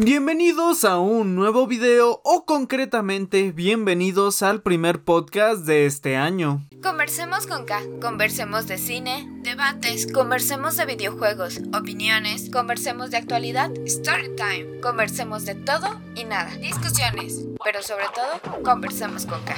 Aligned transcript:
Bienvenidos 0.00 0.84
a 0.84 1.00
un 1.00 1.34
nuevo 1.34 1.66
video 1.66 2.20
o 2.22 2.44
concretamente 2.44 3.50
bienvenidos 3.50 4.42
al 4.44 4.62
primer 4.62 5.02
podcast 5.02 5.66
de 5.66 5.86
este 5.86 6.16
año. 6.16 6.64
Conversemos 6.80 7.48
con 7.48 7.64
K, 7.64 7.82
conversemos 8.00 8.68
de 8.68 8.78
cine, 8.78 9.28
debates, 9.42 10.06
conversemos 10.12 10.76
de 10.76 10.86
videojuegos, 10.86 11.62
opiniones, 11.74 12.48
conversemos 12.48 13.10
de 13.10 13.16
actualidad, 13.16 13.72
story 13.86 14.36
time, 14.36 14.78
conversemos 14.80 15.44
de 15.44 15.56
todo 15.56 16.00
y 16.14 16.22
nada, 16.22 16.54
discusiones, 16.58 17.46
pero 17.64 17.82
sobre 17.82 18.04
todo, 18.14 18.62
conversemos 18.62 19.26
con 19.26 19.40
K. 19.42 19.56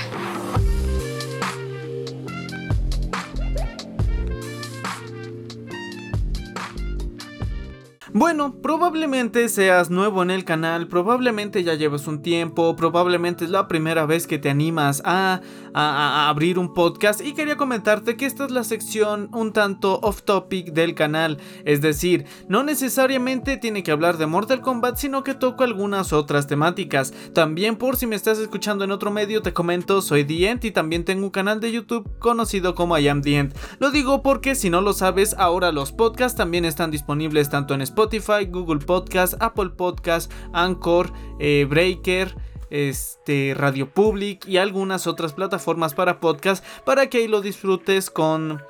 Bueno, 8.13 8.57
probablemente 8.61 9.49
seas 9.49 9.89
nuevo 9.89 10.25
en 10.25 10.33
el 10.33 10.45
canal, 10.45 10.89
probablemente 10.89 11.63
ya 11.63 11.75
lleves 11.75 12.09
un 12.09 12.23
tiempo, 12.23 12.75
probablemente 12.75 13.45
es 13.45 13.51
la 13.51 13.69
primera 13.69 14.05
vez 14.05 14.27
que 14.27 14.41
te 14.41 14.51
animas 14.51 15.01
a, 15.05 15.41
abrir 15.73 16.59
un 16.59 16.75
podcast. 16.75 17.20
Y 17.20 17.34
quería 17.34 17.57
comentarte 17.57 18.17
que 18.17 18.27
esta 18.27 18.47
es 18.47 18.51
la 18.51 18.65
sección 18.65 19.29
un 19.33 19.53
tanto 19.53 20.01
off 20.03 20.23
topic 20.23 20.73
del 20.73 20.97
canal, 20.97 21.39
es 21.65 21.81
decir, 21.83 22.25
no 22.48 22.65
necesariamente 22.65 23.59
tiene 23.59 23.84
que 23.84 23.93
hablar 23.93 24.19
de 24.19 24.27
Mortal 24.27 24.61
Kombat, 24.61 24.97
sino 24.97 25.23
que 25.23 25.34
toco 25.34 25.62
algunas 25.62 26.12
otras 26.12 26.48
temáticas. 26.48 27.15
También 27.33 27.77
por 27.77 27.97
si 27.97 28.09
me 28.09 28.17
estás 28.17 28.39
escuchando 28.39 28.83
en 28.83 28.91
otro 28.91 29.12
medio 29.12 29.41
te 29.41 29.53
comento, 29.53 30.03
soy 30.03 30.25
The 30.25 30.59
y 30.62 30.70
también 30.73 31.05
tengo 31.05 31.27
un 31.27 31.31
canal 31.31 31.61
de 31.61 31.70
YouTube 31.70 32.11
conocido 32.19 32.75
como 32.75 32.98
I 32.98 33.06
Am 33.06 33.23
The 33.23 33.51
Lo 33.79 33.92
digo 33.92 34.23
porque 34.23 34.56
si 34.56 34.69
no 34.69 34.81
lo 34.81 34.95
sabes, 34.95 35.37
ahora 35.39 35.70
los 35.70 35.92
podcasts 35.92 36.37
también 36.37 36.65
están 36.65 36.91
disponibles 36.91 37.51
tanto 37.51 37.75
en 37.75 37.83
Spotify 37.83 38.00
Spotify, 38.01 38.47
Google 38.47 38.79
Podcast, 38.79 39.35
Apple 39.41 39.71
Podcast, 39.77 40.33
Anchor, 40.55 41.13
eh, 41.39 41.67
Breaker 41.69 42.35
este, 42.71 43.55
Radio 43.55 43.93
Public 43.93 44.47
y 44.47 44.57
algunas 44.57 45.07
otras 45.07 45.34
plataformas 45.34 45.92
para 45.92 46.19
podcast 46.19 46.65
para 46.87 47.09
que 47.09 47.19
ahí 47.19 47.29
lo 47.29 47.42
disfrutes 47.42 48.09
con, 48.09 48.62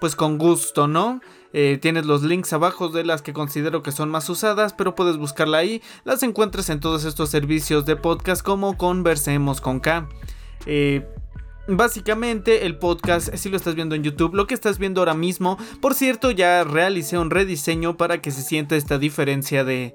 pues 0.00 0.16
con 0.16 0.38
gusto, 0.38 0.88
¿no? 0.88 1.20
Eh, 1.52 1.78
tienes 1.82 2.06
los 2.06 2.22
links 2.22 2.52
abajo 2.54 2.88
de 2.88 3.04
las 3.04 3.20
que 3.22 3.34
considero 3.34 3.82
que 3.82 3.92
son 3.92 4.08
más 4.08 4.30
usadas, 4.30 4.72
pero 4.72 4.94
puedes 4.94 5.18
buscarla 5.18 5.58
ahí. 5.58 5.82
Las 6.04 6.22
encuentras 6.22 6.70
en 6.70 6.80
todos 6.80 7.04
estos 7.04 7.28
servicios 7.28 7.84
de 7.84 7.96
podcast 7.96 8.42
como 8.42 8.78
Conversemos 8.78 9.60
con 9.60 9.80
K. 9.80 10.08
Eh, 10.64 11.06
Básicamente 11.68 12.66
el 12.66 12.78
podcast, 12.78 13.34
si 13.34 13.48
lo 13.48 13.56
estás 13.56 13.74
viendo 13.74 13.94
en 13.94 14.02
YouTube, 14.02 14.34
lo 14.34 14.46
que 14.46 14.54
estás 14.54 14.78
viendo 14.78 15.00
ahora 15.00 15.14
mismo, 15.14 15.58
por 15.80 15.94
cierto 15.94 16.30
ya 16.30 16.64
realicé 16.64 17.18
un 17.18 17.30
rediseño 17.30 17.96
para 17.96 18.20
que 18.20 18.30
se 18.30 18.42
sienta 18.42 18.76
esta 18.76 18.98
diferencia 18.98 19.62
de, 19.62 19.94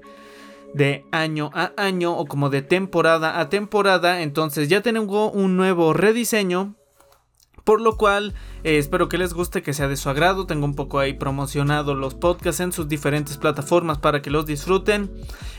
de 0.72 1.04
año 1.10 1.50
a 1.52 1.72
año 1.76 2.16
o 2.16 2.24
como 2.26 2.50
de 2.50 2.62
temporada 2.62 3.40
a 3.40 3.48
temporada, 3.48 4.22
entonces 4.22 4.68
ya 4.68 4.80
tengo 4.80 5.30
un 5.30 5.56
nuevo 5.56 5.92
rediseño 5.92 6.75
por 7.66 7.80
lo 7.80 7.96
cual 7.96 8.32
eh, 8.62 8.78
espero 8.78 9.08
que 9.08 9.18
les 9.18 9.34
guste, 9.34 9.60
que 9.60 9.74
sea 9.74 9.88
de 9.88 9.96
su 9.96 10.08
agrado. 10.08 10.46
Tengo 10.46 10.64
un 10.64 10.76
poco 10.76 11.00
ahí 11.00 11.14
promocionado 11.14 11.96
los 11.96 12.14
podcasts 12.14 12.60
en 12.60 12.70
sus 12.70 12.86
diferentes 12.86 13.38
plataformas 13.38 13.98
para 13.98 14.22
que 14.22 14.30
los 14.30 14.46
disfruten. 14.46 15.10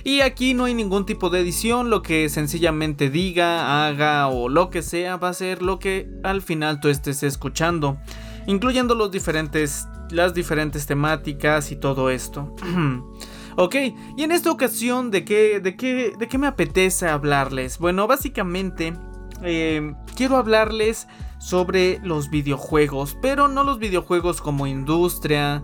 Y 0.05 0.21
aquí 0.21 0.53
no 0.53 0.63
hay 0.63 0.73
ningún 0.73 1.05
tipo 1.05 1.29
de 1.29 1.41
edición, 1.41 1.89
lo 1.89 2.01
que 2.01 2.29
sencillamente 2.29 3.09
diga, 3.09 3.85
haga 3.85 4.29
o 4.29 4.47
lo 4.47 4.69
que 4.69 4.83
sea 4.83 5.17
va 5.17 5.27
a 5.27 5.33
ser 5.33 5.61
lo 5.61 5.79
que 5.79 6.09
al 6.23 6.41
final 6.41 6.79
tú 6.79 6.87
estés 6.87 7.23
escuchando. 7.23 7.97
Incluyendo 8.47 8.95
los 8.95 9.11
diferentes, 9.11 9.85
las 10.09 10.33
diferentes 10.33 10.85
temáticas 10.85 11.73
y 11.73 11.75
todo 11.75 12.09
esto. 12.09 12.55
Ok, 13.59 13.75
y 14.15 14.21
en 14.21 14.31
esta 14.31 14.51
ocasión, 14.51 15.09
¿de 15.09 15.25
qué, 15.25 15.59
de 15.59 15.75
qué, 15.75 16.13
de 16.15 16.27
qué 16.27 16.37
me 16.37 16.45
apetece 16.45 17.07
hablarles? 17.07 17.79
Bueno, 17.79 18.05
básicamente 18.05 18.93
eh, 19.41 19.95
quiero 20.15 20.37
hablarles 20.37 21.07
sobre 21.39 21.99
los 22.03 22.29
videojuegos, 22.29 23.17
pero 23.21 23.47
no 23.47 23.63
los 23.63 23.79
videojuegos 23.79 24.41
como 24.41 24.67
industria, 24.67 25.63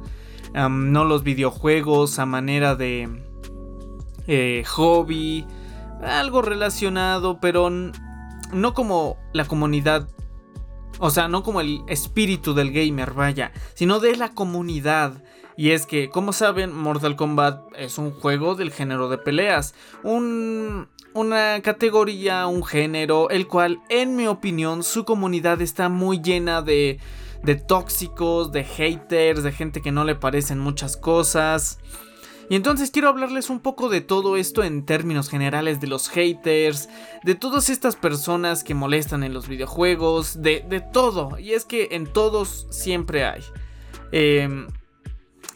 no 0.54 1.04
los 1.06 1.24
videojuegos 1.24 2.20
a 2.20 2.26
manera 2.26 2.76
de 2.76 3.24
eh, 4.28 4.64
hobby, 4.68 5.46
algo 6.02 6.42
relacionado, 6.42 7.40
pero 7.40 7.70
no 7.70 8.74
como 8.74 9.18
la 9.34 9.46
comunidad, 9.46 10.08
o 11.00 11.10
sea, 11.10 11.28
no 11.28 11.44
como 11.44 11.62
el 11.62 11.82
espíritu 11.88 12.54
del 12.54 12.72
gamer, 12.72 13.14
vaya, 13.14 13.52
sino 13.74 14.00
de 14.00 14.16
la 14.16 14.30
comunidad. 14.30 15.24
Y 15.56 15.70
es 15.72 15.86
que, 15.86 16.10
como 16.10 16.34
saben, 16.34 16.76
Mortal 16.76 17.16
Kombat 17.16 17.62
es 17.78 18.00
un 18.00 18.12
juego 18.12 18.56
del 18.56 18.72
género 18.72 19.08
de 19.08 19.20
peleas. 19.20 19.76
Un 20.02 20.90
una 21.14 21.62
categoría, 21.62 22.48
un 22.48 22.64
género, 22.64 23.30
el 23.30 23.48
cual, 23.48 23.82
en 23.90 24.16
mi 24.16 24.28
opinión, 24.28 24.84
su 24.84 25.06
comunidad 25.06 25.62
está 25.62 25.90
muy 25.90 26.22
llena 26.22 26.62
de, 26.62 27.00
de 27.44 27.56
tóxicos, 27.56 28.52
de 28.52 28.64
haters, 28.64 29.44
de 29.44 29.52
gente 29.52 29.82
que 29.82 29.92
no 29.92 30.06
le 30.06 30.16
parecen 30.16 30.60
muchas 30.60 30.98
cosas. 30.98 31.80
Y 32.50 32.56
entonces 32.56 32.92
quiero 32.92 33.10
hablarles 33.10 33.50
un 33.50 33.60
poco 33.60 33.90
de 33.90 34.02
todo 34.02 34.38
esto 34.38 34.64
en 34.64 34.86
términos 34.86 35.30
generales, 35.30 35.80
de 35.80 35.88
los 35.88 36.10
haters, 36.10 36.90
de 37.24 37.36
todas 37.36 37.70
estas 37.70 37.96
personas 37.96 38.64
que 38.64 38.74
molestan 38.74 39.24
en 39.24 39.34
los 39.34 39.48
videojuegos, 39.48 40.42
de, 40.42 40.66
de 40.68 40.82
todo. 40.82 41.40
Y 41.40 41.54
es 41.54 41.66
que 41.66 41.90
en 41.92 42.06
todos 42.06 42.68
siempre 42.70 43.24
hay. 43.26 43.42
Em, 44.12 44.68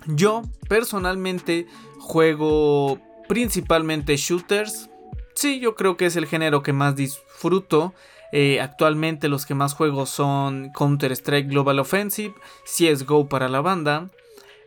yo 0.08 0.44
personalmente 0.70 1.68
juego 2.00 3.00
principalmente 3.28 4.16
shooters, 4.16 4.90
Sí, 5.38 5.60
yo 5.60 5.76
creo 5.76 5.98
que 5.98 6.08
es 6.08 6.16
el 6.16 6.26
género 6.26 6.64
que 6.64 6.74
más 6.74 6.96
disfruto. 6.96 7.94
Eh, 8.32 8.60
actualmente 8.60 9.28
los 9.28 9.46
que 9.46 9.54
más 9.54 9.76
juego 9.76 10.08
son 10.08 10.72
Counter-Strike 10.76 11.48
Global 11.48 11.78
Offensive, 11.78 12.34
CSGO 12.66 13.30
para 13.30 13.48
la 13.48 13.62
banda, 13.62 14.10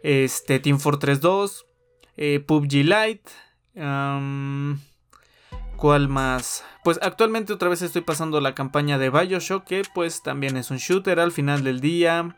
este, 0.04 0.60
Team 0.60 0.78
Fortress 0.78 1.20
2, 1.20 1.66
eh, 2.19 2.38
PUBG 2.38 2.84
Lite. 2.84 3.32
¿Cuál 5.76 6.08
más? 6.08 6.64
Pues 6.84 7.00
actualmente 7.02 7.52
otra 7.52 7.69
vez 7.69 7.82
estoy 7.82 8.02
pasando 8.02 8.41
la 8.41 8.54
campaña 8.54 8.97
de 8.97 9.10
Bioshock, 9.10 9.64
que 9.64 9.82
pues 9.92 10.22
también 10.22 10.56
es 10.56 10.70
un 10.70 10.76
shooter 10.76 11.19
al 11.19 11.32
final 11.32 11.64
del 11.64 11.81
día. 11.81 12.37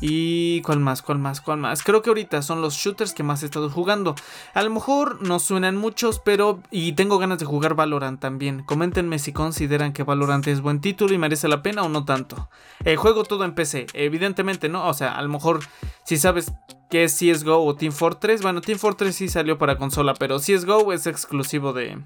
Y 0.00 0.62
cuál 0.62 0.78
más, 0.78 1.02
cuál 1.02 1.18
más, 1.18 1.40
cuál 1.40 1.58
más. 1.58 1.82
Creo 1.82 2.02
que 2.02 2.10
ahorita 2.10 2.42
son 2.42 2.62
los 2.62 2.74
shooters 2.74 3.12
que 3.12 3.24
más 3.24 3.42
he 3.42 3.46
estado 3.46 3.68
jugando. 3.68 4.14
A 4.54 4.62
lo 4.62 4.70
mejor 4.70 5.20
no 5.22 5.40
suenan 5.40 5.76
muchos, 5.76 6.20
pero. 6.20 6.60
Y 6.70 6.92
tengo 6.92 7.18
ganas 7.18 7.38
de 7.38 7.46
jugar 7.46 7.74
Valorant 7.74 8.20
también. 8.20 8.62
Coméntenme 8.62 9.18
si 9.18 9.32
consideran 9.32 9.92
que 9.92 10.04
Valorant 10.04 10.46
es 10.46 10.60
buen 10.60 10.80
título 10.80 11.14
y 11.14 11.18
merece 11.18 11.48
la 11.48 11.62
pena 11.62 11.82
o 11.82 11.88
no 11.88 12.04
tanto. 12.04 12.48
Eh, 12.84 12.94
juego 12.96 13.24
todo 13.24 13.44
en 13.44 13.54
PC, 13.54 13.86
evidentemente, 13.92 14.68
¿no? 14.68 14.86
O 14.86 14.94
sea, 14.94 15.16
a 15.16 15.22
lo 15.22 15.28
mejor 15.28 15.60
si 16.04 16.16
sabes 16.16 16.52
que 16.90 17.04
es 17.04 17.18
CSGO 17.18 17.64
o 17.64 17.74
Team 17.74 17.92
Fortress. 17.92 18.40
Bueno, 18.42 18.60
Team 18.60 18.78
Fortress 18.78 19.16
sí 19.16 19.28
salió 19.28 19.58
para 19.58 19.78
consola, 19.78 20.14
pero 20.14 20.38
CSGO 20.38 20.92
es 20.92 21.06
exclusivo 21.08 21.72
de. 21.72 21.98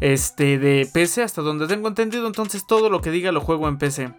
Este, 0.00 0.60
de 0.60 0.88
PC, 0.92 1.24
hasta 1.24 1.42
donde 1.42 1.66
tengo 1.66 1.88
entendido. 1.88 2.28
Entonces 2.28 2.64
todo 2.68 2.88
lo 2.88 3.00
que 3.00 3.10
diga 3.10 3.32
lo 3.32 3.40
juego 3.40 3.66
en 3.66 3.78
PC. 3.78 4.14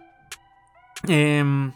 Eh. 1.08 1.72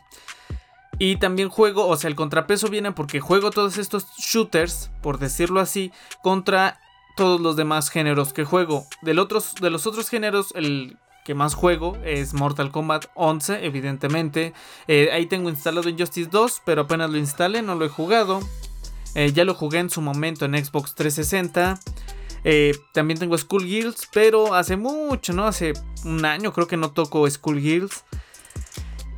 Y 0.99 1.17
también 1.17 1.49
juego, 1.49 1.87
o 1.87 1.97
sea, 1.97 2.09
el 2.09 2.17
contrapeso 2.17 2.69
viene 2.69 2.93
porque 2.93 3.21
juego 3.21 3.51
todos 3.51 3.79
estos 3.79 4.07
shooters, 4.17 4.91
por 5.03 5.19
decirlo 5.19 5.61
así, 5.61 5.93
contra 6.23 6.81
todos 7.17 7.41
los 7.41 7.57
demás 7.57 7.91
géneros 7.91 8.33
que 8.33 8.45
juego. 8.45 8.87
Del 9.03 9.19
otros, 9.19 9.55
de 9.61 9.71
los 9.71 9.87
otros 9.87 10.09
géneros, 10.09 10.53
el 10.55 10.99
que 11.25 11.35
más 11.35 11.55
juego 11.55 11.97
es 12.05 12.35
Mortal 12.35 12.71
Kombat 12.71 13.07
11, 13.15 13.65
evidentemente. 13.65 14.53
Eh, 14.89 15.09
ahí 15.13 15.27
tengo 15.27 15.49
instalado 15.49 15.89
Injustice 15.89 16.29
2, 16.31 16.63
pero 16.65 16.83
apenas 16.83 17.11
lo 17.11 17.17
instalé, 17.17 17.63
no 17.63 17.75
lo 17.75 17.85
he 17.87 17.89
jugado. 17.89 18.41
Eh, 19.15 19.33
ya 19.33 19.45
lo 19.45 19.55
jugué 19.55 19.79
en 19.79 19.91
su 19.91 20.01
momento 20.01 20.45
en 20.45 20.53
Xbox 20.63 20.95
360. 20.95 21.81
Eh, 22.45 22.77
también 22.93 23.19
tengo 23.19 23.39
Skull 23.39 23.65
Guilds, 23.65 24.09
pero 24.13 24.55
hace 24.55 24.77
mucho, 24.77 25.33
¿no? 25.33 25.47
Hace 25.47 25.73
un 26.05 26.25
año 26.27 26.53
creo 26.53 26.67
que 26.67 26.77
no 26.77 26.91
toco 26.91 27.29
Skull 27.29 27.61
Guilds. 27.61 28.05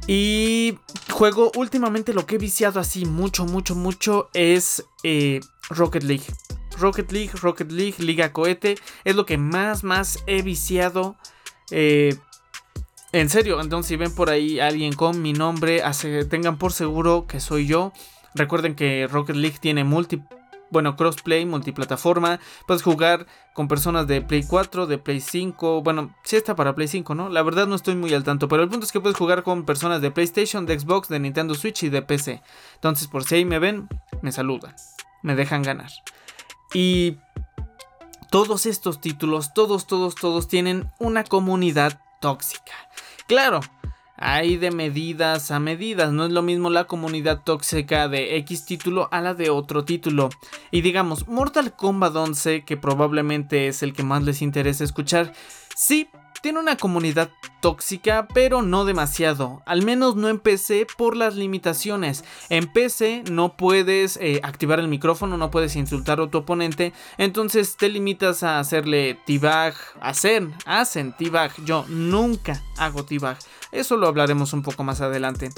Y 0.06 0.78
juego 1.10 1.50
últimamente 1.56 2.14
lo 2.14 2.26
que 2.26 2.36
he 2.36 2.38
viciado 2.38 2.78
así 2.78 3.04
mucho, 3.04 3.44
mucho, 3.44 3.74
mucho 3.74 4.30
es 4.34 4.84
eh, 5.02 5.40
Rocket 5.70 6.04
League. 6.04 6.24
Rocket 6.78 7.10
League, 7.10 7.30
Rocket 7.40 7.72
League, 7.72 7.96
Liga 7.98 8.32
Cohete. 8.32 8.76
Es 9.04 9.16
lo 9.16 9.26
que 9.26 9.36
más, 9.38 9.82
más 9.82 10.22
he 10.26 10.42
viciado. 10.42 11.16
Eh, 11.70 12.16
en 13.12 13.28
serio, 13.30 13.60
entonces 13.60 13.88
si 13.88 13.96
ven 13.96 14.14
por 14.14 14.30
ahí 14.30 14.60
alguien 14.60 14.92
con 14.92 15.22
mi 15.22 15.32
nombre, 15.32 15.82
tengan 16.28 16.58
por 16.58 16.72
seguro 16.72 17.26
que 17.26 17.40
soy 17.40 17.66
yo. 17.66 17.92
Recuerden 18.34 18.74
que 18.74 19.08
Rocket 19.10 19.36
League 19.36 19.58
tiene 19.58 19.84
multi 19.84 20.20
bueno, 20.70 20.96
crossplay, 20.96 21.46
multiplataforma. 21.46 22.40
Puedes 22.66 22.82
jugar 22.82 23.26
con 23.54 23.68
personas 23.68 24.06
de 24.06 24.22
Play 24.22 24.44
4, 24.44 24.86
de 24.86 24.98
Play 24.98 25.20
5. 25.20 25.82
Bueno, 25.82 26.14
sí 26.24 26.36
está 26.36 26.56
para 26.56 26.74
Play 26.74 26.88
5, 26.88 27.14
¿no? 27.14 27.28
La 27.28 27.42
verdad 27.42 27.66
no 27.66 27.74
estoy 27.74 27.94
muy 27.94 28.12
al 28.14 28.24
tanto. 28.24 28.48
Pero 28.48 28.62
el 28.62 28.68
punto 28.68 28.84
es 28.84 28.92
que 28.92 29.00
puedes 29.00 29.16
jugar 29.16 29.42
con 29.42 29.64
personas 29.64 30.00
de 30.00 30.10
PlayStation, 30.10 30.66
de 30.66 30.78
Xbox, 30.78 31.08
de 31.08 31.20
Nintendo 31.20 31.54
Switch 31.54 31.82
y 31.84 31.88
de 31.88 32.02
PC. 32.02 32.42
Entonces, 32.74 33.08
por 33.08 33.24
si 33.24 33.36
ahí 33.36 33.44
me 33.44 33.58
ven, 33.58 33.88
me 34.22 34.32
saludan. 34.32 34.74
Me 35.22 35.34
dejan 35.34 35.62
ganar. 35.62 35.90
Y 36.74 37.18
todos 38.30 38.66
estos 38.66 39.00
títulos, 39.00 39.54
todos, 39.54 39.86
todos, 39.86 40.14
todos 40.14 40.48
tienen 40.48 40.90
una 40.98 41.24
comunidad 41.24 42.00
tóxica. 42.20 42.72
Claro, 43.26 43.60
hay 44.16 44.56
de 44.56 44.70
medidas 44.70 45.50
a 45.50 45.60
medidas, 45.60 46.12
no 46.12 46.24
es 46.24 46.32
lo 46.32 46.42
mismo 46.42 46.70
la 46.70 46.84
comunidad 46.84 47.42
tóxica 47.44 48.08
de 48.08 48.36
X 48.38 48.64
título 48.64 49.08
a 49.12 49.20
la 49.20 49.34
de 49.34 49.50
otro 49.50 49.84
título. 49.84 50.30
Y 50.70 50.80
digamos, 50.80 51.28
Mortal 51.28 51.74
Kombat 51.74 52.16
11, 52.16 52.64
que 52.64 52.76
probablemente 52.76 53.68
es 53.68 53.82
el 53.82 53.92
que 53.92 54.02
más 54.02 54.22
les 54.22 54.42
interesa 54.42 54.84
escuchar, 54.84 55.32
sí, 55.74 56.08
tiene 56.42 56.60
una 56.60 56.76
comunidad 56.76 57.30
tóxica, 57.60 58.28
pero 58.32 58.62
no 58.62 58.84
demasiado. 58.84 59.62
Al 59.66 59.82
menos 59.82 60.16
no 60.16 60.28
en 60.28 60.38
PC 60.38 60.86
por 60.96 61.16
las 61.16 61.34
limitaciones. 61.34 62.24
En 62.48 62.66
PC 62.72 63.24
no 63.30 63.56
puedes 63.56 64.16
eh, 64.18 64.40
activar 64.42 64.78
el 64.78 64.88
micrófono, 64.88 65.36
no 65.36 65.50
puedes 65.50 65.76
insultar 65.76 66.20
a 66.20 66.28
tu 66.28 66.38
oponente. 66.38 66.92
Entonces 67.18 67.76
te 67.76 67.88
limitas 67.88 68.42
a 68.42 68.58
hacerle 68.58 69.18
t-bag. 69.26 69.74
Hacer, 70.00 70.48
hacen 70.64 71.12
t-bag. 71.16 71.52
Yo 71.64 71.84
nunca 71.88 72.62
hago 72.78 73.04
t-bag. 73.04 73.38
Eso 73.72 73.96
lo 73.96 74.06
hablaremos 74.06 74.52
un 74.52 74.62
poco 74.62 74.84
más 74.84 75.00
adelante. 75.00 75.50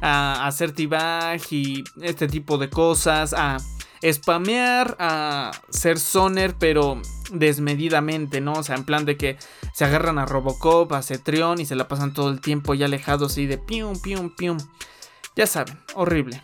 A 0.00 0.46
hacer 0.46 0.72
t-bag 0.72 1.40
y 1.50 1.84
este 2.02 2.28
tipo 2.28 2.58
de 2.58 2.70
cosas. 2.70 3.34
A 3.34 3.58
spamear, 4.02 4.96
a 4.98 5.52
ser 5.70 5.98
soner, 5.98 6.54
pero 6.58 7.00
desmedidamente, 7.32 8.40
¿no? 8.40 8.54
O 8.54 8.62
sea, 8.62 8.76
en 8.76 8.84
plan 8.84 9.04
de 9.04 9.16
que 9.16 9.36
se 9.72 9.84
agarran 9.84 10.18
a 10.18 10.26
Robocop, 10.26 10.92
a 10.92 11.02
Cetrion 11.02 11.60
y 11.60 11.66
se 11.66 11.76
la 11.76 11.88
pasan 11.88 12.14
todo 12.14 12.30
el 12.30 12.40
tiempo 12.40 12.74
ya 12.74 12.86
alejados 12.86 13.38
y 13.38 13.46
de 13.46 13.58
pium, 13.58 14.00
pium, 14.00 14.34
pium. 14.34 14.58
Ya 15.36 15.46
saben, 15.46 15.78
horrible. 15.94 16.42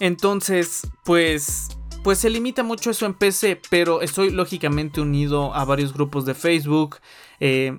Entonces, 0.00 0.86
pues, 1.04 1.68
pues 2.02 2.18
se 2.18 2.30
limita 2.30 2.62
mucho 2.62 2.90
eso 2.90 3.06
en 3.06 3.14
PC, 3.14 3.60
pero 3.70 4.02
estoy 4.02 4.30
lógicamente 4.30 5.00
unido 5.00 5.54
a 5.54 5.64
varios 5.64 5.92
grupos 5.92 6.26
de 6.26 6.34
Facebook. 6.34 6.98
Eh, 7.40 7.78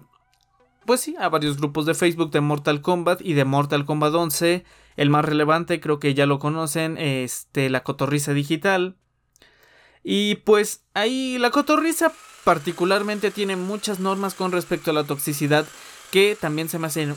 pues 0.85 1.01
sí, 1.01 1.15
a 1.19 1.29
varios 1.29 1.57
grupos 1.57 1.85
de 1.85 1.93
Facebook 1.93 2.31
de 2.31 2.41
Mortal 2.41 2.81
Kombat 2.81 3.21
y 3.21 3.33
de 3.33 3.45
Mortal 3.45 3.85
Kombat 3.85 4.13
11. 4.13 4.63
El 4.97 5.09
más 5.09 5.23
relevante, 5.23 5.79
creo 5.79 5.99
que 5.99 6.13
ya 6.13 6.25
lo 6.25 6.39
conocen, 6.39 6.97
este, 6.97 7.69
la 7.69 7.83
cotorriza 7.83 8.33
digital. 8.33 8.97
Y 10.03 10.35
pues 10.35 10.83
ahí 10.93 11.37
la 11.37 11.51
cotorriza 11.51 12.11
particularmente 12.43 13.31
tiene 13.31 13.55
muchas 13.55 13.99
normas 13.99 14.33
con 14.33 14.51
respecto 14.51 14.91
a 14.91 14.93
la 14.93 15.03
toxicidad 15.03 15.65
que 16.11 16.37
también 16.39 16.69
se 16.69 16.79
me 16.79 16.87
hacen 16.87 17.15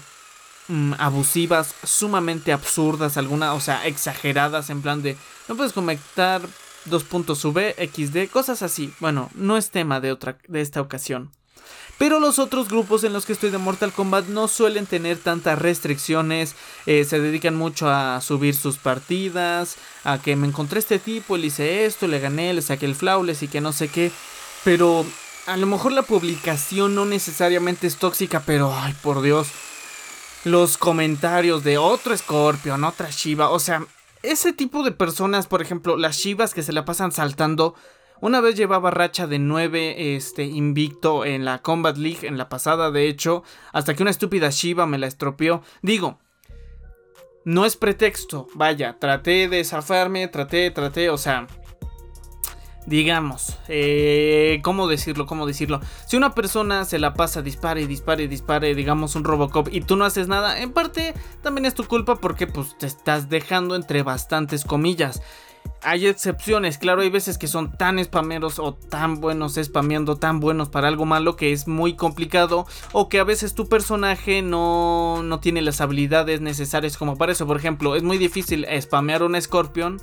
mm, 0.69 0.95
abusivas, 0.99 1.75
sumamente 1.85 2.53
absurdas, 2.53 3.17
algunas, 3.17 3.57
o 3.57 3.61
sea, 3.61 3.87
exageradas 3.87 4.71
en 4.71 4.83
plan 4.83 5.03
de 5.03 5.17
no 5.49 5.57
puedes 5.57 5.73
conectar 5.73 6.43
dos 6.85 7.05
puntos 7.05 7.41
XD, 7.41 8.31
cosas 8.31 8.63
así. 8.63 8.93
Bueno, 9.01 9.31
no 9.35 9.57
es 9.57 9.71
tema 9.71 10.01
de 10.01 10.13
otra 10.13 10.39
de 10.49 10.61
esta 10.61 10.81
ocasión. 10.81 11.31
Pero 12.01 12.19
los 12.19 12.39
otros 12.39 12.71
grupos 12.71 13.05
en 13.05 13.13
los 13.13 13.27
que 13.27 13.35
estoy 13.35 13.51
de 13.51 13.59
Mortal 13.59 13.93
Kombat 13.93 14.29
no 14.29 14.49
suelen 14.49 14.87
tener 14.87 15.19
tantas 15.19 15.59
restricciones. 15.59 16.55
Eh, 16.87 17.05
se 17.05 17.21
dedican 17.21 17.55
mucho 17.55 17.91
a 17.91 18.23
subir 18.23 18.55
sus 18.57 18.79
partidas. 18.79 19.77
A 20.05 20.17
que 20.17 20.35
me 20.35 20.47
encontré 20.47 20.79
este 20.79 20.99
tipo, 20.99 21.37
le 21.37 21.49
hice 21.49 21.85
esto, 21.85 22.09
le 22.09 22.19
gané, 22.19 22.55
le 22.55 22.63
saqué 22.63 22.87
el 22.87 22.95
flawless 22.95 23.43
y 23.43 23.49
que 23.49 23.61
no 23.61 23.75
sé 23.75 23.89
qué. 23.89 24.11
Pero 24.65 25.05
a 25.47 25.59
lo 25.59 25.67
mejor 25.67 25.93
la 25.93 26.01
publicación 26.01 26.95
no 26.95 27.05
necesariamente 27.05 27.87
es 27.87 27.99
tóxica, 27.99 28.45
pero 28.47 28.75
ay, 28.75 28.95
por 29.03 29.21
Dios. 29.21 29.49
Los 30.45 30.79
comentarios 30.79 31.65
de 31.65 31.77
otro 31.77 32.17
Scorpion, 32.17 32.83
otra 32.83 33.11
Shiva. 33.11 33.51
O 33.51 33.59
sea, 33.59 33.85
ese 34.23 34.55
tipo 34.55 34.85
de 34.85 34.93
personas, 34.93 35.47
por 35.47 35.61
ejemplo, 35.61 35.99
las 35.99 36.17
Shivas 36.17 36.55
que 36.55 36.63
se 36.63 36.73
la 36.73 36.87
pasan 36.87 37.13
saltando 37.13 37.75
una 38.21 38.41
vez 38.41 38.55
llevaba 38.55 38.91
racha 38.91 39.27
de 39.27 39.39
9 39.39 40.17
este, 40.17 40.45
invicto 40.45 41.25
en 41.25 41.45
la 41.45 41.63
Combat 41.63 41.97
League, 41.97 42.27
en 42.27 42.39
la 42.39 42.49
pasada 42.49 42.91
de 42.91 43.09
hecho, 43.09 43.43
hasta 43.73 43.95
que 43.95 44.03
una 44.03 44.11
estúpida 44.11 44.51
Shiva 44.51 44.87
me 44.87 44.99
la 44.99 45.07
estropeó. 45.07 45.63
Digo, 45.83 46.19
no 47.45 47.65
es 47.65 47.77
pretexto, 47.77 48.49
vaya, 48.55 48.99
traté 48.99 49.49
de 49.49 49.65
zafarme, 49.65 50.29
traté, 50.29 50.71
traté, 50.71 51.09
o 51.09 51.17
sea, 51.17 51.47
digamos, 52.87 53.57
eh, 53.69 54.61
¿cómo 54.63 54.89
decirlo? 54.89 55.25
¿Cómo 55.27 55.47
decirlo? 55.47 55.81
Si 56.07 56.17
una 56.17 56.35
persona 56.35 56.85
se 56.85 56.99
la 56.99 57.15
pasa, 57.15 57.41
dispare 57.41 57.83
y 57.83 57.87
dispare 57.87 58.25
y 58.25 58.29
dispare, 58.29 58.75
digamos 58.75 59.15
un 59.15 59.25
Robocop, 59.25 59.69
y 59.73 59.81
tú 59.81 59.97
no 59.97 60.05
haces 60.05 60.29
nada, 60.29 60.61
en 60.61 60.73
parte 60.73 61.15
también 61.43 61.67
es 61.67 61.75
tu 61.75 61.85
culpa 61.85 62.17
porque 62.17 62.47
pues 62.47 62.77
te 62.77 62.87
estás 62.87 63.29
dejando 63.29 63.75
entre 63.75 64.03
bastantes 64.03 64.65
comillas. 64.65 65.23
Hay 65.83 66.07
excepciones, 66.07 66.77
claro, 66.77 67.01
hay 67.01 67.09
veces 67.09 67.39
que 67.39 67.47
son 67.47 67.73
tan 67.73 68.03
spameros 68.05 68.59
o 68.59 68.75
tan 68.75 69.21
buenos 69.21 69.55
spameando, 69.55 70.17
tan 70.17 70.39
buenos 70.39 70.69
para 70.69 70.89
algo 70.89 71.07
malo 71.07 71.37
que 71.37 71.53
es 71.53 71.67
muy 71.67 71.95
complicado 71.95 72.67
o 72.93 73.09
que 73.09 73.19
a 73.19 73.25
veces 73.25 73.55
tu 73.55 73.67
personaje 73.67 74.43
no, 74.43 75.23
no 75.23 75.41
tiene 75.41 75.63
las 75.63 75.81
habilidades 75.81 76.43
necesarias 76.43 76.99
como 76.99 77.17
para 77.17 77.33
eso. 77.33 77.47
Por 77.47 77.57
ejemplo, 77.57 77.97
es 77.97 78.03
muy 78.03 78.19
difícil 78.19 78.67
spamear 78.81 79.23
un 79.23 79.41
Scorpion. 79.41 80.03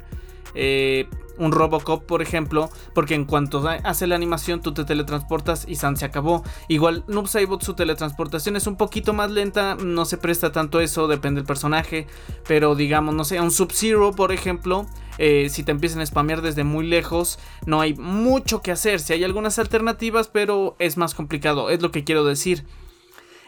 Eh, 0.56 1.08
un 1.38 1.52
Robocop, 1.52 2.04
por 2.04 2.22
ejemplo, 2.22 2.70
porque 2.94 3.16
en 3.16 3.26
cuanto 3.26 3.64
hace 3.84 4.08
la 4.08 4.16
animación 4.16 4.62
tú 4.62 4.74
te 4.74 4.86
teletransportas 4.86 5.66
y 5.68 5.76
San 5.76 5.98
se 5.98 6.06
acabó. 6.06 6.44
Igual 6.68 7.04
Noob 7.08 7.28
Saibot 7.28 7.64
su 7.64 7.74
teletransportación 7.74 8.56
es 8.56 8.68
un 8.68 8.76
poquito 8.76 9.14
más 9.14 9.32
lenta, 9.32 9.76
no 9.76 10.06
se 10.06 10.18
presta 10.18 10.52
tanto 10.52 10.80
eso, 10.80 11.08
depende 11.08 11.42
del 11.42 11.48
personaje, 11.48 12.08
pero 12.48 12.76
digamos, 12.76 13.14
no 13.16 13.24
sé, 13.24 13.40
un 13.40 13.52
Sub-Zero, 13.52 14.14
por 14.14 14.32
ejemplo, 14.32 14.88
eh, 15.18 15.50
si 15.50 15.64
te 15.64 15.72
empiezan 15.72 16.02
a 16.02 16.06
spamear 16.06 16.42
desde 16.42 16.64
muy 16.64 16.86
lejos, 16.88 17.40
no 17.66 17.82
hay 17.82 17.94
mucho 17.96 18.62
que 18.62 18.72
hacer, 18.72 19.00
si 19.00 19.14
hay 19.14 19.24
algunas 19.24 19.60
alternativas, 19.60 20.28
pero 20.28 20.76
es 20.80 20.98
más 20.98 21.14
complicado, 21.14 21.70
es 21.70 21.82
lo 21.82 21.92
que 21.92 22.04
quiero 22.04 22.26
decir. 22.26 22.66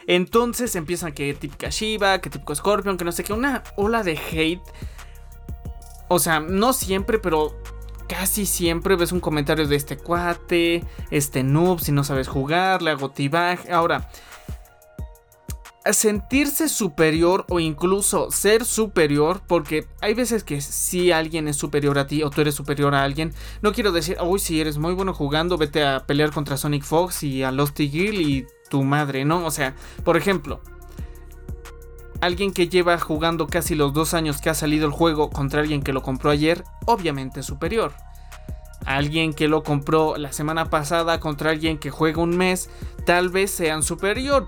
Entonces 0.06 0.74
empiezan 0.74 1.12
que 1.12 1.34
típica 1.34 1.68
Shiva, 1.68 2.20
que 2.20 2.30
típico 2.30 2.54
Scorpion, 2.54 2.96
que 2.96 3.04
no 3.04 3.12
sé 3.12 3.22
qué, 3.22 3.32
una 3.32 3.62
ola 3.76 4.02
de 4.02 4.18
hate. 4.18 4.62
O 6.12 6.18
sea, 6.18 6.40
no 6.40 6.72
siempre, 6.72 7.20
pero 7.20 7.56
casi 8.08 8.44
siempre 8.44 8.96
ves 8.96 9.12
un 9.12 9.20
comentario 9.20 9.68
de 9.68 9.76
este 9.76 9.96
cuate, 9.96 10.82
este 11.12 11.44
noob, 11.44 11.78
si 11.78 11.92
no 11.92 12.02
sabes 12.02 12.26
jugar, 12.26 12.82
le 12.82 12.90
hago 12.90 13.12
tibag. 13.12 13.70
Ahora, 13.70 14.10
sentirse 15.92 16.68
superior 16.68 17.46
o 17.48 17.60
incluso 17.60 18.32
ser 18.32 18.64
superior, 18.64 19.40
porque 19.46 19.86
hay 20.00 20.14
veces 20.14 20.42
que 20.42 20.60
si 20.60 21.12
alguien 21.12 21.46
es 21.46 21.56
superior 21.56 21.96
a 21.96 22.08
ti 22.08 22.24
o 22.24 22.30
tú 22.30 22.40
eres 22.40 22.56
superior 22.56 22.92
a 22.96 23.04
alguien, 23.04 23.32
no 23.62 23.72
quiero 23.72 23.92
decir, 23.92 24.16
uy, 24.20 24.40
si 24.40 24.60
eres 24.60 24.78
muy 24.78 24.94
bueno 24.94 25.14
jugando, 25.14 25.58
vete 25.58 25.84
a 25.84 26.06
pelear 26.06 26.32
contra 26.32 26.56
Sonic 26.56 26.82
Fox 26.82 27.22
y 27.22 27.44
a 27.44 27.52
Lost 27.52 27.78
Eagle 27.78 28.20
y 28.20 28.46
tu 28.68 28.82
madre, 28.82 29.24
¿no? 29.24 29.46
O 29.46 29.52
sea, 29.52 29.76
por 30.02 30.16
ejemplo, 30.16 30.60
alguien 32.20 32.52
que 32.52 32.68
lleva 32.68 32.98
jugando 32.98 33.46
casi 33.46 33.74
los 33.74 33.92
dos 33.92 34.14
años 34.14 34.40
que 34.40 34.50
ha 34.50 34.54
salido 34.54 34.86
el 34.86 34.92
juego 34.92 35.30
contra 35.30 35.60
alguien 35.60 35.82
que 35.82 35.92
lo 35.92 36.02
compró 36.02 36.30
ayer, 36.30 36.64
obviamente 36.86 37.42
superior. 37.42 37.92
Alguien 38.86 39.34
que 39.34 39.46
lo 39.46 39.62
compró 39.62 40.16
la 40.16 40.32
semana 40.32 40.70
pasada 40.70 41.20
contra 41.20 41.50
alguien 41.50 41.78
que 41.78 41.90
juega 41.90 42.22
un 42.22 42.36
mes, 42.36 42.70
tal 43.04 43.28
vez 43.28 43.50
sean 43.50 43.82
superior, 43.82 44.46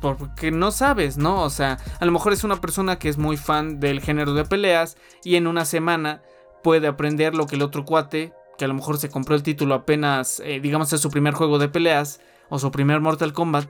porque 0.00 0.50
no 0.50 0.70
sabes, 0.70 1.18
¿no? 1.18 1.42
O 1.42 1.50
sea, 1.50 1.78
a 2.00 2.04
lo 2.06 2.12
mejor 2.12 2.32
es 2.32 2.44
una 2.44 2.60
persona 2.60 2.98
que 2.98 3.08
es 3.08 3.18
muy 3.18 3.36
fan 3.36 3.78
del 3.78 4.00
género 4.00 4.32
de 4.32 4.44
peleas 4.44 4.96
y 5.22 5.36
en 5.36 5.46
una 5.46 5.64
semana 5.64 6.22
puede 6.62 6.88
aprender 6.88 7.34
lo 7.34 7.46
que 7.46 7.56
el 7.56 7.62
otro 7.62 7.84
cuate, 7.84 8.32
que 8.56 8.64
a 8.64 8.68
lo 8.68 8.74
mejor 8.74 8.98
se 8.98 9.10
compró 9.10 9.34
el 9.34 9.42
título 9.42 9.74
apenas, 9.74 10.40
eh, 10.44 10.60
digamos, 10.60 10.92
es 10.92 11.00
su 11.00 11.10
primer 11.10 11.34
juego 11.34 11.58
de 11.58 11.68
peleas 11.68 12.20
o 12.48 12.58
su 12.58 12.70
primer 12.70 13.00
Mortal 13.00 13.32
Kombat, 13.32 13.68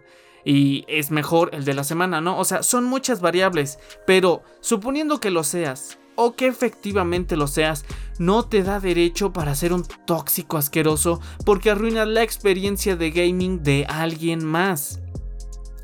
y 0.49 0.87
es 0.89 1.11
mejor 1.11 1.51
el 1.53 1.67
de 1.67 1.75
la 1.75 1.85
semana, 1.85 2.23
¿no? 2.23 2.39
O 2.39 2.45
sea, 2.47 2.63
son 2.63 2.85
muchas 2.85 3.21
variables, 3.21 3.79
pero 4.07 4.43
suponiendo 4.63 5.21
que 5.21 5.31
lo 5.31 5.45
seas 5.45 5.99
o 6.15 6.37
que 6.37 6.47
efectivamente 6.47 7.37
lo 7.37 7.47
seas, 7.47 7.85
no 8.19 8.47
te 8.47 8.63
da 8.63 8.81
derecho 8.81 9.31
para 9.31 9.55
ser 9.55 9.75
un 9.75 9.85
tóxico 10.07 10.57
asqueroso 10.57 11.21
porque 11.45 11.71
arruina 11.71 12.07
la 12.07 12.23
experiencia 12.23 12.97
de 12.97 13.11
gaming 13.11 13.63
de 13.63 13.85
alguien 13.91 14.43
más. 14.43 15.01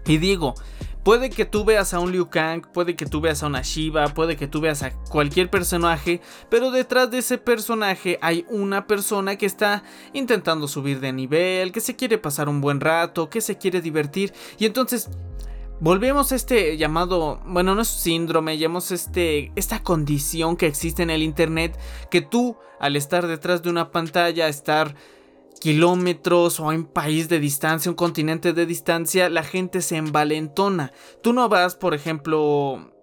Y 0.07 0.17
digo, 0.17 0.55
Puede 1.05 1.29
que 1.29 1.45
tú 1.45 1.67
veas 1.67 1.93
a 1.93 2.01
un 2.01 2.13
Liu 2.13 2.31
Kang, 2.31 2.63
puede 2.73 2.97
que 2.97 3.05
tú 3.05 3.21
veas 3.21 3.43
a 3.43 3.47
una 3.47 3.61
Shiva, 3.61 4.09
puede 4.09 4.37
que 4.37 4.49
tú 4.49 4.63
veas 4.63 4.83
a 4.83 4.91
cualquier 5.11 5.51
personaje, 5.51 6.23
pero 6.49 6.71
detrás 6.71 7.11
de 7.11 7.19
ese 7.19 7.37
personaje 7.37 8.19
hay 8.23 8.47
una 8.49 8.87
persona 8.87 9.37
que 9.37 9.45
está 9.45 9.83
intentando 10.15 10.67
subir 10.67 11.01
de 11.01 11.13
nivel, 11.13 11.73
que 11.73 11.83
se 11.83 11.95
quiere 11.95 12.17
pasar 12.17 12.49
un 12.49 12.63
buen 12.63 12.81
rato, 12.81 13.29
que 13.29 13.43
se 13.43 13.59
quiere 13.59 13.83
divertir, 13.83 14.33
y 14.59 14.65
entonces 14.65 15.11
Volvemos 15.81 16.31
a 16.31 16.37
este 16.37 16.77
llamado, 16.79 17.41
bueno, 17.45 17.75
no 17.75 17.83
es 17.83 17.89
síndrome, 17.89 18.57
llamamos 18.57 18.93
este, 18.93 19.53
esta 19.57 19.83
condición 19.83 20.57
que 20.57 20.67
existe 20.67 21.03
en 21.03 21.11
el 21.11 21.23
Internet, 21.23 21.77
que 22.11 22.23
tú, 22.23 22.57
al 22.79 22.95
estar 22.95 23.27
detrás 23.27 23.63
de 23.63 23.71
una 23.71 23.91
pantalla, 23.91 24.47
estar 24.47 24.95
kilómetros 25.61 26.61
o 26.61 26.69
un 26.69 26.85
país 26.85 27.29
de 27.29 27.41
distancia, 27.41 27.91
un 27.91 27.97
continente 27.97 28.53
de 28.53 28.67
distancia, 28.67 29.29
la 29.31 29.43
gente 29.43 29.83
se 29.83 29.97
envalentona. 29.97 30.93
Tú 31.23 31.33
no 31.33 31.49
vas, 31.49 31.75
por 31.75 31.95
ejemplo, 31.95 32.94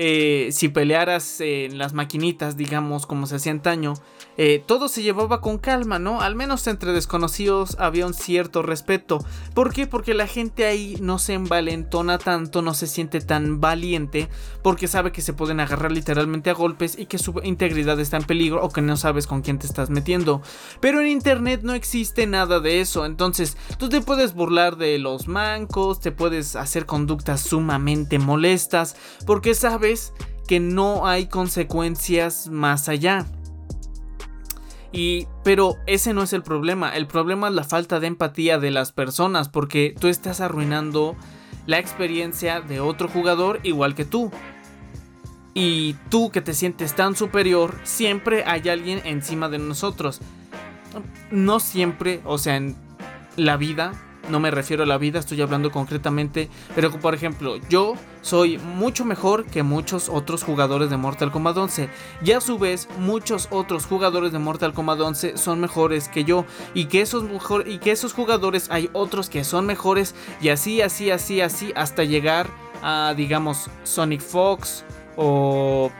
eh, 0.00 0.50
si 0.52 0.68
pelearas 0.68 1.40
en 1.40 1.76
las 1.76 1.92
maquinitas, 1.92 2.56
digamos, 2.56 3.04
como 3.04 3.26
se 3.26 3.34
hacía 3.34 3.50
antaño, 3.50 3.94
eh, 4.36 4.62
todo 4.64 4.86
se 4.86 5.02
llevaba 5.02 5.40
con 5.40 5.58
calma, 5.58 5.98
¿no? 5.98 6.20
Al 6.20 6.36
menos 6.36 6.68
entre 6.68 6.92
desconocidos 6.92 7.74
había 7.80 8.06
un 8.06 8.14
cierto 8.14 8.62
respeto. 8.62 9.18
¿Por 9.54 9.72
qué? 9.72 9.88
Porque 9.88 10.14
la 10.14 10.28
gente 10.28 10.66
ahí 10.66 10.96
no 11.00 11.18
se 11.18 11.34
envalentona 11.34 12.18
tanto, 12.18 12.62
no 12.62 12.74
se 12.74 12.86
siente 12.86 13.20
tan 13.20 13.60
valiente, 13.60 14.28
porque 14.62 14.86
sabe 14.86 15.10
que 15.10 15.20
se 15.20 15.32
pueden 15.32 15.58
agarrar 15.58 15.90
literalmente 15.90 16.50
a 16.50 16.54
golpes 16.54 16.96
y 16.96 17.06
que 17.06 17.18
su 17.18 17.34
integridad 17.42 17.98
está 17.98 18.18
en 18.18 18.22
peligro 18.22 18.62
o 18.62 18.70
que 18.70 18.80
no 18.80 18.96
sabes 18.96 19.26
con 19.26 19.42
quién 19.42 19.58
te 19.58 19.66
estás 19.66 19.90
metiendo. 19.90 20.42
Pero 20.78 21.00
en 21.00 21.08
internet 21.08 21.62
no 21.64 21.74
existe 21.74 22.28
nada 22.28 22.60
de 22.60 22.80
eso, 22.80 23.04
entonces 23.04 23.56
tú 23.78 23.88
te 23.88 24.00
puedes 24.00 24.34
burlar 24.34 24.76
de 24.76 24.96
los 25.00 25.26
mancos, 25.26 25.98
te 25.98 26.12
puedes 26.12 26.54
hacer 26.54 26.86
conductas 26.86 27.40
sumamente 27.40 28.20
molestas, 28.20 28.94
porque 29.26 29.54
sabes 29.54 29.87
que 30.46 30.60
no 30.60 31.06
hay 31.06 31.26
consecuencias 31.26 32.48
más 32.48 32.88
allá. 32.88 33.26
Y, 34.92 35.26
pero 35.44 35.76
ese 35.86 36.14
no 36.14 36.22
es 36.22 36.32
el 36.32 36.42
problema. 36.42 36.96
El 36.96 37.06
problema 37.06 37.48
es 37.48 37.54
la 37.54 37.64
falta 37.64 38.00
de 38.00 38.06
empatía 38.06 38.58
de 38.58 38.70
las 38.70 38.92
personas. 38.92 39.48
Porque 39.48 39.94
tú 39.98 40.08
estás 40.08 40.40
arruinando 40.40 41.16
la 41.66 41.78
experiencia 41.78 42.60
de 42.60 42.80
otro 42.80 43.08
jugador 43.08 43.60
igual 43.62 43.94
que 43.94 44.06
tú. 44.06 44.30
Y 45.52 45.94
tú 46.08 46.30
que 46.30 46.40
te 46.40 46.54
sientes 46.54 46.94
tan 46.94 47.16
superior, 47.16 47.78
siempre 47.82 48.44
hay 48.46 48.68
alguien 48.68 49.02
encima 49.04 49.48
de 49.48 49.58
nosotros. 49.58 50.20
No 51.30 51.60
siempre, 51.60 52.22
o 52.24 52.38
sea, 52.38 52.56
en 52.56 52.76
la 53.36 53.56
vida 53.56 53.92
no 54.30 54.40
me 54.40 54.50
refiero 54.50 54.82
a 54.82 54.86
la 54.86 54.98
vida, 54.98 55.18
estoy 55.18 55.40
hablando 55.40 55.70
concretamente, 55.70 56.48
pero 56.74 56.90
por 56.90 57.14
ejemplo, 57.14 57.56
yo 57.68 57.94
soy 58.22 58.58
mucho 58.58 59.04
mejor 59.04 59.46
que 59.46 59.62
muchos 59.62 60.08
otros 60.08 60.42
jugadores 60.44 60.90
de 60.90 60.96
Mortal 60.96 61.30
Kombat 61.30 61.56
11 61.56 61.88
y 62.24 62.32
a 62.32 62.40
su 62.40 62.58
vez 62.58 62.88
muchos 62.98 63.48
otros 63.50 63.86
jugadores 63.86 64.32
de 64.32 64.38
Mortal 64.38 64.72
Kombat 64.72 65.00
11 65.00 65.36
son 65.36 65.60
mejores 65.60 66.08
que 66.08 66.24
yo 66.24 66.44
y 66.74 66.86
que 66.86 67.00
esos 67.00 67.24
y 67.66 67.78
que 67.78 67.92
esos 67.92 68.12
jugadores 68.12 68.68
hay 68.70 68.90
otros 68.92 69.30
que 69.30 69.44
son 69.44 69.66
mejores 69.66 70.14
y 70.40 70.48
así 70.50 70.82
así 70.82 71.10
así 71.10 71.40
así 71.40 71.72
hasta 71.74 72.04
llegar 72.04 72.48
a 72.82 73.14
digamos 73.16 73.70
Sonic 73.84 74.20
Fox 74.20 74.84
o 75.16 75.90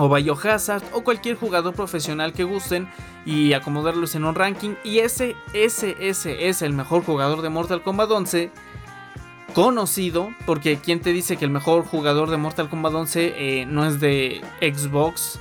o 0.00 0.08
Biohazard 0.08 0.82
o 0.92 1.04
cualquier 1.04 1.36
jugador 1.36 1.74
profesional 1.74 2.32
que 2.32 2.44
gusten 2.44 2.88
y 3.26 3.52
acomodarlos 3.52 4.14
en 4.14 4.24
un 4.24 4.34
ranking. 4.34 4.74
Y 4.82 5.00
ese, 5.00 5.36
ese, 5.52 5.94
ese 6.00 6.48
es 6.48 6.62
el 6.62 6.72
mejor 6.72 7.04
jugador 7.04 7.42
de 7.42 7.50
Mortal 7.50 7.82
Kombat 7.82 8.10
11 8.10 8.50
conocido, 9.54 10.30
porque 10.46 10.78
quien 10.78 11.00
te 11.00 11.12
dice 11.12 11.36
que 11.36 11.44
el 11.44 11.50
mejor 11.50 11.84
jugador 11.84 12.30
de 12.30 12.38
Mortal 12.38 12.70
Kombat 12.70 12.94
11 12.94 13.34
eh, 13.36 13.66
no 13.66 13.84
es 13.84 14.00
de 14.00 14.40
Xbox, 14.60 15.38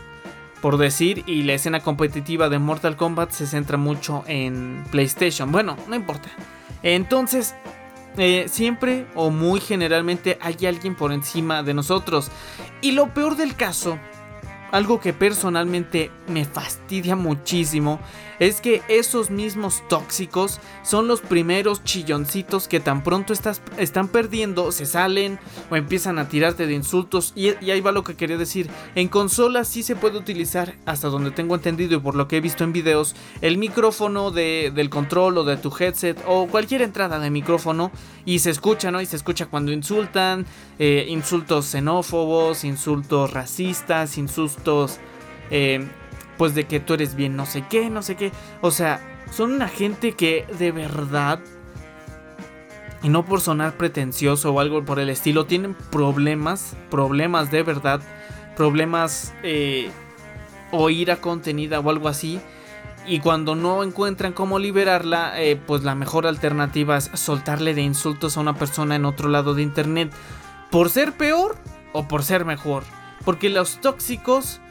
por 0.62 0.78
decir, 0.78 1.24
y 1.26 1.44
la 1.44 1.54
escena 1.54 1.80
competitiva 1.80 2.50
de 2.50 2.60
Mortal 2.60 2.98
Kombat 2.98 3.32
se 3.32 3.48
centra 3.48 3.78
mucho 3.78 4.24
en 4.28 4.84
PlayStation. 4.92 5.52
Bueno, 5.54 5.78
no 5.88 5.96
importa. 5.96 6.30
Entonces, 6.84 7.56
eh, 8.18 8.48
siempre 8.50 9.08
o 9.16 9.30
muy 9.30 9.62
generalmente 9.62 10.38
hay 10.42 10.66
alguien 10.66 10.96
por 10.96 11.14
encima 11.14 11.64
de 11.64 11.74
nosotros. 11.74 12.30
Y 12.82 12.92
lo 12.92 13.14
peor 13.14 13.38
del 13.38 13.56
caso 13.56 13.98
algo 14.72 15.00
que 15.00 15.14
personalmente 15.14 16.12
me 16.28 16.46
fastidia 16.46 17.16
muchísimo 17.16 18.00
es 18.40 18.62
que 18.62 18.82
esos 18.88 19.30
mismos 19.30 19.84
tóxicos 19.90 20.60
son 20.84 21.08
los 21.08 21.22
primeros 21.22 21.84
chilloncitos 21.84 22.68
que 22.68 22.80
tan 22.80 23.04
pronto 23.04 23.34
estás, 23.34 23.62
están 23.78 24.08
perdiendo, 24.08 24.72
se 24.72 24.86
salen 24.86 25.40
o 25.70 25.76
empiezan 25.76 26.20
a 26.20 26.30
tirarte 26.30 26.66
de 26.66 26.74
insultos. 26.74 27.34
Y, 27.36 27.50
ahí 27.70 27.82
va 27.82 27.92
lo 27.92 28.04
que 28.04 28.16
quería 28.16 28.38
decir. 28.38 28.70
En 28.96 29.08
consolas 29.08 29.68
sí 29.68 29.84
se 29.84 29.96
puede 29.96 30.18
utilizar, 30.18 30.76
hasta 30.86 31.10
donde 31.10 31.32
tengo 31.32 31.56
entendido 31.56 31.98
y 31.98 32.00
por 32.00 32.16
lo 32.16 32.28
que 32.28 32.38
he 32.38 32.42
visto 32.42 32.64
en 32.64 32.74
videos, 32.74 33.16
el 33.42 33.58
micrófono 33.58 34.32
del 34.32 34.90
control 34.90 35.38
o 35.38 35.44
de 35.44 35.58
tu 35.58 35.74
headset 35.78 36.18
o 36.26 36.48
cualquier 36.48 36.82
entrada 36.82 37.20
de 37.20 37.30
micrófono 37.30 37.92
y 38.26 38.40
se 38.40 38.50
escucha, 38.50 38.92
¿no? 38.92 39.02
Y 39.02 39.06
se 39.06 39.16
escucha 39.16 39.48
cuando 39.48 39.72
insultan, 39.72 40.46
eh, 40.78 41.06
insultos 41.10 41.66
xenófobos, 41.66 42.64
insultos 42.64 43.32
racistas, 43.32 44.18
insultos... 44.18 45.00
Eh, 45.52 45.88
pues 46.40 46.56
de 46.56 46.68
que 46.68 46.80
tú 46.80 46.94
eres 46.94 47.16
bien 47.16 47.36
no 47.36 47.46
sé 47.46 47.66
qué, 47.70 47.90
no 47.90 48.02
sé 48.02 48.16
qué. 48.16 48.32
O 48.62 48.72
sea, 48.72 49.02
son 49.30 49.52
una 49.52 49.68
gente 49.68 50.14
que 50.14 50.48
de 50.58 50.72
verdad, 50.72 51.42
y 53.04 53.10
no 53.10 53.26
por 53.26 53.42
sonar 53.42 53.74
pretencioso 53.74 54.54
o 54.54 54.62
algo 54.62 54.86
por 54.86 55.00
el 55.00 55.10
estilo, 55.10 55.46
tienen 55.46 55.76
problemas, 55.92 56.78
problemas 56.90 57.52
de 57.52 57.62
verdad, 57.64 58.00
problemas 58.56 59.34
eh, 59.44 59.92
o 60.72 60.90
ira 60.90 61.18
contenida 61.18 61.82
o 61.82 61.90
algo 61.90 62.08
así. 62.08 62.40
Y 63.06 63.20
cuando 63.20 63.56
no 63.56 63.84
encuentran 63.84 64.32
cómo 64.32 64.60
liberarla, 64.60 65.42
eh, 65.42 65.58
pues 65.58 65.84
la 65.84 65.94
mejor 65.94 66.26
alternativa 66.26 66.96
es 66.96 67.12
soltarle 67.16 67.74
de 67.74 67.82
insultos 67.82 68.38
a 68.38 68.40
una 68.40 68.54
persona 68.54 68.96
en 68.96 69.04
otro 69.04 69.28
lado 69.28 69.56
de 69.56 69.62
internet. 69.62 70.14
Por 70.72 70.90
ser 70.90 71.18
peor 71.18 71.58
o 71.92 72.08
por 72.08 72.24
ser 72.24 72.46
mejor. 72.46 72.84
Porque 73.26 73.50
los 73.50 73.82
tóxicos 73.82 74.62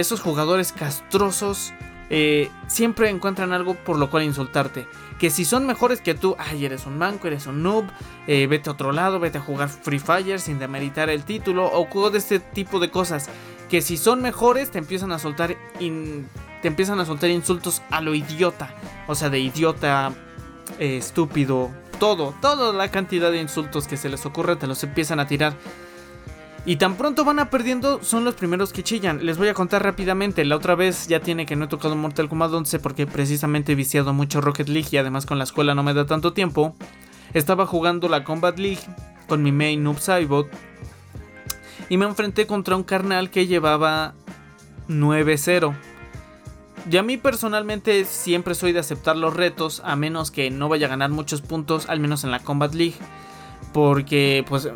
esos 0.00 0.20
jugadores 0.20 0.72
castrosos 0.72 1.72
eh, 2.08 2.50
siempre 2.68 3.10
encuentran 3.10 3.52
algo 3.52 3.74
por 3.74 3.98
lo 3.98 4.10
cual 4.10 4.24
insultarte. 4.24 4.86
Que 5.18 5.30
si 5.30 5.44
son 5.44 5.66
mejores 5.66 6.00
que 6.00 6.14
tú, 6.14 6.36
ay, 6.38 6.64
eres 6.64 6.86
un 6.86 6.98
manco, 6.98 7.26
eres 7.26 7.46
un 7.46 7.62
noob, 7.62 7.86
eh, 8.26 8.46
vete 8.46 8.68
a 8.68 8.74
otro 8.74 8.92
lado, 8.92 9.18
vete 9.18 9.38
a 9.38 9.40
jugar 9.40 9.68
Free 9.68 9.98
Fire 9.98 10.38
sin 10.40 10.58
demeritar 10.58 11.08
el 11.08 11.24
título 11.24 11.66
o 11.72 11.86
juego 11.86 12.10
de 12.10 12.18
este 12.18 12.38
tipo 12.38 12.78
de 12.78 12.90
cosas. 12.90 13.28
Que 13.70 13.82
si 13.82 13.96
son 13.96 14.22
mejores, 14.22 14.70
te 14.70 14.78
empiezan 14.78 15.10
a 15.10 15.18
soltar, 15.18 15.56
te 15.78 16.68
empiezan 16.68 17.00
a 17.00 17.06
soltar 17.06 17.30
insultos 17.30 17.82
a 17.90 18.00
lo 18.00 18.14
idiota. 18.14 18.74
O 19.08 19.14
sea, 19.14 19.30
de 19.30 19.40
idiota, 19.40 20.12
eh, 20.78 20.98
estúpido, 20.98 21.70
todo, 21.98 22.34
toda 22.40 22.72
la 22.72 22.90
cantidad 22.90 23.30
de 23.30 23.40
insultos 23.40 23.88
que 23.88 23.96
se 23.96 24.08
les 24.08 24.24
ocurre 24.26 24.56
te 24.56 24.66
los 24.66 24.84
empiezan 24.84 25.18
a 25.18 25.26
tirar. 25.26 25.54
Y 26.66 26.76
tan 26.76 26.96
pronto 26.96 27.24
van 27.24 27.38
a 27.38 27.48
perdiendo, 27.48 28.02
son 28.02 28.24
los 28.24 28.34
primeros 28.34 28.72
que 28.72 28.82
chillan. 28.82 29.24
Les 29.24 29.38
voy 29.38 29.46
a 29.46 29.54
contar 29.54 29.84
rápidamente. 29.84 30.44
La 30.44 30.56
otra 30.56 30.74
vez 30.74 31.06
ya 31.06 31.20
tiene 31.20 31.46
que 31.46 31.54
no 31.54 31.66
he 31.66 31.68
tocado 31.68 31.94
Mortal 31.94 32.28
Kombat 32.28 32.52
11 32.52 32.80
porque 32.80 33.06
precisamente 33.06 33.70
he 33.70 33.74
viciado 33.76 34.12
mucho 34.12 34.40
Rocket 34.40 34.68
League 34.68 34.88
y 34.90 34.96
además 34.96 35.26
con 35.26 35.38
la 35.38 35.44
escuela 35.44 35.76
no 35.76 35.84
me 35.84 35.94
da 35.94 36.06
tanto 36.06 36.32
tiempo. 36.32 36.74
Estaba 37.34 37.66
jugando 37.66 38.08
la 38.08 38.24
Combat 38.24 38.58
League 38.58 38.80
con 39.28 39.44
mi 39.44 39.52
main 39.52 39.84
Noob 39.84 40.00
Saibot. 40.00 40.48
Y 41.88 41.98
me 41.98 42.06
enfrenté 42.06 42.48
contra 42.48 42.74
un 42.74 42.82
carnal 42.82 43.30
que 43.30 43.46
llevaba 43.46 44.14
9-0. 44.88 45.72
Y 46.90 46.96
a 46.96 47.04
mí 47.04 47.16
personalmente 47.16 48.04
siempre 48.04 48.56
soy 48.56 48.72
de 48.72 48.80
aceptar 48.80 49.16
los 49.16 49.34
retos, 49.34 49.82
a 49.84 49.94
menos 49.94 50.32
que 50.32 50.50
no 50.50 50.68
vaya 50.68 50.86
a 50.86 50.90
ganar 50.90 51.10
muchos 51.10 51.42
puntos, 51.42 51.88
al 51.88 52.00
menos 52.00 52.24
en 52.24 52.32
la 52.32 52.40
Combat 52.40 52.74
League. 52.74 52.96
Porque 53.72 54.44
pues 54.48 54.68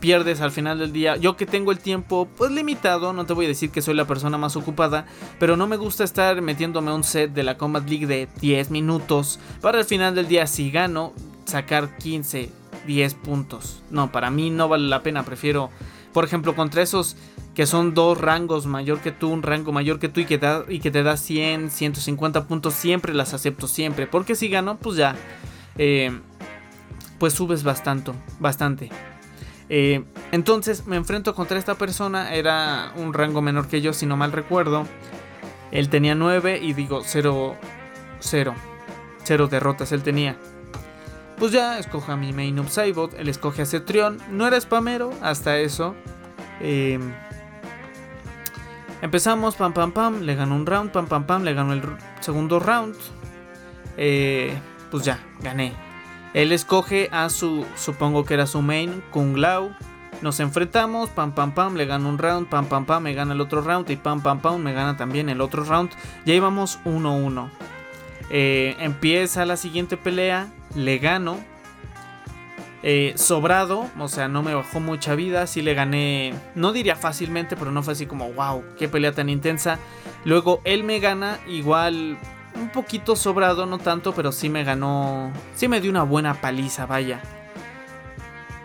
pierdes 0.00 0.40
al 0.40 0.50
final 0.50 0.78
del 0.78 0.92
día. 0.92 1.16
Yo 1.16 1.36
que 1.36 1.46
tengo 1.46 1.72
el 1.72 1.78
tiempo 1.78 2.28
pues 2.36 2.50
limitado, 2.50 3.12
no 3.12 3.26
te 3.26 3.32
voy 3.32 3.46
a 3.46 3.48
decir 3.48 3.70
que 3.70 3.82
soy 3.82 3.94
la 3.94 4.06
persona 4.06 4.38
más 4.38 4.56
ocupada, 4.56 5.06
pero 5.38 5.56
no 5.56 5.66
me 5.66 5.76
gusta 5.76 6.04
estar 6.04 6.40
metiéndome 6.40 6.92
un 6.92 7.04
set 7.04 7.32
de 7.32 7.42
la 7.42 7.58
Combat 7.58 7.88
League 7.88 8.06
de 8.06 8.28
10 8.40 8.70
minutos 8.70 9.38
para 9.60 9.78
al 9.78 9.84
final 9.84 10.14
del 10.14 10.28
día 10.28 10.46
si 10.46 10.70
gano 10.70 11.12
sacar 11.44 11.96
15, 11.98 12.50
10 12.86 13.14
puntos. 13.14 13.82
No, 13.90 14.12
para 14.12 14.30
mí 14.30 14.50
no 14.50 14.68
vale 14.68 14.88
la 14.88 15.02
pena, 15.02 15.24
prefiero 15.24 15.70
por 16.12 16.24
ejemplo 16.24 16.56
contra 16.56 16.82
esos 16.82 17.16
que 17.54 17.66
son 17.66 17.92
dos 17.92 18.18
rangos 18.18 18.66
mayor 18.66 19.00
que 19.00 19.10
tú, 19.10 19.30
un 19.30 19.42
rango 19.42 19.72
mayor 19.72 19.98
que 19.98 20.08
tú 20.08 20.20
y 20.20 20.26
que, 20.26 20.40
y 20.68 20.78
que 20.78 20.90
te 20.92 21.02
da 21.02 21.16
100, 21.16 21.70
150 21.70 22.46
puntos, 22.46 22.74
siempre 22.74 23.12
las 23.14 23.34
acepto 23.34 23.66
siempre, 23.66 24.06
porque 24.06 24.36
si 24.36 24.48
gano 24.48 24.76
pues 24.76 24.96
ya 24.96 25.16
eh, 25.76 26.16
pues 27.18 27.34
subes 27.34 27.64
bastante, 27.64 28.12
bastante. 28.38 28.90
Eh, 29.70 30.04
entonces 30.32 30.86
me 30.86 30.96
enfrento 30.96 31.34
contra 31.34 31.58
esta 31.58 31.74
persona, 31.74 32.34
era 32.34 32.92
un 32.96 33.12
rango 33.12 33.42
menor 33.42 33.68
que 33.68 33.80
yo, 33.80 33.92
si 33.92 34.06
no 34.06 34.16
mal 34.16 34.32
recuerdo. 34.32 34.86
Él 35.70 35.88
tenía 35.88 36.14
9 36.14 36.58
y 36.62 36.72
digo 36.72 37.02
0, 37.04 37.56
0, 38.20 38.54
0 39.24 39.48
derrotas 39.48 39.92
él 39.92 40.02
tenía. 40.02 40.36
Pues 41.38 41.52
ya 41.52 41.78
escojo 41.78 42.10
a 42.10 42.16
mi 42.16 42.32
main 42.32 42.58
of 42.58 42.70
Saibot, 42.70 43.14
él 43.14 43.28
escoge 43.28 43.62
a 43.62 43.66
Cetrion, 43.66 44.18
no 44.30 44.46
era 44.46 44.60
spamero 44.60 45.12
hasta 45.22 45.58
eso. 45.58 45.94
Em, 46.60 47.12
empezamos, 49.02 49.54
pam 49.54 49.72
pam 49.72 49.92
pam, 49.92 50.22
le 50.22 50.34
ganó 50.34 50.56
un 50.56 50.66
round, 50.66 50.90
pam 50.90 51.06
pam 51.06 51.24
pam, 51.26 51.44
le 51.44 51.54
ganó 51.54 51.74
el 51.74 51.82
segundo 52.20 52.58
round. 52.58 52.96
Eh, 53.96 54.58
pues 54.90 55.04
ya, 55.04 55.20
gané, 55.40 55.74
él 56.34 56.52
escoge 56.52 57.08
a 57.12 57.30
su, 57.30 57.64
supongo 57.76 58.24
que 58.24 58.34
era 58.34 58.46
su 58.46 58.62
main, 58.62 59.02
Kung 59.10 59.36
Lao. 59.36 59.70
Nos 60.20 60.40
enfrentamos, 60.40 61.10
pam 61.10 61.32
pam 61.32 61.52
pam, 61.52 61.76
le 61.76 61.86
gana 61.86 62.08
un 62.08 62.18
round, 62.18 62.48
pam 62.48 62.66
pam 62.66 62.84
pam, 62.84 63.02
me 63.04 63.14
gana 63.14 63.34
el 63.34 63.40
otro 63.40 63.60
round 63.60 63.88
y 63.90 63.96
pam 63.96 64.20
pam 64.20 64.40
pam, 64.40 64.60
me 64.60 64.72
gana 64.72 64.96
también 64.96 65.28
el 65.28 65.40
otro 65.40 65.62
round. 65.64 65.90
Ya 66.26 66.34
íbamos 66.34 66.80
1-1. 66.84 67.48
Eh, 68.30 68.76
empieza 68.80 69.46
la 69.46 69.56
siguiente 69.56 69.96
pelea, 69.96 70.48
le 70.74 70.98
gano. 70.98 71.38
eh, 72.82 73.12
sobrado, 73.16 73.86
o 73.98 74.08
sea, 74.08 74.28
no 74.28 74.42
me 74.42 74.54
bajó 74.54 74.80
mucha 74.80 75.14
vida, 75.14 75.46
sí 75.46 75.62
le 75.62 75.74
gané, 75.74 76.34
no 76.54 76.72
diría 76.72 76.94
fácilmente, 76.96 77.56
pero 77.56 77.72
no 77.72 77.82
fue 77.82 77.92
así 77.94 78.06
como, 78.06 78.32
wow, 78.32 78.64
qué 78.78 78.88
pelea 78.88 79.12
tan 79.12 79.28
intensa. 79.28 79.78
Luego 80.24 80.60
él 80.64 80.84
me 80.84 81.00
gana 81.00 81.38
igual 81.48 82.18
un 82.58 82.70
poquito 82.70 83.16
sobrado, 83.16 83.66
no 83.66 83.78
tanto, 83.78 84.12
pero 84.14 84.32
sí 84.32 84.48
me 84.48 84.64
ganó, 84.64 85.32
sí 85.54 85.68
me 85.68 85.80
dio 85.80 85.90
una 85.90 86.02
buena 86.02 86.40
paliza, 86.40 86.86
vaya. 86.86 87.20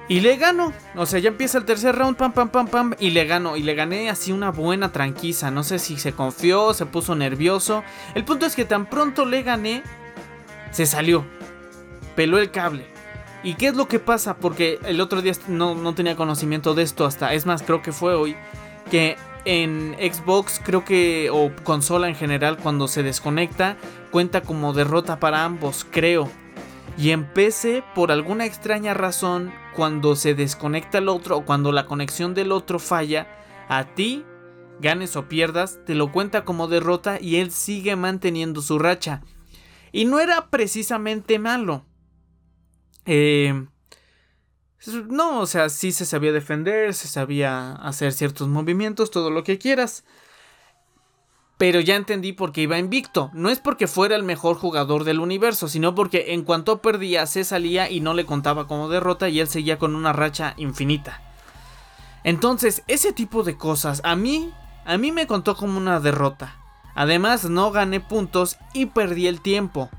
Y 0.09 0.19
le 0.19 0.35
gano, 0.35 0.73
o 0.95 1.05
sea, 1.05 1.19
ya 1.19 1.29
empieza 1.29 1.57
el 1.57 1.65
tercer 1.65 1.95
round, 1.95 2.17
pam, 2.17 2.33
pam, 2.33 2.49
pam, 2.49 2.67
pam, 2.67 2.95
y 2.99 3.11
le 3.11 3.25
gano, 3.25 3.55
y 3.55 3.63
le 3.63 3.73
gané 3.73 4.09
así 4.09 4.31
una 4.31 4.51
buena 4.51 4.91
tranquiza, 4.91 5.49
no 5.49 5.63
sé 5.63 5.79
si 5.79 5.97
se 5.97 6.11
confió, 6.11 6.73
se 6.73 6.85
puso 6.85 7.15
nervioso. 7.15 7.83
El 8.13 8.25
punto 8.25 8.45
es 8.45 8.55
que 8.55 8.65
tan 8.65 8.85
pronto 8.85 9.25
le 9.25 9.43
gané, 9.43 9.81
se 10.71 10.85
salió, 10.85 11.25
peló 12.15 12.37
el 12.37 12.51
cable. 12.51 12.85
¿Y 13.43 13.55
qué 13.55 13.67
es 13.67 13.75
lo 13.75 13.87
que 13.87 13.99
pasa? 13.99 14.35
Porque 14.35 14.79
el 14.85 14.99
otro 14.99 15.21
día 15.21 15.33
no, 15.47 15.75
no 15.75 15.95
tenía 15.95 16.15
conocimiento 16.15 16.73
de 16.73 16.83
esto 16.83 17.05
hasta, 17.05 17.33
es 17.33 17.45
más, 17.45 17.63
creo 17.63 17.81
que 17.81 17.93
fue 17.93 18.13
hoy, 18.13 18.35
que 18.91 19.15
en 19.45 19.95
Xbox 19.99 20.61
creo 20.63 20.85
que, 20.85 21.29
o 21.31 21.51
consola 21.63 22.07
en 22.07 22.15
general, 22.15 22.57
cuando 22.57 22.87
se 22.87 23.03
desconecta, 23.03 23.77
cuenta 24.11 24.41
como 24.41 24.73
derrota 24.73 25.19
para 25.19 25.43
ambos, 25.43 25.85
creo. 25.89 26.29
Y 26.97 27.11
en 27.11 27.25
PC, 27.25 27.83
por 27.95 28.11
alguna 28.11 28.45
extraña 28.45 28.93
razón, 28.93 29.53
cuando 29.75 30.15
se 30.15 30.35
desconecta 30.35 30.99
el 30.99 31.09
otro 31.09 31.37
o 31.37 31.45
cuando 31.45 31.71
la 31.71 31.85
conexión 31.85 32.33
del 32.33 32.51
otro 32.51 32.79
falla, 32.79 33.27
a 33.67 33.95
ti, 33.95 34.23
ganes 34.79 35.15
o 35.15 35.27
pierdas, 35.27 35.79
te 35.85 35.95
lo 35.95 36.11
cuenta 36.11 36.45
como 36.45 36.67
derrota 36.67 37.17
y 37.19 37.37
él 37.37 37.51
sigue 37.51 37.95
manteniendo 37.95 38.61
su 38.61 38.79
racha. 38.79 39.21
Y 39.91 40.05
no 40.05 40.19
era 40.19 40.49
precisamente 40.49 41.39
malo. 41.39 41.85
Eh, 43.05 43.65
no, 44.87 45.39
o 45.39 45.45
sea, 45.45 45.69
sí 45.69 45.91
se 45.91 46.05
sabía 46.05 46.31
defender, 46.31 46.93
se 46.93 47.07
sabía 47.07 47.73
hacer 47.73 48.13
ciertos 48.13 48.47
movimientos, 48.47 49.11
todo 49.11 49.29
lo 49.29 49.43
que 49.43 49.57
quieras. 49.57 50.03
Pero 51.57 51.79
ya 51.79 51.95
entendí 51.95 52.33
por 52.33 52.51
qué 52.51 52.61
iba 52.61 52.77
invicto. 52.77 53.29
No 53.33 53.49
es 53.49 53.59
porque 53.59 53.87
fuera 53.87 54.15
el 54.15 54.23
mejor 54.23 54.57
jugador 54.57 55.03
del 55.03 55.19
universo, 55.19 55.67
sino 55.67 55.95
porque 55.95 56.33
en 56.33 56.43
cuanto 56.43 56.81
perdía 56.81 57.25
se 57.27 57.43
salía 57.43 57.89
y 57.89 57.99
no 58.01 58.13
le 58.13 58.25
contaba 58.25 58.67
como 58.67 58.89
derrota 58.89 59.29
y 59.29 59.39
él 59.39 59.47
seguía 59.47 59.77
con 59.77 59.95
una 59.95 60.11
racha 60.11 60.55
infinita. 60.57 61.21
Entonces, 62.23 62.83
ese 62.87 63.13
tipo 63.13 63.43
de 63.43 63.57
cosas 63.57 64.01
a 64.03 64.15
mí, 64.15 64.51
a 64.85 64.97
mí 64.97 65.11
me 65.11 65.27
contó 65.27 65.55
como 65.55 65.77
una 65.77 65.99
derrota. 65.99 66.57
Además, 66.95 67.45
no 67.45 67.71
gané 67.71 67.99
puntos 67.99 68.57
y 68.73 68.87
perdí 68.87 69.27
el 69.27 69.41
tiempo. 69.41 69.89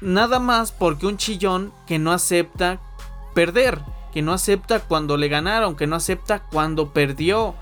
Nada 0.00 0.38
más 0.38 0.72
porque 0.72 1.06
un 1.06 1.16
chillón 1.16 1.72
que 1.86 1.98
no 1.98 2.12
acepta 2.12 2.80
perder, 3.34 3.80
que 4.12 4.22
no 4.22 4.32
acepta 4.32 4.80
cuando 4.80 5.16
le 5.16 5.28
ganaron, 5.28 5.76
que 5.76 5.86
no 5.86 5.96
acepta 5.96 6.40
cuando 6.40 6.92
perdió. 6.92 7.54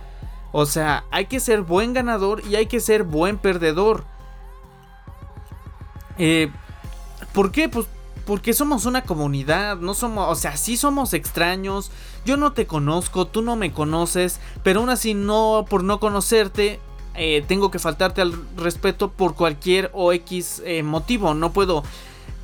O 0.53 0.67
sea, 0.67 1.05
hay 1.11 1.27
que 1.27 1.41
ser 1.41 1.63
buen 1.63 1.93
ganador 1.93 2.43
y 2.47 2.57
hay 2.57 2.67
que 2.67 2.81
ser 2.81 3.03
buen 3.03 3.39
perdedor. 3.39 4.05
Eh, 6.19 6.51
¿Por 7.33 7.53
qué? 7.53 7.69
Pues 7.69 7.87
porque 8.27 8.53
somos 8.53 8.87
una 8.87 9.03
comunidad, 9.03 9.77
no 9.77 9.95
somos, 9.95 10.29
o 10.29 10.35
sea, 10.35 10.57
sí 10.57 10.77
somos 10.77 11.15
extraños, 11.15 11.93
yo 12.25 12.37
no 12.37 12.53
te 12.53 12.67
conozco, 12.67 13.27
tú 13.27 13.41
no 13.41 13.55
me 13.55 13.73
conoces, 13.73 14.41
pero 14.65 14.81
aún 14.81 14.91
así 14.91 15.15
no, 15.15 15.65
por 15.71 15.85
no 15.85 16.01
conocerte, 16.01 16.81
eh, 17.15 17.45
tengo 17.47 17.71
que 17.71 17.79
faltarte 17.79 18.21
al 18.21 18.35
respeto 18.57 19.13
por 19.13 19.37
cualquier 19.37 19.91
o 19.95 20.13
X 20.13 20.61
eh, 20.67 20.83
motivo, 20.83 21.35
no 21.35 21.53
puedo 21.53 21.85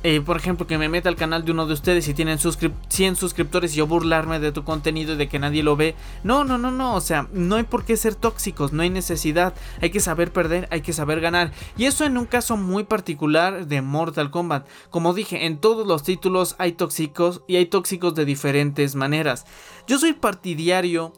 eh, 0.03 0.19
por 0.19 0.35
ejemplo, 0.35 0.67
que 0.67 0.77
me 0.77 0.89
meta 0.89 1.07
al 1.07 1.15
canal 1.15 1.45
de 1.45 1.51
uno 1.51 1.65
de 1.65 1.73
ustedes 1.73 2.07
y 2.09 2.13
tienen 2.13 2.37
100 2.37 3.15
suscriptores 3.15 3.73
y 3.73 3.77
yo 3.77 3.87
burlarme 3.87 4.39
de 4.39 4.51
tu 4.51 4.65
contenido 4.65 5.13
y 5.13 5.15
de 5.15 5.29
que 5.29 5.39
nadie 5.39 5.63
lo 5.63 5.77
ve. 5.77 5.95
No, 6.23 6.43
no, 6.43 6.57
no, 6.57 6.71
no. 6.71 6.95
O 6.95 7.01
sea, 7.01 7.29
no 7.31 7.55
hay 7.55 7.63
por 7.63 7.85
qué 7.85 7.95
ser 7.95 8.15
tóxicos, 8.15 8.73
no 8.73 8.83
hay 8.83 8.89
necesidad. 8.89 9.53
Hay 9.81 9.91
que 9.91 10.01
saber 10.01 10.33
perder, 10.33 10.67
hay 10.71 10.81
que 10.81 10.91
saber 10.91 11.21
ganar. 11.21 11.53
Y 11.77 11.85
eso 11.85 12.03
en 12.03 12.17
un 12.17 12.25
caso 12.25 12.57
muy 12.57 12.83
particular 12.83 13.65
de 13.65 13.81
Mortal 13.81 14.29
Kombat. 14.29 14.67
Como 14.89 15.13
dije, 15.13 15.45
en 15.45 15.57
todos 15.57 15.87
los 15.87 16.03
títulos 16.03 16.55
hay 16.57 16.73
tóxicos 16.73 17.41
y 17.47 17.55
hay 17.55 17.67
tóxicos 17.67 18.13
de 18.13 18.25
diferentes 18.25 18.95
maneras. 18.95 19.45
Yo 19.87 19.99
soy 19.99 20.11
partidario 20.11 21.13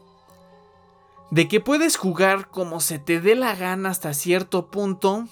de 1.32 1.48
que 1.48 1.60
puedes 1.60 1.96
jugar 1.96 2.48
como 2.50 2.78
se 2.78 3.00
te 3.00 3.20
dé 3.20 3.34
la 3.34 3.56
gana 3.56 3.90
hasta 3.90 4.14
cierto 4.14 4.68
punto 4.68 5.26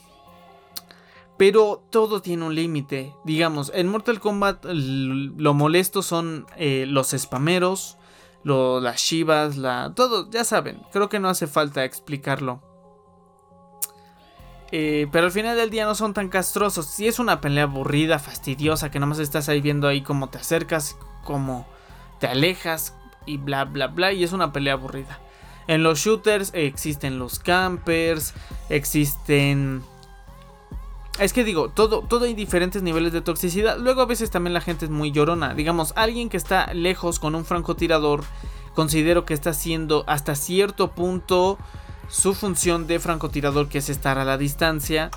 pero 1.37 1.83
todo 1.91 2.23
tiene 2.23 2.45
un 2.45 2.55
límite. 2.55 3.15
Digamos, 3.25 3.73
en 3.75 3.89
Mortal 3.89 4.21
Kombat 4.21 4.65
lo 4.65 5.55
molesto 5.55 6.03
son 6.03 6.47
eh, 6.57 6.87
los 6.89 7.11
spameros, 7.11 7.97
las 8.45 9.01
shivas, 9.01 9.57
la, 9.57 9.93
todo, 9.95 10.31
ya 10.31 10.45
saben. 10.45 10.83
Creo 10.93 11.09
que 11.09 11.19
no 11.19 11.29
hace 11.29 11.47
falta 11.47 11.85
explicarlo. 11.85 12.63
Eh, 14.71 15.07
pero 15.13 15.27
al 15.27 15.33
final 15.33 15.57
del 15.57 15.71
día 15.71 15.85
no 15.85 15.95
son 15.95 16.15
tan 16.15 16.29
castrosos. 16.29 16.87
Si 16.87 17.07
es 17.07 17.19
una 17.19 17.41
pelea 17.41 17.65
aburrida, 17.65 18.19
fastidiosa, 18.19 18.91
que 18.91 18.99
nomás 19.01 19.19
estás 19.19 19.49
ahí 19.49 19.61
viendo 19.61 19.89
ahí 19.89 20.03
cómo 20.03 20.31
te 20.31 20.39
acercas, 20.39 20.97
cómo 21.25 21.67
te 22.19 22.27
alejas 22.27 22.97
y 23.27 23.37
bla 23.37 23.65
bla 23.65 23.89
bla. 23.89 24.13
Y 24.13 24.25
es 24.25 24.33
una 24.33 24.53
pelea 24.53 24.75
aburrida. 24.75 25.21
En 25.67 25.83
los 25.83 26.01
shooters 26.01 26.51
existen 26.55 27.19
los 27.19 27.39
campers, 27.39 28.35
existen 28.69 29.83
es 31.19 31.33
que 31.33 31.45
digo, 31.45 31.69
todo, 31.69 32.03
todo 32.03 32.25
hay 32.25 32.35
diferentes 32.35 32.83
niveles 32.83 33.13
de 33.13 33.21
toxicidad. 33.21 33.79
Luego 33.79 34.03
a 34.03 34.07
veces 34.07 34.31
también 34.31 34.53
la 34.53 34.61
gente 34.61 34.87
es 34.87 34.91
muy 34.91 35.13
llorona. 35.13 35.55
Digamos, 35.55 35.93
alguien 35.97 36.29
que 36.29 36.37
está 36.37 36.73
lejos 36.75 37.21
con 37.21 37.35
un 37.37 37.45
francotirador, 37.45 38.25
considero 38.75 39.25
que 39.25 39.35
está 39.35 39.51
haciendo 39.51 40.05
hasta 40.09 40.35
cierto 40.35 40.91
punto 40.91 41.59
su 42.09 42.35
función 42.35 42.87
de 42.87 42.99
francotirador, 42.99 43.69
que 43.69 43.79
es 43.79 43.91
estar 43.91 44.19
a 44.19 44.25
la 44.25 44.39
distancia. 44.39 45.11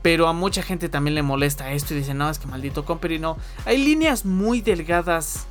Pero 0.00 0.28
a 0.28 0.32
mucha 0.32 0.62
gente 0.62 0.88
también 0.88 1.14
le 1.14 1.22
molesta 1.22 1.72
esto 1.72 1.92
y 1.92 1.98
dice, 1.98 2.14
no, 2.14 2.30
es 2.30 2.38
que 2.38 2.46
maldito 2.46 2.86
Comper 2.86 3.20
no. 3.20 3.36
Hay 3.66 3.84
líneas 3.84 4.24
muy 4.24 4.62
delgadas 4.62 5.46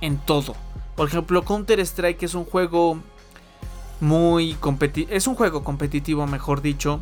en 0.00 0.18
todo. 0.18 0.56
Por 0.96 1.08
ejemplo, 1.08 1.44
Counter 1.44 1.78
Strike 1.78 2.24
es 2.24 2.34
un 2.34 2.46
juego 2.46 2.98
muy 4.00 4.54
competitivo. 4.54 5.14
Es 5.14 5.28
un 5.28 5.36
juego 5.36 5.62
competitivo, 5.62 6.26
mejor 6.26 6.62
dicho 6.62 7.00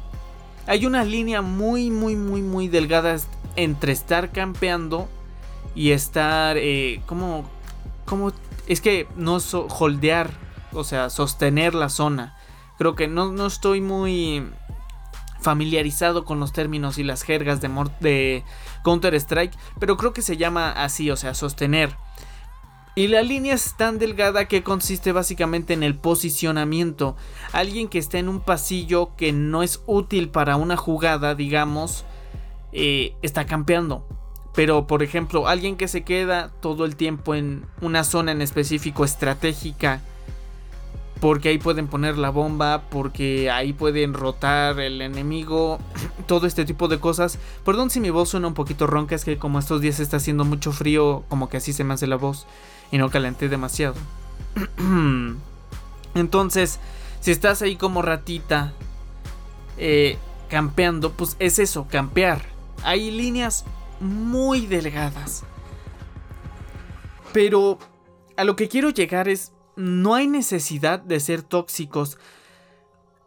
hay 0.71 0.87
una 0.87 1.03
línea 1.03 1.43
muy, 1.43 1.91
muy, 1.91 2.15
muy, 2.15 2.43
muy 2.43 2.69
delgada 2.69 3.17
entre 3.57 3.91
estar 3.91 4.31
campeando 4.31 5.09
y 5.75 5.91
estar, 5.91 6.57
eh, 6.57 7.03
como, 7.07 7.45
como, 8.05 8.33
es 8.69 8.81
que 8.81 9.09
no 9.17 9.39
holdear, 9.69 10.31
o 10.73 10.85
sea, 10.85 11.11
sostener 11.11 11.75
la 11.75 11.89
zona. 11.89 12.37
Creo 12.79 12.95
que 12.95 13.09
no, 13.09 13.33
no 13.33 13.49
estoy 13.49 13.81
muy 13.81 14.45
familiarizado 15.41 16.25
con 16.25 16.39
los 16.39 16.53
términos 16.53 16.99
y 16.99 17.03
las 17.03 17.23
jergas 17.23 17.61
de, 17.61 17.69
de 17.99 18.45
Counter 18.85 19.17
Strike, 19.17 19.59
pero 19.81 19.97
creo 19.97 20.13
que 20.13 20.23
se 20.23 20.37
llama 20.37 20.71
así, 20.71 21.11
o 21.11 21.17
sea, 21.17 21.35
sostener. 21.35 21.97
Y 22.95 23.07
la 23.07 23.23
línea 23.23 23.55
es 23.55 23.75
tan 23.75 23.99
delgada 23.99 24.47
que 24.47 24.63
consiste 24.63 25.13
básicamente 25.13 25.75
en 25.75 25.83
el 25.83 25.95
posicionamiento. 25.95 27.17
Alguien 27.53 27.89
que 27.89 27.99
está 27.99 28.19
en 28.19 28.29
un 28.29 28.41
pasillo 28.41 29.11
que 29.17 29.33
no 29.33 29.63
es 29.63 29.83
útil 29.87 30.29
para 30.29 30.57
una 30.57 30.77
jugada, 30.77 31.35
digamos, 31.35 32.05
eh, 32.73 33.15
está 33.23 33.47
campeando. 33.47 34.07
Pero, 34.55 34.89
por 34.89 35.05
ejemplo, 35.05 35.47
alguien 35.47 35.77
que 35.77 35.87
se 35.87 36.03
queda 36.03 36.51
todo 36.61 36.85
el 36.85 36.97
tiempo 36.97 37.37
en 37.37 37.65
una 37.81 38.03
zona 38.03 38.33
en 38.33 38.43
específico 38.43 39.05
estratégica, 39.05 40.01
porque 41.21 41.51
ahí 41.51 41.59
pueden 41.59 41.87
poner 41.87 42.19
la 42.19 42.31
bomba, 42.31 42.83
porque 42.91 43.51
ahí 43.51 43.73
pueden 43.73 44.15
rotar 44.15 44.81
el 44.81 45.01
enemigo, 45.01 45.79
todo 46.27 46.49
este 46.49 46.65
tipo 46.65 46.89
de 46.89 46.99
cosas. 46.99 47.39
Perdón 47.65 47.91
si 47.91 48.01
mi 48.01 48.11
voz 48.11 48.31
suena 48.31 48.49
un 48.49 48.55
poquito 48.55 48.89
ronca, 48.89 49.15
es 49.15 49.25
que 49.25 49.39
como 49.39 49.61
estos 49.61 49.81
días 49.81 50.01
está 50.01 50.17
haciendo 50.17 50.45
mucho 50.45 50.73
frío, 50.73 51.23
como 51.29 51.49
que 51.49 51.59
así 51.59 51.73
se 51.73 51.85
me 51.85 51.95
hace 51.95 52.09
la 52.09 52.17
voz 52.17 52.49
y 52.91 52.99
no 52.99 53.11
calenté 53.11 53.49
demasiado. 53.49 53.95
Entonces, 56.15 56.81
si 57.21 57.31
estás 57.31 57.63
ahí 57.63 57.77
como 57.77 58.03
ratita 58.03 58.73
eh, 59.79 60.19
campeando, 60.49 61.13
pues 61.13 61.37
es 61.39 61.59
eso, 61.59 61.87
campear. 61.89 62.43
Hay 62.83 63.11
líneas 63.11 63.65
muy 64.01 64.67
delgadas. 64.67 65.45
Pero 67.33 67.79
a 68.37 68.45
lo 68.45 68.57
que 68.57 68.69
quiero 68.69 68.91
llegar 68.91 69.29
es, 69.29 69.53
no 69.77 70.15
hay 70.15 70.27
necesidad 70.27 71.01
de 71.01 71.21
ser 71.21 71.43
tóxicos. 71.43 72.19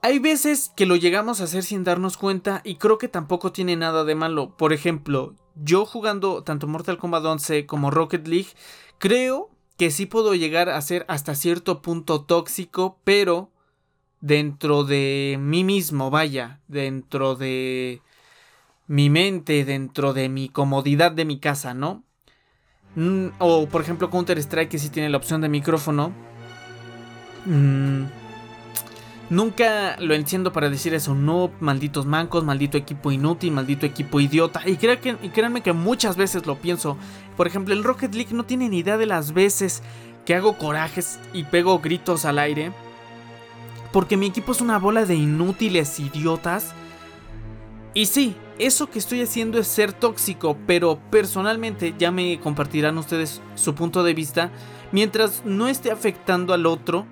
Hay 0.01 0.19
veces 0.19 0.71
que 0.75 0.85
lo 0.85 0.97
llegamos 0.97 1.39
a 1.39 1.45
hacer 1.45 1.63
sin 1.63 1.83
darnos 1.83 2.17
cuenta 2.17 2.61
y 2.65 2.75
creo 2.75 2.97
que 2.97 3.07
tampoco 3.07 3.53
tiene 3.53 3.75
nada 3.75 4.03
de 4.03 4.15
malo. 4.15 4.49
Por 4.57 4.73
ejemplo, 4.73 5.33
yo 5.55 5.85
jugando 5.85 6.43
tanto 6.43 6.67
Mortal 6.67 6.97
Kombat 6.97 7.23
11 7.23 7.65
como 7.65 7.89
Rocket 7.89 8.27
League, 8.27 8.49
creo 8.97 9.49
que 9.77 9.91
sí 9.91 10.05
puedo 10.05 10.35
llegar 10.35 10.69
a 10.69 10.81
ser 10.81 11.05
hasta 11.07 11.35
cierto 11.35 11.81
punto 11.81 12.23
tóxico, 12.23 12.99
pero 13.03 13.51
dentro 14.21 14.83
de 14.83 15.37
mí 15.39 15.63
mismo, 15.63 16.09
vaya, 16.09 16.61
dentro 16.67 17.35
de 17.35 18.01
mi 18.87 19.09
mente, 19.09 19.65
dentro 19.65 20.13
de 20.13 20.29
mi 20.29 20.49
comodidad 20.49 21.11
de 21.11 21.25
mi 21.25 21.39
casa, 21.39 21.73
¿no? 21.73 22.03
Mm, 22.95 23.27
o 23.39 23.67
por 23.67 23.81
ejemplo 23.81 24.09
Counter 24.09 24.37
Strike 24.37 24.69
que 24.69 24.79
sí 24.79 24.89
tiene 24.89 25.09
la 25.09 25.17
opción 25.17 25.41
de 25.41 25.49
micrófono. 25.49 26.13
Mm, 27.45 28.03
nunca 29.33 29.97
lo 29.99 30.13
enciendo 30.13 30.53
para 30.53 30.69
decir 30.69 30.93
eso. 30.93 31.13
No, 31.15 31.51
malditos 31.59 32.05
mancos, 32.05 32.43
maldito 32.43 32.77
equipo 32.77 33.11
inútil, 33.11 33.51
maldito 33.51 33.85
equipo 33.85 34.19
idiota. 34.19 34.61
Y, 34.65 34.77
que, 34.77 35.17
y 35.21 35.29
créanme 35.29 35.61
que 35.61 35.73
muchas 35.73 36.15
veces 36.15 36.45
lo 36.45 36.57
pienso. 36.57 36.97
Por 37.35 37.47
ejemplo, 37.47 37.73
el 37.73 37.83
Rocket 37.83 38.13
League 38.13 38.33
no 38.33 38.45
tiene 38.45 38.69
ni 38.69 38.79
idea 38.79 38.97
de 38.97 39.05
las 39.05 39.33
veces 39.33 39.81
que 40.25 40.35
hago 40.35 40.57
corajes 40.57 41.19
y 41.33 41.43
pego 41.43 41.79
gritos 41.79 42.25
al 42.25 42.39
aire. 42.39 42.71
Porque 43.91 44.17
mi 44.17 44.27
equipo 44.27 44.53
es 44.53 44.61
una 44.61 44.79
bola 44.79 45.05
de 45.05 45.15
inútiles 45.15 45.99
idiotas. 45.99 46.73
Y 47.93 48.05
sí, 48.05 48.35
eso 48.57 48.89
que 48.89 48.99
estoy 48.99 49.21
haciendo 49.21 49.59
es 49.59 49.67
ser 49.67 49.93
tóxico, 49.93 50.57
pero 50.65 50.99
personalmente 51.11 51.93
ya 51.97 52.11
me 52.11 52.39
compartirán 52.39 52.97
ustedes 52.97 53.41
su 53.55 53.75
punto 53.75 54.03
de 54.03 54.13
vista. 54.13 54.51
Mientras 54.91 55.43
no 55.45 55.67
esté 55.67 55.91
afectando 55.91 56.53
al 56.53 56.65
otro, 56.65 57.05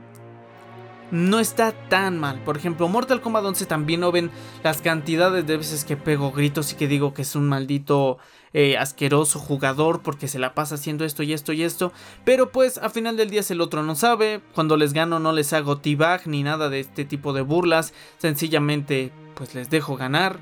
no 1.12 1.40
está 1.40 1.72
tan 1.90 2.18
mal. 2.18 2.40
Por 2.44 2.58
ejemplo, 2.58 2.88
Mortal 2.88 3.22
Kombat 3.22 3.46
11 3.46 3.66
también 3.66 4.00
no 4.00 4.12
ven 4.12 4.32
las 4.64 4.82
cantidades 4.82 5.46
de 5.46 5.58
veces 5.58 5.86
que 5.86 5.98
pego 5.98 6.32
gritos 6.32 6.72
y 6.72 6.76
que 6.76 6.88
digo 6.88 7.14
que 7.14 7.22
es 7.22 7.36
un 7.36 7.48
maldito 7.48 8.18
eh, 8.54 8.78
asqueroso 8.78 9.40
jugador 9.40 10.02
porque 10.02 10.28
se 10.28 10.40
la 10.40 10.54
pasa 10.54 10.76
haciendo 10.76 11.06
esto 11.06 11.24
y 11.24 11.34
esto 11.34 11.54
y 11.54 11.64
esto. 11.64 11.92
Pero 12.24 12.52
pues 12.52 12.78
a 12.78 12.90
final 12.90 13.18
del 13.18 13.30
día 13.30 13.42
es 13.42 13.52
el 13.52 13.62
otro 13.62 13.84
no 13.84 13.96
sabe. 13.96 14.42
Cuando 14.56 14.78
les 14.78 14.94
gano 14.94 15.20
no 15.20 15.34
les 15.34 15.54
hago 15.54 15.78
t-bag 15.78 16.28
ni 16.28 16.44
nada 16.44 16.70
de 16.70 16.80
este 16.80 17.06
tipo 17.06 17.34
de 17.34 17.42
burlas. 17.42 17.94
Sencillamente 18.18 19.12
pues 19.36 19.54
les 19.54 19.70
dejo 19.70 19.98
ganar. 19.98 20.40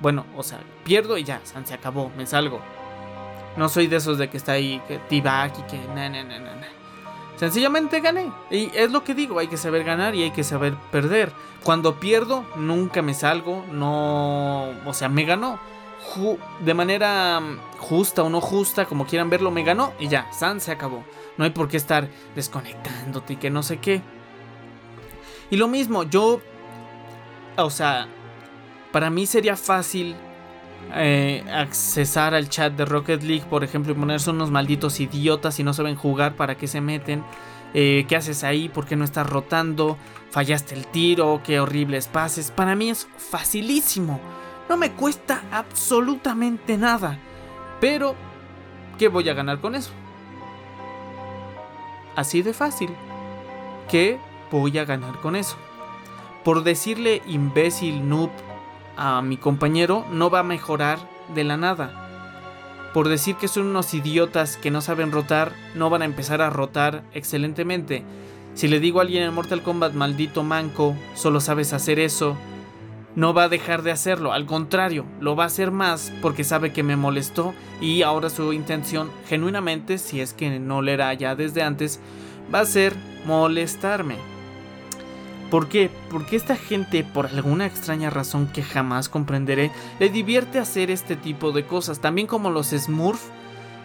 Bueno, 0.00 0.24
o 0.36 0.42
sea, 0.42 0.60
pierdo 0.84 1.18
y 1.18 1.24
ya, 1.24 1.42
se 1.44 1.74
acabó, 1.74 2.10
me 2.16 2.26
salgo. 2.26 2.60
No 3.56 3.68
soy 3.68 3.86
de 3.86 3.96
esos 3.96 4.16
de 4.16 4.30
que 4.30 4.36
está 4.36 4.52
ahí, 4.52 4.80
que 4.88 4.98
t-bag 4.98 5.52
y 5.58 5.62
que 5.70 5.78
na, 5.94 6.08
na, 6.08 6.24
na, 6.24 6.38
Sencillamente 7.40 8.00
gané. 8.00 8.30
Y 8.50 8.70
es 8.74 8.92
lo 8.92 9.02
que 9.02 9.14
digo, 9.14 9.38
hay 9.38 9.48
que 9.48 9.56
saber 9.56 9.82
ganar 9.82 10.14
y 10.14 10.24
hay 10.24 10.30
que 10.30 10.44
saber 10.44 10.74
perder. 10.92 11.32
Cuando 11.62 11.98
pierdo, 11.98 12.44
nunca 12.56 13.00
me 13.00 13.14
salgo, 13.14 13.64
no... 13.72 14.68
O 14.84 14.92
sea, 14.92 15.08
me 15.08 15.24
ganó. 15.24 15.58
de 16.60 16.74
manera 16.74 17.40
mm, 17.40 17.78
justa 17.78 18.22
o 18.24 18.28
no 18.28 18.42
justa, 18.42 18.84
como 18.84 19.06
quieran 19.06 19.30
verlo, 19.30 19.50
me 19.50 19.62
ganó 19.62 19.94
y 19.98 20.08
ya, 20.08 20.30
San 20.34 20.60
se 20.60 20.70
acabó. 20.70 21.02
No 21.38 21.44
hay 21.44 21.50
por 21.50 21.68
qué 21.68 21.78
estar 21.78 22.10
desconectándote 22.34 23.32
y 23.32 23.36
que 23.36 23.48
no 23.48 23.62
sé 23.62 23.78
qué. 23.78 24.02
Y 25.48 25.56
lo 25.56 25.66
mismo, 25.66 26.02
yo... 26.02 26.42
O 27.56 27.70
sea, 27.70 28.06
para 28.92 29.08
mí 29.08 29.24
sería 29.24 29.56
fácil 29.56 30.14
eh, 30.94 31.44
accesar 31.52 32.34
al 32.34 32.48
chat 32.48 32.72
de 32.72 32.84
Rocket 32.84 33.22
League, 33.22 33.44
por 33.48 33.64
ejemplo, 33.64 33.92
y 33.92 33.94
ponerse 33.94 34.30
unos 34.30 34.50
malditos 34.50 35.00
idiotas 35.00 35.58
y 35.60 35.64
no 35.64 35.74
saben 35.74 35.96
jugar, 35.96 36.34
¿para 36.36 36.56
qué 36.56 36.66
se 36.66 36.80
meten? 36.80 37.24
Eh, 37.74 38.04
¿Qué 38.08 38.16
haces 38.16 38.42
ahí? 38.44 38.68
¿Por 38.68 38.86
qué 38.86 38.96
no 38.96 39.04
estás 39.04 39.28
rotando? 39.28 39.96
¿Fallaste 40.30 40.74
el 40.74 40.86
tiro? 40.86 41.40
¿Qué 41.44 41.60
horribles 41.60 42.08
pases? 42.08 42.50
Para 42.50 42.74
mí 42.74 42.90
es 42.90 43.08
facilísimo. 43.16 44.20
No 44.68 44.76
me 44.76 44.92
cuesta 44.92 45.42
absolutamente 45.52 46.76
nada. 46.76 47.18
Pero, 47.80 48.14
¿qué 48.98 49.08
voy 49.08 49.28
a 49.28 49.34
ganar 49.34 49.60
con 49.60 49.74
eso? 49.74 49.90
Así 52.16 52.42
de 52.42 52.52
fácil. 52.52 52.90
¿Qué 53.88 54.18
voy 54.50 54.78
a 54.78 54.84
ganar 54.84 55.20
con 55.20 55.36
eso? 55.36 55.56
Por 56.44 56.64
decirle 56.64 57.22
imbécil, 57.26 58.08
noob, 58.08 58.30
a 59.00 59.22
mi 59.22 59.38
compañero 59.38 60.04
no 60.12 60.28
va 60.28 60.40
a 60.40 60.44
mejorar 60.44 60.98
de 61.34 61.42
la 61.42 61.56
nada. 61.56 61.90
Por 62.92 63.08
decir 63.08 63.34
que 63.36 63.48
son 63.48 63.66
unos 63.66 63.94
idiotas 63.94 64.58
que 64.58 64.70
no 64.70 64.82
saben 64.82 65.10
rotar, 65.10 65.52
no 65.74 65.88
van 65.88 66.02
a 66.02 66.04
empezar 66.04 66.42
a 66.42 66.50
rotar 66.50 67.02
excelentemente. 67.14 68.04
Si 68.52 68.68
le 68.68 68.78
digo 68.78 68.98
a 68.98 69.02
alguien 69.02 69.22
en 69.22 69.32
Mortal 69.32 69.62
Kombat, 69.62 69.94
maldito 69.94 70.42
manco, 70.42 70.94
solo 71.14 71.40
sabes 71.40 71.72
hacer 71.72 71.98
eso, 71.98 72.36
no 73.16 73.32
va 73.32 73.44
a 73.44 73.48
dejar 73.48 73.82
de 73.82 73.90
hacerlo, 73.90 74.34
al 74.34 74.44
contrario, 74.44 75.06
lo 75.18 75.34
va 75.34 75.44
a 75.44 75.46
hacer 75.46 75.70
más 75.70 76.12
porque 76.20 76.44
sabe 76.44 76.72
que 76.74 76.82
me 76.82 76.96
molestó 76.96 77.54
y 77.80 78.02
ahora 78.02 78.28
su 78.28 78.52
intención, 78.52 79.10
genuinamente, 79.26 79.96
si 79.96 80.20
es 80.20 80.34
que 80.34 80.60
no 80.60 80.82
le 80.82 80.92
era 80.92 81.14
ya 81.14 81.34
desde 81.34 81.62
antes, 81.62 82.00
va 82.54 82.60
a 82.60 82.66
ser 82.66 82.94
molestarme. 83.24 84.16
¿Por 85.50 85.68
qué? 85.68 85.90
Porque 86.10 86.36
esta 86.36 86.54
gente, 86.54 87.02
por 87.02 87.26
alguna 87.26 87.66
extraña 87.66 88.08
razón 88.08 88.46
que 88.46 88.62
jamás 88.62 89.08
comprenderé, 89.08 89.72
le 89.98 90.08
divierte 90.08 90.60
hacer 90.60 90.90
este 90.90 91.16
tipo 91.16 91.50
de 91.50 91.66
cosas. 91.66 92.00
También 92.00 92.28
como 92.28 92.50
los 92.50 92.68
Smurf. 92.68 93.20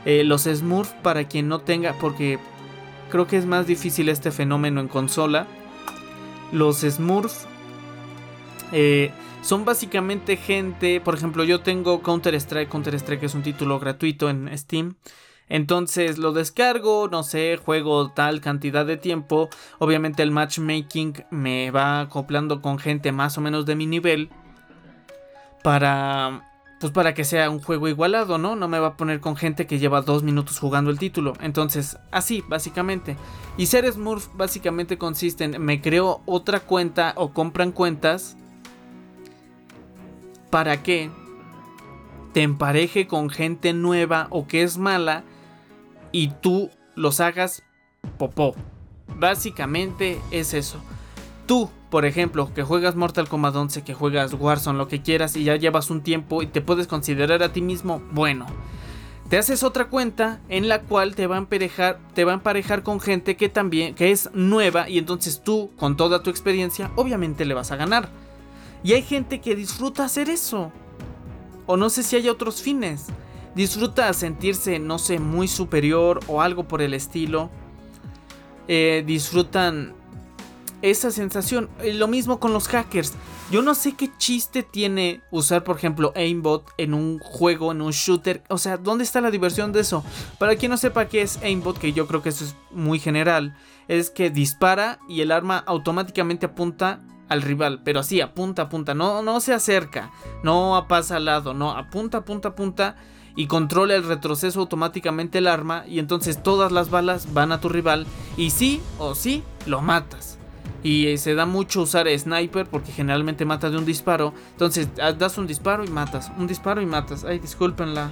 Eh, 0.06 0.24
los 0.24 0.44
Smurf, 0.44 0.92
para 1.02 1.24
quien 1.28 1.48
no 1.48 1.62
tenga, 1.62 1.94
porque 1.94 2.38
creo 3.10 3.26
que 3.26 3.38
es 3.38 3.48
más 3.48 3.66
difícil 3.66 4.10
este 4.10 4.30
fenómeno 4.30 4.80
en 4.80 4.88
consola. 4.88 5.48
Los 6.52 6.82
Smurf 6.82 7.46
eh, 8.72 9.12
son 9.42 9.66
básicamente 9.66 10.38
gente, 10.38 11.02
por 11.02 11.16
ejemplo, 11.16 11.44
yo 11.44 11.62
tengo 11.62 12.04
Counter 12.04 12.36
Strike. 12.36 12.70
Counter 12.70 12.94
Strike 12.94 13.24
es 13.24 13.34
un 13.34 13.42
título 13.42 13.80
gratuito 13.80 14.30
en 14.30 14.56
Steam. 14.56 14.96
Entonces 15.48 16.18
lo 16.18 16.34
descargo, 16.34 17.08
no 17.08 17.22
sé, 17.24 17.58
juego 17.58 18.12
tal 18.12 18.42
cantidad 18.42 18.86
de 18.86 18.98
tiempo. 18.98 19.50
Obviamente 19.78 20.24
el 20.24 20.32
matchmaking 20.32 21.26
me 21.30 21.70
va 21.70 22.02
acoplando 22.02 22.62
con 22.62 22.80
gente 22.80 23.12
más 23.12 23.38
o 23.38 23.42
menos 23.42 23.66
de 23.66 23.76
mi 23.76 23.86
nivel. 23.86 24.30
Para... 25.64 26.52
Pues 26.78 26.92
para 26.92 27.14
que 27.14 27.24
sea 27.24 27.50
un 27.50 27.62
juego 27.62 27.88
igualado, 27.88 28.38
¿no? 28.38 28.58
No 28.58 28.68
me 28.68 28.80
va 28.80 28.88
a 28.88 28.98
poner 28.98 29.22
con 29.22 29.38
gente 29.38 29.66
que 29.66 29.80
lleva 29.80 30.02
dos 30.02 30.24
minutos 30.24 30.60
jugando 30.60 30.92
el 30.92 31.00
título. 31.00 31.34
Entonces, 31.40 31.98
así, 32.12 32.44
básicamente. 32.50 33.16
Y 33.58 33.68
ser 33.68 33.90
Smurf 33.92 34.28
básicamente 34.34 34.98
consiste 34.98 35.46
en 35.46 35.64
me 35.64 35.80
creo 35.80 36.22
otra 36.26 36.60
cuenta 36.60 37.14
o 37.16 37.32
compran 37.32 37.72
cuentas. 37.72 38.36
Para 40.50 40.84
que 40.84 41.10
te 42.34 42.44
empareje 42.44 43.08
con 43.08 43.30
gente 43.30 43.72
nueva 43.72 44.28
o 44.30 44.46
que 44.46 44.62
es 44.62 44.78
mala 44.78 45.24
y 46.16 46.30
tú 46.30 46.70
los 46.96 47.20
hagas 47.20 47.62
popó. 48.18 48.56
Básicamente 49.18 50.18
es 50.32 50.54
eso. 50.54 50.80
Tú, 51.46 51.70
por 51.92 52.06
ejemplo, 52.06 52.54
que 52.54 52.64
juegas 52.64 52.96
Mortal 52.96 53.28
Kombat 53.28 53.54
11, 53.54 53.84
que 53.84 53.94
juegas 53.94 54.34
Warzone, 54.34 54.78
lo 54.78 54.88
que 54.88 55.02
quieras 55.02 55.36
y 55.36 55.44
ya 55.44 55.58
llevas 55.58 55.90
un 55.90 56.04
tiempo 56.04 56.42
y 56.42 56.48
te 56.48 56.62
puedes 56.62 56.88
considerar 56.88 57.44
a 57.44 57.52
ti 57.52 57.62
mismo 57.62 58.02
bueno. 58.14 58.46
Te 59.28 59.38
haces 59.38 59.62
otra 59.62 59.90
cuenta 59.90 60.40
en 60.48 60.70
la 60.70 60.84
cual 60.84 61.16
te 61.16 61.28
va 61.28 61.36
a 61.36 61.40
emparejar, 61.40 62.00
te 62.14 62.24
va 62.24 62.32
a 62.32 62.36
emparejar 62.36 62.82
con 62.82 63.02
gente 63.02 63.36
que 63.36 63.50
también 63.50 63.94
que 63.94 64.12
es 64.12 64.30
nueva 64.34 64.88
y 64.88 65.00
entonces 65.00 65.42
tú 65.44 65.72
con 65.76 65.98
toda 65.98 66.24
tu 66.24 66.30
experiencia 66.30 66.92
obviamente 66.96 67.44
le 67.44 67.56
vas 67.56 67.74
a 67.74 67.76
ganar. 67.76 68.08
Y 68.86 68.94
hay 68.94 69.02
gente 69.02 69.42
que 69.42 69.54
disfruta 69.54 70.06
hacer 70.06 70.30
eso. 70.30 70.72
O 71.66 71.76
no 71.76 71.90
sé 71.90 72.04
si 72.04 72.16
hay 72.16 72.30
otros 72.30 72.62
fines 72.62 73.08
disfruta 73.56 74.12
sentirse, 74.14 74.80
no 74.80 75.00
sé, 75.00 75.20
muy 75.20 75.48
superior 75.48 76.20
o 76.28 76.42
algo 76.42 76.68
por 76.68 76.82
el 76.82 76.94
estilo. 76.94 77.50
Eh, 78.68 79.04
disfrutan 79.06 79.94
esa 80.82 81.10
sensación. 81.10 81.70
Eh, 81.82 81.94
lo 81.94 82.08
mismo 82.08 82.40
con 82.40 82.54
los 82.54 82.68
hackers. 82.68 83.14
Yo 83.52 83.62
no 83.62 83.76
sé 83.76 83.94
qué 83.94 84.10
chiste 84.18 84.64
tiene 84.64 85.22
usar, 85.32 85.64
por 85.64 85.78
ejemplo, 85.78 86.12
aimbot 86.16 86.68
en 86.78 86.94
un 86.94 87.20
juego, 87.20 87.72
en 87.72 87.82
un 87.82 87.92
shooter. 87.92 88.44
O 88.50 88.58
sea, 88.58 88.78
¿dónde 88.78 89.04
está 89.04 89.22
la 89.22 89.32
diversión 89.32 89.72
de 89.72 89.82
eso? 89.82 90.04
Para 90.40 90.56
quien 90.56 90.72
no 90.72 90.78
sepa 90.78 91.08
qué 91.08 91.22
es 91.22 91.38
aimbot, 91.44 91.78
que 91.78 91.94
yo 91.94 92.08
creo 92.08 92.24
que 92.24 92.30
eso 92.30 92.44
es 92.44 92.56
muy 92.72 93.00
general, 93.00 93.56
es 93.88 94.10
que 94.10 94.32
dispara 94.32 95.00
y 95.08 95.22
el 95.22 95.32
arma 95.32 95.64
automáticamente 95.68 96.48
apunta 96.48 97.02
al 97.30 97.42
rival, 97.42 97.82
pero 97.84 98.00
así, 98.00 98.22
apunta, 98.22 98.64
apunta, 98.64 98.94
no, 98.94 99.22
no 99.22 99.40
se 99.40 99.54
acerca, 99.54 100.12
no 100.44 100.86
pasa 100.88 101.18
al 101.18 101.26
lado, 101.26 101.54
no, 101.54 101.72
apunta, 101.72 102.20
apunta, 102.20 102.50
apunta 102.50 102.96
y 103.36 103.48
controla 103.48 103.96
el 103.96 104.04
retroceso 104.04 104.62
automáticamente 104.62 105.40
el 105.40 105.48
arma 105.48 105.84
y 105.88 106.00
entonces 106.00 106.42
todas 106.42 106.72
las 106.72 106.90
balas 106.90 107.34
van 107.34 107.52
a 107.52 107.60
tu 107.60 107.70
rival 107.70 108.08
y 108.38 108.52
sí 108.52 108.82
o 108.98 109.16
sí 109.16 109.44
lo 109.66 109.82
matas. 109.82 110.38
Y 110.84 111.08
eh, 111.08 111.18
se 111.18 111.34
da 111.34 111.46
mucho 111.46 111.82
usar 111.82 112.08
sniper 112.18 112.68
porque 112.68 112.92
generalmente 112.92 113.44
mata 113.44 113.70
de 113.70 113.78
un 113.78 113.86
disparo. 113.86 114.34
Entonces 114.52 114.88
ah, 115.02 115.14
das 115.14 115.38
un 115.38 115.48
disparo 115.48 115.84
y 115.84 115.88
matas, 115.88 116.32
un 116.38 116.48
disparo 116.48 116.82
y 116.82 116.86
matas. 116.86 117.24
Ay, 117.24 117.40
disculpen 117.40 117.96
la 117.96 118.12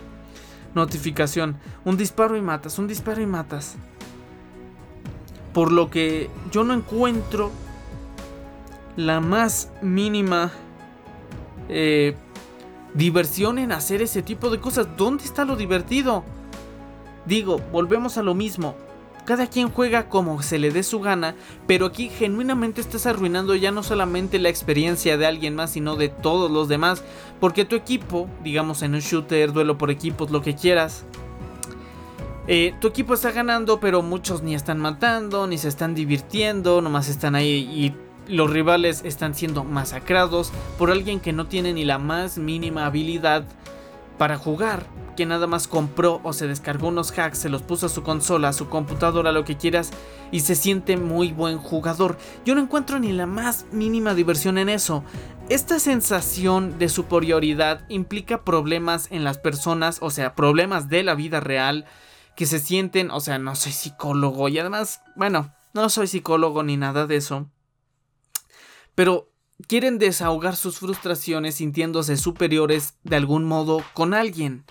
notificación. 0.73 1.57
Un 1.85 1.97
disparo 1.97 2.35
y 2.35 2.41
matas, 2.41 2.79
un 2.79 2.87
disparo 2.87 3.21
y 3.21 3.27
matas. 3.27 3.75
Por 5.53 5.71
lo 5.71 5.91
que 5.91 6.29
yo 6.51 6.63
no 6.63 6.73
encuentro 6.73 7.51
la 8.95 9.19
más 9.19 9.71
mínima 9.81 10.51
eh, 11.69 12.15
diversión 12.93 13.57
en 13.57 13.71
hacer 13.71 14.01
ese 14.01 14.21
tipo 14.21 14.49
de 14.49 14.59
cosas. 14.59 14.87
¿Dónde 14.97 15.23
está 15.23 15.45
lo 15.45 15.55
divertido? 15.55 16.23
Digo, 17.25 17.59
volvemos 17.71 18.17
a 18.17 18.23
lo 18.23 18.33
mismo. 18.33 18.75
Cada 19.25 19.47
quien 19.47 19.69
juega 19.69 20.09
como 20.09 20.41
se 20.41 20.59
le 20.59 20.71
dé 20.71 20.83
su 20.83 20.99
gana, 20.99 21.35
pero 21.65 21.85
aquí 21.85 22.09
genuinamente 22.09 22.81
estás 22.81 23.05
arruinando 23.05 23.55
ya 23.55 23.71
no 23.71 23.81
solamente 23.81 24.37
la 24.37 24.49
experiencia 24.49 25.17
de 25.17 25.25
alguien 25.25 25.55
más, 25.55 25.71
sino 25.71 25.95
de 25.95 26.09
todos 26.09 26.51
los 26.51 26.67
demás. 26.67 27.03
Porque 27.39 27.63
tu 27.63 27.77
equipo, 27.77 28.27
digamos 28.43 28.81
en 28.81 28.95
un 28.95 28.99
shooter, 28.99 29.53
duelo 29.53 29.77
por 29.77 29.91
equipos, 29.91 30.29
lo 30.29 30.41
que 30.41 30.55
quieras, 30.55 31.05
eh, 32.47 32.75
tu 32.81 32.87
equipo 32.89 33.13
está 33.13 33.31
ganando, 33.31 33.79
pero 33.79 34.01
muchos 34.01 34.43
ni 34.43 34.53
están 34.53 34.79
matando, 34.79 35.47
ni 35.47 35.57
se 35.57 35.69
están 35.69 35.95
divirtiendo, 35.95 36.81
nomás 36.81 37.07
están 37.07 37.35
ahí 37.35 37.69
y 37.71 37.95
los 38.27 38.49
rivales 38.49 39.01
están 39.03 39.35
siendo 39.35 39.63
masacrados 39.63 40.51
por 40.77 40.91
alguien 40.91 41.19
que 41.19 41.33
no 41.33 41.47
tiene 41.47 41.73
ni 41.73 41.85
la 41.85 41.97
más 41.97 42.37
mínima 42.37 42.85
habilidad 42.85 43.45
para 44.17 44.37
jugar, 44.37 44.85
que 45.15 45.25
nada 45.25 45.47
más 45.47 45.67
compró 45.67 46.21
o 46.23 46.33
se 46.33 46.47
descargó 46.47 46.87
unos 46.87 47.11
hacks, 47.17 47.39
se 47.39 47.49
los 47.49 47.61
puso 47.61 47.87
a 47.87 47.89
su 47.89 48.03
consola, 48.03 48.49
a 48.49 48.53
su 48.53 48.69
computadora, 48.69 49.31
lo 49.31 49.43
que 49.43 49.57
quieras, 49.57 49.91
y 50.31 50.41
se 50.41 50.55
siente 50.55 50.97
muy 50.97 51.31
buen 51.31 51.57
jugador. 51.57 52.17
Yo 52.45 52.55
no 52.55 52.61
encuentro 52.61 52.99
ni 52.99 53.11
la 53.11 53.25
más 53.25 53.65
mínima 53.71 54.13
diversión 54.13 54.57
en 54.57 54.69
eso. 54.69 55.03
Esta 55.49 55.79
sensación 55.79 56.79
de 56.79 56.89
superioridad 56.89 57.85
implica 57.89 58.43
problemas 58.43 59.07
en 59.11 59.23
las 59.23 59.37
personas, 59.37 59.97
o 60.01 60.09
sea, 60.09 60.35
problemas 60.35 60.89
de 60.89 61.03
la 61.03 61.15
vida 61.15 61.39
real, 61.39 61.85
que 62.35 62.45
se 62.45 62.59
sienten, 62.59 63.11
o 63.11 63.19
sea, 63.19 63.37
no 63.37 63.55
soy 63.55 63.71
psicólogo 63.71 64.47
y 64.49 64.57
además, 64.57 65.01
bueno, 65.15 65.53
no 65.73 65.89
soy 65.89 66.07
psicólogo 66.07 66.63
ni 66.63 66.77
nada 66.77 67.05
de 67.05 67.17
eso. 67.17 67.49
Pero 68.95 69.29
quieren 69.67 69.97
desahogar 69.97 70.55
sus 70.55 70.79
frustraciones 70.79 71.55
sintiéndose 71.55 72.17
superiores 72.17 72.97
de 73.03 73.15
algún 73.15 73.43
modo 73.43 73.81
con 73.93 74.13
alguien. 74.13 74.65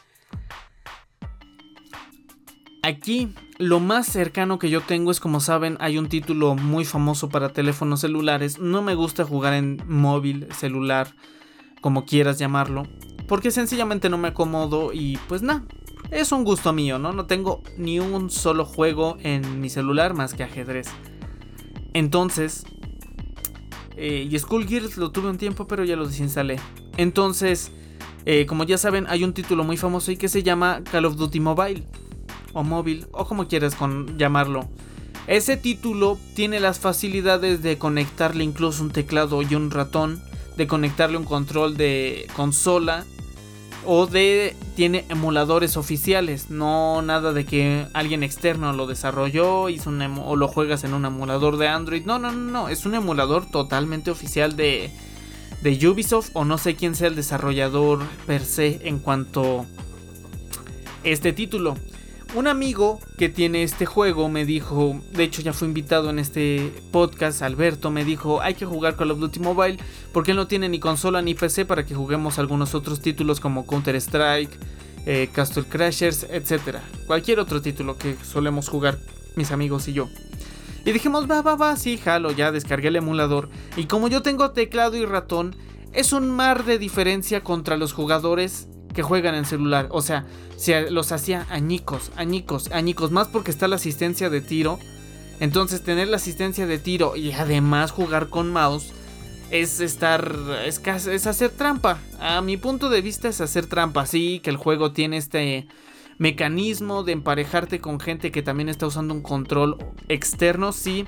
Aquí 2.84 3.34
lo 3.58 3.78
más 3.78 4.06
cercano 4.06 4.58
que 4.58 4.68
yo 4.68 4.80
tengo 4.80 5.12
es 5.12 5.20
como 5.20 5.38
saben 5.38 5.76
hay 5.78 5.98
un 5.98 6.08
título 6.08 6.56
muy 6.56 6.84
famoso 6.84 7.28
para 7.28 7.52
teléfonos 7.52 8.00
celulares. 8.00 8.58
No 8.58 8.82
me 8.82 8.96
gusta 8.96 9.24
jugar 9.24 9.54
en 9.54 9.80
móvil, 9.86 10.48
celular, 10.52 11.14
como 11.80 12.04
quieras 12.04 12.38
llamarlo. 12.38 12.82
Porque 13.28 13.52
sencillamente 13.52 14.08
no 14.08 14.18
me 14.18 14.28
acomodo 14.28 14.92
y 14.92 15.16
pues 15.28 15.42
nada. 15.42 15.64
Es 16.10 16.32
un 16.32 16.44
gusto 16.44 16.72
mío, 16.72 16.98
¿no? 16.98 17.12
No 17.12 17.26
tengo 17.26 17.62
ni 17.78 18.00
un 18.00 18.30
solo 18.30 18.64
juego 18.64 19.16
en 19.22 19.60
mi 19.60 19.70
celular 19.70 20.12
más 20.14 20.34
que 20.34 20.42
ajedrez. 20.42 20.88
Entonces... 21.92 22.64
Eh, 23.96 24.28
y 24.30 24.38
Skullgirls 24.38 24.96
lo 24.96 25.10
tuve 25.10 25.28
un 25.28 25.38
tiempo 25.38 25.66
pero 25.66 25.84
ya 25.84 25.96
lo 25.96 26.06
desinstalé. 26.06 26.58
Entonces... 26.96 27.72
Eh, 28.24 28.46
como 28.46 28.62
ya 28.62 28.78
saben, 28.78 29.06
hay 29.08 29.24
un 29.24 29.32
título 29.32 29.64
muy 29.64 29.76
famoso 29.76 30.12
y 30.12 30.16
que 30.16 30.28
se 30.28 30.44
llama 30.44 30.82
Call 30.92 31.06
of 31.06 31.16
Duty 31.16 31.40
Mobile 31.40 31.82
o 32.52 32.62
móvil 32.62 33.06
o 33.10 33.24
como 33.24 33.48
quieras 33.48 33.74
con 33.74 34.16
llamarlo. 34.18 34.68
Ese 35.26 35.56
título 35.56 36.18
tiene 36.34 36.60
las 36.60 36.78
facilidades 36.78 37.62
de 37.62 37.78
conectarle 37.78 38.44
incluso 38.44 38.82
un 38.82 38.90
teclado 38.90 39.42
y 39.42 39.54
un 39.54 39.70
ratón, 39.70 40.22
de 40.56 40.66
conectarle 40.66 41.16
un 41.16 41.24
control 41.24 41.76
de 41.76 42.26
consola 42.36 43.04
o 43.86 44.06
de 44.06 44.56
tiene 44.74 45.04
emuladores 45.08 45.76
oficiales, 45.76 46.50
no 46.50 47.02
nada 47.02 47.32
de 47.32 47.44
que 47.44 47.86
alguien 47.92 48.22
externo 48.22 48.72
lo 48.72 48.86
desarrolló, 48.86 49.68
hizo 49.68 49.90
un 49.90 50.02
o 50.02 50.36
lo 50.36 50.48
juegas 50.48 50.84
en 50.84 50.94
un 50.94 51.04
emulador 51.04 51.56
de 51.56 51.68
Android. 51.68 52.04
No, 52.04 52.18
no, 52.18 52.32
no, 52.32 52.50
no, 52.50 52.68
es 52.68 52.86
un 52.86 52.94
emulador 52.94 53.50
totalmente 53.50 54.10
oficial 54.10 54.56
de 54.56 54.90
de 55.62 55.88
Ubisoft 55.88 56.30
o 56.32 56.44
no 56.44 56.58
sé 56.58 56.74
quién 56.74 56.94
sea 56.94 57.08
el 57.08 57.14
desarrollador 57.14 58.00
per 58.26 58.44
se 58.44 58.80
en 58.88 58.98
cuanto 58.98 59.64
este 61.04 61.32
título. 61.32 61.76
Un 62.34 62.46
amigo 62.46 62.98
que 63.18 63.28
tiene 63.28 63.62
este 63.62 63.84
juego 63.84 64.30
me 64.30 64.46
dijo, 64.46 64.98
de 65.12 65.24
hecho 65.24 65.42
ya 65.42 65.52
fue 65.52 65.68
invitado 65.68 66.08
en 66.08 66.18
este 66.18 66.72
podcast, 66.90 67.42
Alberto, 67.42 67.90
me 67.90 68.06
dijo, 68.06 68.40
hay 68.40 68.54
que 68.54 68.64
jugar 68.64 68.96
Call 68.96 69.10
of 69.10 69.18
Duty 69.18 69.38
Mobile 69.38 69.76
porque 70.14 70.30
él 70.30 70.38
no 70.38 70.46
tiene 70.46 70.70
ni 70.70 70.80
consola 70.80 71.20
ni 71.20 71.34
PC 71.34 71.66
para 71.66 71.84
que 71.84 71.94
juguemos 71.94 72.38
algunos 72.38 72.74
otros 72.74 73.02
títulos 73.02 73.38
como 73.38 73.66
Counter 73.66 73.96
Strike, 73.96 74.50
eh, 75.04 75.28
Castle 75.30 75.64
Crashers, 75.64 76.22
etc. 76.30 76.78
Cualquier 77.06 77.38
otro 77.38 77.60
título 77.60 77.98
que 77.98 78.16
solemos 78.24 78.70
jugar 78.70 78.98
mis 79.36 79.50
amigos 79.50 79.86
y 79.88 79.92
yo. 79.92 80.08
Y 80.86 80.92
dijimos, 80.92 81.30
va, 81.30 81.42
va, 81.42 81.56
va, 81.56 81.76
sí, 81.76 81.98
jalo, 81.98 82.32
ya 82.32 82.50
descargué 82.50 82.88
el 82.88 82.96
emulador. 82.96 83.50
Y 83.76 83.84
como 83.84 84.08
yo 84.08 84.22
tengo 84.22 84.52
teclado 84.52 84.96
y 84.96 85.04
ratón, 85.04 85.54
es 85.92 86.14
un 86.14 86.30
mar 86.30 86.64
de 86.64 86.78
diferencia 86.78 87.44
contra 87.44 87.76
los 87.76 87.92
jugadores 87.92 88.68
que 88.92 89.02
juegan 89.02 89.34
en 89.34 89.44
celular. 89.44 89.88
O 89.90 90.02
sea, 90.02 90.26
se 90.56 90.90
los 90.90 91.12
hacía 91.12 91.46
añicos, 91.50 92.12
añicos, 92.16 92.70
añicos. 92.72 93.10
Más 93.10 93.28
porque 93.28 93.50
está 93.50 93.68
la 93.68 93.76
asistencia 93.76 94.30
de 94.30 94.40
tiro. 94.40 94.78
Entonces 95.40 95.82
tener 95.82 96.08
la 96.08 96.16
asistencia 96.16 96.66
de 96.66 96.78
tiro 96.78 97.16
y 97.16 97.32
además 97.32 97.90
jugar 97.90 98.28
con 98.28 98.52
mouse 98.52 98.92
es 99.50 99.80
estar, 99.80 100.36
es, 100.64 100.80
es 101.06 101.26
hacer 101.26 101.50
trampa. 101.50 101.98
A 102.20 102.40
mi 102.42 102.56
punto 102.56 102.88
de 102.88 103.02
vista 103.02 103.28
es 103.28 103.40
hacer 103.40 103.66
trampa. 103.66 104.06
Sí, 104.06 104.40
que 104.42 104.50
el 104.50 104.56
juego 104.56 104.92
tiene 104.92 105.16
este 105.16 105.66
mecanismo 106.18 107.02
de 107.02 107.12
emparejarte 107.12 107.80
con 107.80 107.98
gente 107.98 108.30
que 108.30 108.42
también 108.42 108.68
está 108.68 108.86
usando 108.86 109.12
un 109.12 109.22
control 109.22 109.76
externo, 110.08 110.72
sí. 110.72 111.04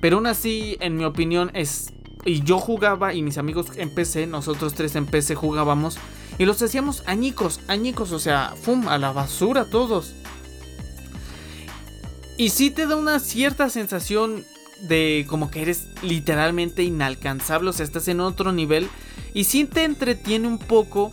Pero 0.00 0.16
aún 0.16 0.26
así, 0.26 0.76
en 0.80 0.96
mi 0.96 1.04
opinión, 1.04 1.50
es... 1.54 1.92
Y 2.24 2.42
yo 2.42 2.58
jugaba 2.58 3.14
y 3.14 3.22
mis 3.22 3.38
amigos 3.38 3.68
en 3.76 3.94
PC, 3.94 4.26
nosotros 4.26 4.74
tres 4.74 4.96
en 4.96 5.06
PC 5.06 5.34
jugábamos 5.36 5.98
y 6.38 6.44
los 6.44 6.62
hacíamos 6.62 7.02
añicos, 7.06 7.60
añicos, 7.66 8.12
o 8.12 8.18
sea, 8.18 8.54
fum, 8.60 8.88
a 8.88 8.96
la 8.98 9.12
basura 9.12 9.64
todos. 9.64 10.14
Y 12.36 12.50
sí 12.50 12.70
te 12.70 12.86
da 12.86 12.94
una 12.94 13.18
cierta 13.18 13.68
sensación 13.68 14.44
de 14.82 15.26
como 15.28 15.50
que 15.50 15.62
eres 15.62 15.88
literalmente 16.02 16.84
inalcanzable, 16.84 17.70
o 17.70 17.72
sea, 17.72 17.84
estás 17.84 18.06
en 18.06 18.20
otro 18.20 18.52
nivel. 18.52 18.88
Y 19.34 19.44
sí 19.44 19.64
te 19.64 19.82
entretiene 19.82 20.46
un 20.46 20.58
poco, 20.58 21.10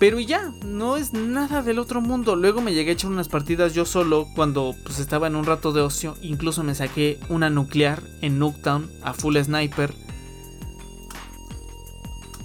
pero 0.00 0.18
ya, 0.18 0.52
no 0.64 0.96
es 0.96 1.12
nada 1.12 1.62
del 1.62 1.78
otro 1.78 2.00
mundo. 2.00 2.34
Luego 2.34 2.60
me 2.60 2.74
llegué 2.74 2.90
a 2.90 2.94
echar 2.94 3.12
unas 3.12 3.28
partidas 3.28 3.72
yo 3.72 3.84
solo 3.84 4.26
cuando 4.34 4.74
pues 4.84 4.98
estaba 4.98 5.28
en 5.28 5.36
un 5.36 5.44
rato 5.44 5.72
de 5.72 5.80
ocio. 5.80 6.16
Incluso 6.22 6.64
me 6.64 6.74
saqué 6.74 7.20
una 7.28 7.48
nuclear 7.48 8.02
en 8.20 8.40
Nuketown 8.40 8.90
a 9.02 9.14
full 9.14 9.36
sniper. 9.36 9.94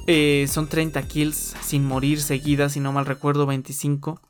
Eh, 0.09 0.47
son 0.49 0.69
30 0.69 1.03
kills 1.03 1.55
sin 1.61 1.85
morir 1.85 2.21
seguidas, 2.21 2.71
si 2.73 2.79
no 2.79 2.93
mal 2.93 3.05
recuerdo, 3.05 3.45
25. 3.45 4.21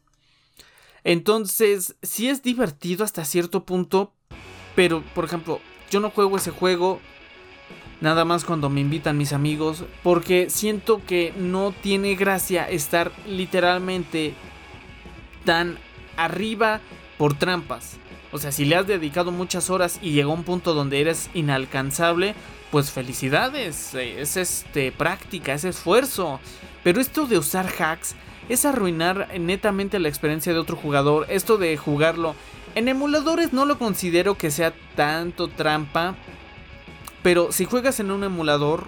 Entonces, 1.04 1.96
sí 2.02 2.28
es 2.28 2.42
divertido 2.42 3.06
hasta 3.06 3.24
cierto 3.24 3.64
punto, 3.64 4.12
pero 4.76 5.04
por 5.14 5.26
ejemplo, 5.26 5.62
yo 5.92 6.00
no 6.00 6.10
juego 6.10 6.38
ese 6.38 6.52
juego 6.52 7.00
nada 8.02 8.26
más 8.26 8.44
cuando 8.44 8.70
me 8.70 8.82
invitan 8.82 9.18
mis 9.18 9.34
amigos, 9.34 9.84
porque 10.04 10.50
siento 10.50 11.02
que 11.06 11.32
no 11.38 11.72
tiene 11.72 12.16
gracia 12.16 12.68
estar 12.70 13.12
literalmente 13.28 14.34
tan 15.46 15.78
arriba 16.16 16.82
por 17.18 17.38
trampas. 17.38 17.98
O 18.32 18.40
sea, 18.40 18.52
si 18.52 18.66
le 18.66 18.76
has 18.76 18.88
dedicado 18.88 19.32
muchas 19.32 19.70
horas 19.70 20.00
y 20.02 20.12
llegó 20.12 20.32
a 20.32 20.36
un 20.36 20.44
punto 20.44 20.74
donde 20.74 21.00
eres 21.02 21.30
inalcanzable, 21.34 22.36
pues 22.78 22.92
felicidades, 22.92 23.96
eh, 23.96 24.22
es 24.22 24.38
este 24.38 24.92
práctica, 24.92 25.56
es 25.56 25.64
esfuerzo. 25.64 26.40
Pero 26.84 27.02
esto 27.02 27.26
de 27.26 27.40
usar 27.40 27.66
hacks 27.66 28.14
es 28.50 28.66
arruinar 28.66 29.30
netamente 29.40 29.98
la 29.98 30.10
experiencia 30.10 30.54
de 30.54 30.60
otro 30.60 30.76
jugador. 30.76 31.26
Esto 31.28 31.58
de 31.58 31.76
jugarlo 31.76 32.36
en 32.76 32.88
emuladores 32.88 33.52
no 33.52 33.66
lo 33.66 33.80
considero 33.80 34.38
que 34.38 34.52
sea 34.52 34.76
tanto 34.96 35.48
trampa, 35.48 36.14
pero 37.24 37.52
si 37.52 37.66
juegas 37.66 38.00
en 38.00 38.12
un 38.12 38.24
emulador 38.24 38.86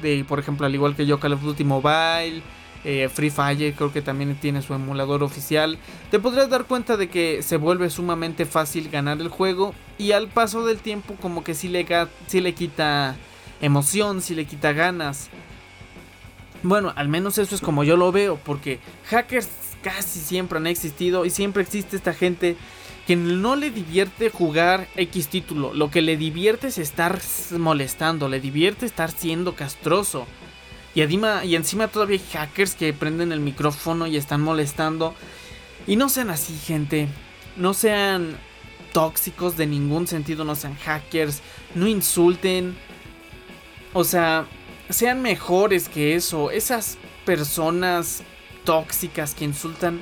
de, 0.00 0.24
por 0.24 0.38
ejemplo, 0.38 0.64
al 0.64 0.74
igual 0.76 0.94
que 0.94 1.04
yo 1.04 1.18
Call 1.18 1.32
of 1.32 1.42
Duty 1.42 1.64
Mobile, 1.64 2.42
eh, 2.84 3.08
Free 3.12 3.30
Fire 3.30 3.74
creo 3.74 3.92
que 3.92 4.02
también 4.02 4.36
tiene 4.36 4.62
su 4.62 4.72
emulador 4.72 5.24
oficial, 5.24 5.78
te 6.12 6.20
podrás 6.20 6.48
dar 6.48 6.66
cuenta 6.66 6.96
de 6.96 7.08
que 7.08 7.42
se 7.42 7.56
vuelve 7.56 7.90
sumamente 7.90 8.46
fácil 8.46 8.88
ganar 8.88 9.20
el 9.20 9.30
juego 9.30 9.74
y 9.98 10.12
al 10.12 10.28
paso 10.28 10.64
del 10.64 10.78
tiempo 10.78 11.16
como 11.20 11.42
que 11.42 11.54
si 11.54 11.68
le, 11.68 11.84
le 11.84 12.54
quita 12.54 13.16
emoción, 13.62 14.20
si 14.20 14.34
le 14.34 14.44
quita 14.44 14.72
ganas. 14.72 15.30
Bueno, 16.62 16.92
al 16.94 17.08
menos 17.08 17.38
eso 17.38 17.54
es 17.54 17.62
como 17.62 17.82
yo 17.82 17.96
lo 17.96 18.12
veo, 18.12 18.36
porque 18.36 18.78
hackers 19.06 19.48
casi 19.82 20.20
siempre 20.20 20.58
han 20.58 20.66
existido 20.66 21.24
y 21.24 21.30
siempre 21.30 21.62
existe 21.62 21.96
esta 21.96 22.12
gente 22.12 22.56
que 23.06 23.16
no 23.16 23.56
le 23.56 23.70
divierte 23.70 24.30
jugar 24.30 24.86
X 24.94 25.28
título, 25.28 25.74
lo 25.74 25.90
que 25.90 26.02
le 26.02 26.16
divierte 26.16 26.68
es 26.68 26.78
estar 26.78 27.20
molestando, 27.58 28.28
le 28.28 28.40
divierte 28.40 28.86
estar 28.86 29.10
siendo 29.10 29.56
castroso. 29.56 30.26
Y 30.94 31.00
encima, 31.00 31.44
y 31.44 31.56
encima 31.56 31.88
todavía 31.88 32.18
hay 32.18 32.24
hackers 32.32 32.74
que 32.74 32.92
prenden 32.92 33.32
el 33.32 33.40
micrófono 33.40 34.06
y 34.06 34.16
están 34.16 34.42
molestando. 34.42 35.14
Y 35.86 35.96
no 35.96 36.08
sean 36.08 36.30
así, 36.30 36.54
gente. 36.54 37.08
No 37.56 37.74
sean 37.74 38.36
tóxicos 38.92 39.56
de 39.56 39.66
ningún 39.66 40.06
sentido, 40.06 40.44
no 40.44 40.54
sean 40.54 40.76
hackers, 40.76 41.40
no 41.74 41.88
insulten. 41.88 42.76
O 43.92 44.04
sea, 44.04 44.46
sean 44.88 45.22
mejores 45.22 45.88
que 45.88 46.14
eso. 46.14 46.50
Esas 46.50 46.98
personas 47.24 48.22
tóxicas 48.64 49.34
que 49.34 49.44
insultan 49.44 50.00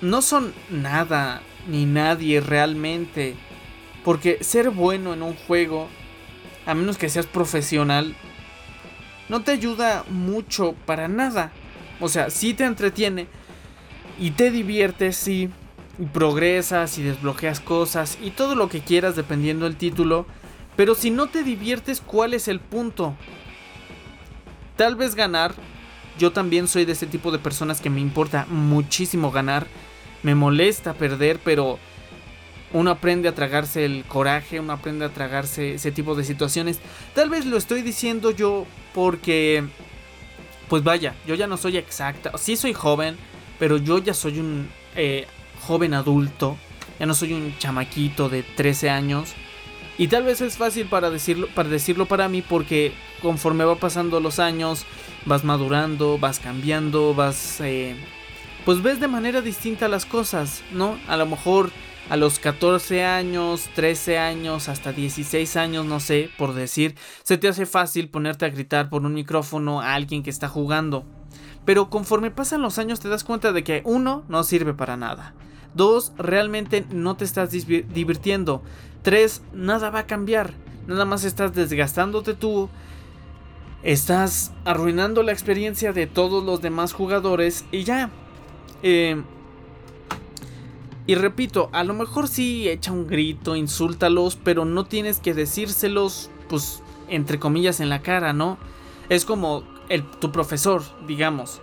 no 0.00 0.22
son 0.22 0.52
nada 0.70 1.42
ni 1.66 1.84
nadie 1.84 2.40
realmente. 2.40 3.36
Porque 4.04 4.42
ser 4.42 4.70
bueno 4.70 5.12
en 5.12 5.22
un 5.22 5.34
juego, 5.34 5.88
a 6.66 6.74
menos 6.74 6.96
que 6.96 7.08
seas 7.08 7.26
profesional, 7.26 8.16
no 9.28 9.42
te 9.42 9.52
ayuda 9.52 10.04
mucho 10.08 10.74
para 10.86 11.08
nada. 11.08 11.52
O 12.00 12.08
sea, 12.08 12.30
sí 12.30 12.54
te 12.54 12.64
entretiene 12.64 13.26
y 14.18 14.32
te 14.32 14.50
divierte, 14.50 15.12
sí. 15.12 15.50
progresas 16.14 16.96
y 16.96 17.02
desbloqueas 17.02 17.60
cosas 17.60 18.16
y 18.22 18.30
todo 18.30 18.54
lo 18.54 18.70
que 18.70 18.80
quieras 18.80 19.16
dependiendo 19.16 19.66
del 19.66 19.76
título. 19.76 20.26
Pero 20.80 20.94
si 20.94 21.10
no 21.10 21.26
te 21.26 21.42
diviertes, 21.42 22.00
¿cuál 22.00 22.32
es 22.32 22.48
el 22.48 22.58
punto? 22.58 23.14
Tal 24.76 24.96
vez 24.96 25.14
ganar. 25.14 25.52
Yo 26.18 26.32
también 26.32 26.68
soy 26.68 26.86
de 26.86 26.92
ese 26.92 27.06
tipo 27.06 27.30
de 27.30 27.38
personas 27.38 27.82
que 27.82 27.90
me 27.90 28.00
importa 28.00 28.46
muchísimo 28.48 29.30
ganar. 29.30 29.66
Me 30.22 30.34
molesta 30.34 30.94
perder, 30.94 31.38
pero 31.44 31.78
uno 32.72 32.92
aprende 32.92 33.28
a 33.28 33.34
tragarse 33.34 33.84
el 33.84 34.06
coraje, 34.06 34.58
uno 34.58 34.72
aprende 34.72 35.04
a 35.04 35.10
tragarse 35.10 35.74
ese 35.74 35.92
tipo 35.92 36.14
de 36.14 36.24
situaciones. 36.24 36.78
Tal 37.14 37.28
vez 37.28 37.44
lo 37.44 37.58
estoy 37.58 37.82
diciendo 37.82 38.30
yo 38.30 38.64
porque, 38.94 39.62
pues 40.70 40.82
vaya, 40.82 41.14
yo 41.26 41.34
ya 41.34 41.46
no 41.46 41.58
soy 41.58 41.76
exacta. 41.76 42.32
Sí 42.38 42.56
soy 42.56 42.72
joven, 42.72 43.18
pero 43.58 43.76
yo 43.76 43.98
ya 43.98 44.14
soy 44.14 44.38
un 44.38 44.70
eh, 44.96 45.26
joven 45.60 45.92
adulto. 45.92 46.56
Ya 46.98 47.04
no 47.04 47.12
soy 47.12 47.34
un 47.34 47.54
chamaquito 47.58 48.30
de 48.30 48.42
13 48.42 48.88
años. 48.88 49.34
Y 50.00 50.08
tal 50.08 50.22
vez 50.22 50.40
es 50.40 50.56
fácil 50.56 50.86
para 50.86 51.10
decirlo, 51.10 51.46
para 51.54 51.68
decirlo 51.68 52.06
para 52.06 52.26
mí 52.26 52.40
porque 52.40 52.94
conforme 53.20 53.66
va 53.66 53.74
pasando 53.74 54.18
los 54.18 54.38
años, 54.38 54.86
vas 55.26 55.44
madurando, 55.44 56.16
vas 56.16 56.38
cambiando, 56.38 57.12
vas... 57.12 57.60
Eh, 57.60 57.96
pues 58.64 58.82
ves 58.82 58.98
de 58.98 59.08
manera 59.08 59.42
distinta 59.42 59.88
las 59.88 60.06
cosas, 60.06 60.62
¿no? 60.72 60.98
A 61.06 61.18
lo 61.18 61.26
mejor 61.26 61.70
a 62.08 62.16
los 62.16 62.38
14 62.38 63.04
años, 63.04 63.68
13 63.74 64.16
años, 64.16 64.70
hasta 64.70 64.94
16 64.94 65.56
años, 65.56 65.84
no 65.84 66.00
sé, 66.00 66.30
por 66.38 66.54
decir, 66.54 66.94
se 67.22 67.36
te 67.36 67.48
hace 67.48 67.66
fácil 67.66 68.08
ponerte 68.08 68.46
a 68.46 68.48
gritar 68.48 68.88
por 68.88 69.04
un 69.04 69.12
micrófono 69.12 69.82
a 69.82 69.92
alguien 69.92 70.22
que 70.22 70.30
está 70.30 70.48
jugando. 70.48 71.04
Pero 71.66 71.90
conforme 71.90 72.30
pasan 72.30 72.62
los 72.62 72.78
años 72.78 73.00
te 73.00 73.10
das 73.10 73.22
cuenta 73.22 73.52
de 73.52 73.64
que 73.64 73.82
uno, 73.84 74.24
no 74.30 74.44
sirve 74.44 74.72
para 74.72 74.96
nada. 74.96 75.34
Dos, 75.74 76.12
realmente 76.16 76.86
no 76.90 77.16
te 77.16 77.26
estás 77.26 77.50
divirtiendo. 77.50 78.62
Tres, 79.02 79.42
nada 79.52 79.90
va 79.90 80.00
a 80.00 80.06
cambiar. 80.06 80.52
Nada 80.86 81.04
más 81.04 81.24
estás 81.24 81.54
desgastándote 81.54 82.34
tú. 82.34 82.68
Estás 83.82 84.52
arruinando 84.64 85.22
la 85.22 85.32
experiencia 85.32 85.92
de 85.92 86.06
todos 86.06 86.44
los 86.44 86.60
demás 86.60 86.92
jugadores 86.92 87.64
y 87.72 87.84
ya. 87.84 88.10
Eh, 88.82 89.22
y 91.06 91.14
repito, 91.14 91.70
a 91.72 91.82
lo 91.82 91.94
mejor 91.94 92.28
sí 92.28 92.68
echa 92.68 92.92
un 92.92 93.06
grito, 93.06 93.56
insúltalos, 93.56 94.36
pero 94.36 94.64
no 94.64 94.84
tienes 94.84 95.18
que 95.18 95.34
decírselos, 95.34 96.30
pues, 96.48 96.82
entre 97.08 97.38
comillas, 97.38 97.80
en 97.80 97.88
la 97.88 98.02
cara, 98.02 98.32
¿no? 98.32 98.58
Es 99.08 99.24
como 99.24 99.64
el, 99.88 100.04
tu 100.04 100.30
profesor, 100.30 100.82
digamos. 101.08 101.62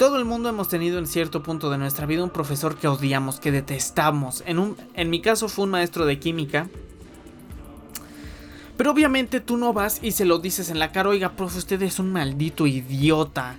Todo 0.00 0.16
el 0.16 0.24
mundo 0.24 0.48
hemos 0.48 0.70
tenido 0.70 0.98
en 0.98 1.06
cierto 1.06 1.42
punto 1.42 1.68
de 1.68 1.76
nuestra 1.76 2.06
vida 2.06 2.24
un 2.24 2.30
profesor 2.30 2.74
que 2.74 2.88
odiamos, 2.88 3.38
que 3.38 3.52
detestamos. 3.52 4.42
En, 4.46 4.58
un, 4.58 4.74
en 4.94 5.10
mi 5.10 5.20
caso 5.20 5.46
fue 5.46 5.66
un 5.66 5.72
maestro 5.72 6.06
de 6.06 6.18
química. 6.18 6.70
Pero 8.78 8.92
obviamente 8.92 9.40
tú 9.40 9.58
no 9.58 9.74
vas 9.74 9.98
y 10.02 10.12
se 10.12 10.24
lo 10.24 10.38
dices 10.38 10.70
en 10.70 10.78
la 10.78 10.90
cara, 10.90 11.10
oiga, 11.10 11.32
profe, 11.32 11.58
usted 11.58 11.82
es 11.82 11.98
un 11.98 12.12
maldito 12.12 12.66
idiota. 12.66 13.58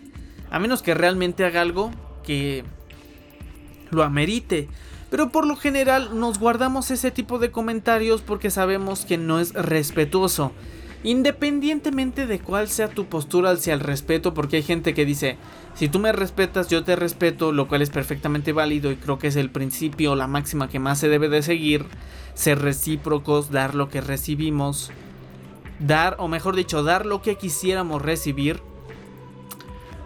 A 0.50 0.58
menos 0.58 0.82
que 0.82 0.96
realmente 0.96 1.46
haga 1.46 1.62
algo 1.62 1.92
que 2.24 2.66
lo 3.92 4.02
amerite. 4.02 4.68
Pero 5.12 5.30
por 5.30 5.46
lo 5.46 5.56
general 5.56 6.20
nos 6.20 6.40
guardamos 6.40 6.90
ese 6.90 7.12
tipo 7.12 7.38
de 7.38 7.52
comentarios 7.52 8.22
porque 8.22 8.50
sabemos 8.50 9.06
que 9.06 9.20
no 9.20 9.40
es 9.40 9.54
respetuoso. 9.54 10.54
Independientemente 11.04 12.28
de 12.28 12.40
cuál 12.40 12.68
sea 12.68 12.88
tu 12.88 13.06
postura 13.06 13.52
hacia 13.52 13.74
el 13.74 13.80
respeto, 13.80 14.34
porque 14.34 14.58
hay 14.58 14.64
gente 14.64 14.94
que 14.94 15.06
dice, 15.06 15.38
si 15.74 15.90
tú 15.90 16.00
me 16.00 16.12
respetas, 16.12 16.68
yo 16.68 16.84
te 16.84 16.96
respeto, 16.96 17.52
lo 17.52 17.68
cual 17.68 17.82
es 17.82 17.90
perfectamente 17.90 18.54
válido 18.54 18.92
y 18.92 18.98
creo 18.98 19.18
que 19.18 19.28
es 19.28 19.36
el 19.36 19.50
principio, 19.50 20.16
la 20.16 20.28
máxima 20.28 20.70
que 20.70 20.80
más 20.80 21.00
se 21.00 21.10
debe 21.10 21.28
de 21.28 21.42
seguir, 21.42 21.86
ser 22.36 22.60
recíprocos, 22.60 23.50
dar 23.50 23.74
lo 23.74 23.90
que 23.90 24.02
recibimos, 24.02 24.92
dar, 25.80 26.16
o 26.20 26.28
mejor 26.28 26.56
dicho, 26.56 26.84
dar 26.84 27.06
lo 27.06 27.22
que 27.22 27.36
quisiéramos 27.36 28.02
recibir. 28.02 28.62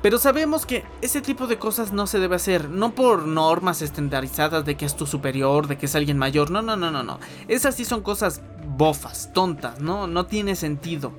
Pero 0.06 0.20
sabemos 0.20 0.68
que 0.68 0.84
ese 1.02 1.20
tipo 1.20 1.48
de 1.48 1.58
cosas 1.58 1.92
no 1.92 2.06
se 2.06 2.20
debe 2.20 2.36
hacer, 2.36 2.70
no 2.70 2.94
por 2.94 3.26
normas 3.26 3.82
estandarizadas 3.82 4.64
de 4.64 4.78
que 4.78 4.86
es 4.86 4.96
tu 4.96 5.08
superior, 5.08 5.66
de 5.66 5.80
que 5.80 5.88
es 5.88 5.96
alguien 5.96 6.20
mayor, 6.20 6.52
no, 6.52 6.62
no, 6.62 6.76
no, 6.76 6.92
no, 6.92 7.02
no. 7.02 7.20
Esas 7.48 7.74
sí 7.74 7.86
son 7.86 8.02
cosas 8.04 8.44
bofas, 8.78 9.34
tontas, 9.34 9.80
¿no? 9.80 10.06
No 10.06 10.28
tiene 10.28 10.56
sentido. 10.56 11.12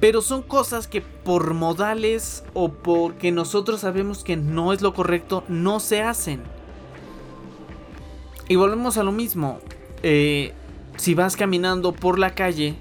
Pero 0.00 0.22
son 0.22 0.40
cosas 0.40 0.88
que 0.88 1.02
por 1.02 1.52
modales 1.52 2.42
o 2.54 2.70
porque 2.72 3.32
nosotros 3.32 3.82
sabemos 3.82 4.24
que 4.24 4.38
no 4.38 4.72
es 4.72 4.80
lo 4.80 4.94
correcto, 4.94 5.44
no 5.48 5.78
se 5.78 6.00
hacen. 6.00 6.42
Y 8.48 8.56
volvemos 8.56 8.96
a 8.96 9.02
lo 9.02 9.12
mismo. 9.12 9.58
Eh, 10.02 10.54
si 10.96 11.12
vas 11.12 11.36
caminando 11.36 11.92
por 11.92 12.18
la 12.18 12.34
calle 12.34 12.76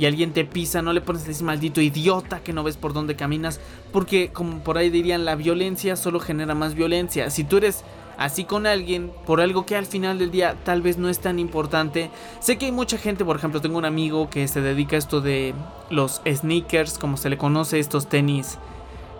y 0.00 0.06
alguien 0.06 0.32
te 0.32 0.46
pisa, 0.46 0.80
no 0.80 0.94
le 0.94 1.02
pones 1.02 1.28
ese 1.28 1.44
maldito 1.44 1.82
idiota 1.82 2.40
que 2.40 2.54
no 2.54 2.64
ves 2.64 2.78
por 2.78 2.94
dónde 2.94 3.16
caminas, 3.16 3.60
porque 3.92 4.30
como 4.32 4.64
por 4.64 4.78
ahí 4.78 4.88
dirían, 4.88 5.26
la 5.26 5.36
violencia 5.36 5.94
solo 5.94 6.20
genera 6.20 6.54
más 6.54 6.74
violencia. 6.74 7.28
Si 7.28 7.44
tú 7.44 7.58
eres 7.58 7.84
así 8.16 8.44
con 8.44 8.66
alguien 8.66 9.12
por 9.26 9.42
algo 9.42 9.66
que 9.66 9.76
al 9.76 9.84
final 9.84 10.18
del 10.18 10.30
día 10.30 10.56
tal 10.64 10.80
vez 10.80 10.96
no 10.96 11.10
es 11.10 11.20
tan 11.20 11.38
importante. 11.38 12.10
Sé 12.40 12.56
que 12.56 12.66
hay 12.66 12.72
mucha 12.72 12.96
gente, 12.96 13.26
por 13.26 13.36
ejemplo, 13.36 13.60
tengo 13.60 13.76
un 13.76 13.84
amigo 13.84 14.30
que 14.30 14.48
se 14.48 14.62
dedica 14.62 14.96
a 14.96 14.98
esto 14.98 15.20
de 15.20 15.54
los 15.90 16.22
sneakers, 16.26 16.98
como 16.98 17.18
se 17.18 17.28
le 17.28 17.36
conoce, 17.36 17.78
estos 17.78 18.08
tenis 18.08 18.58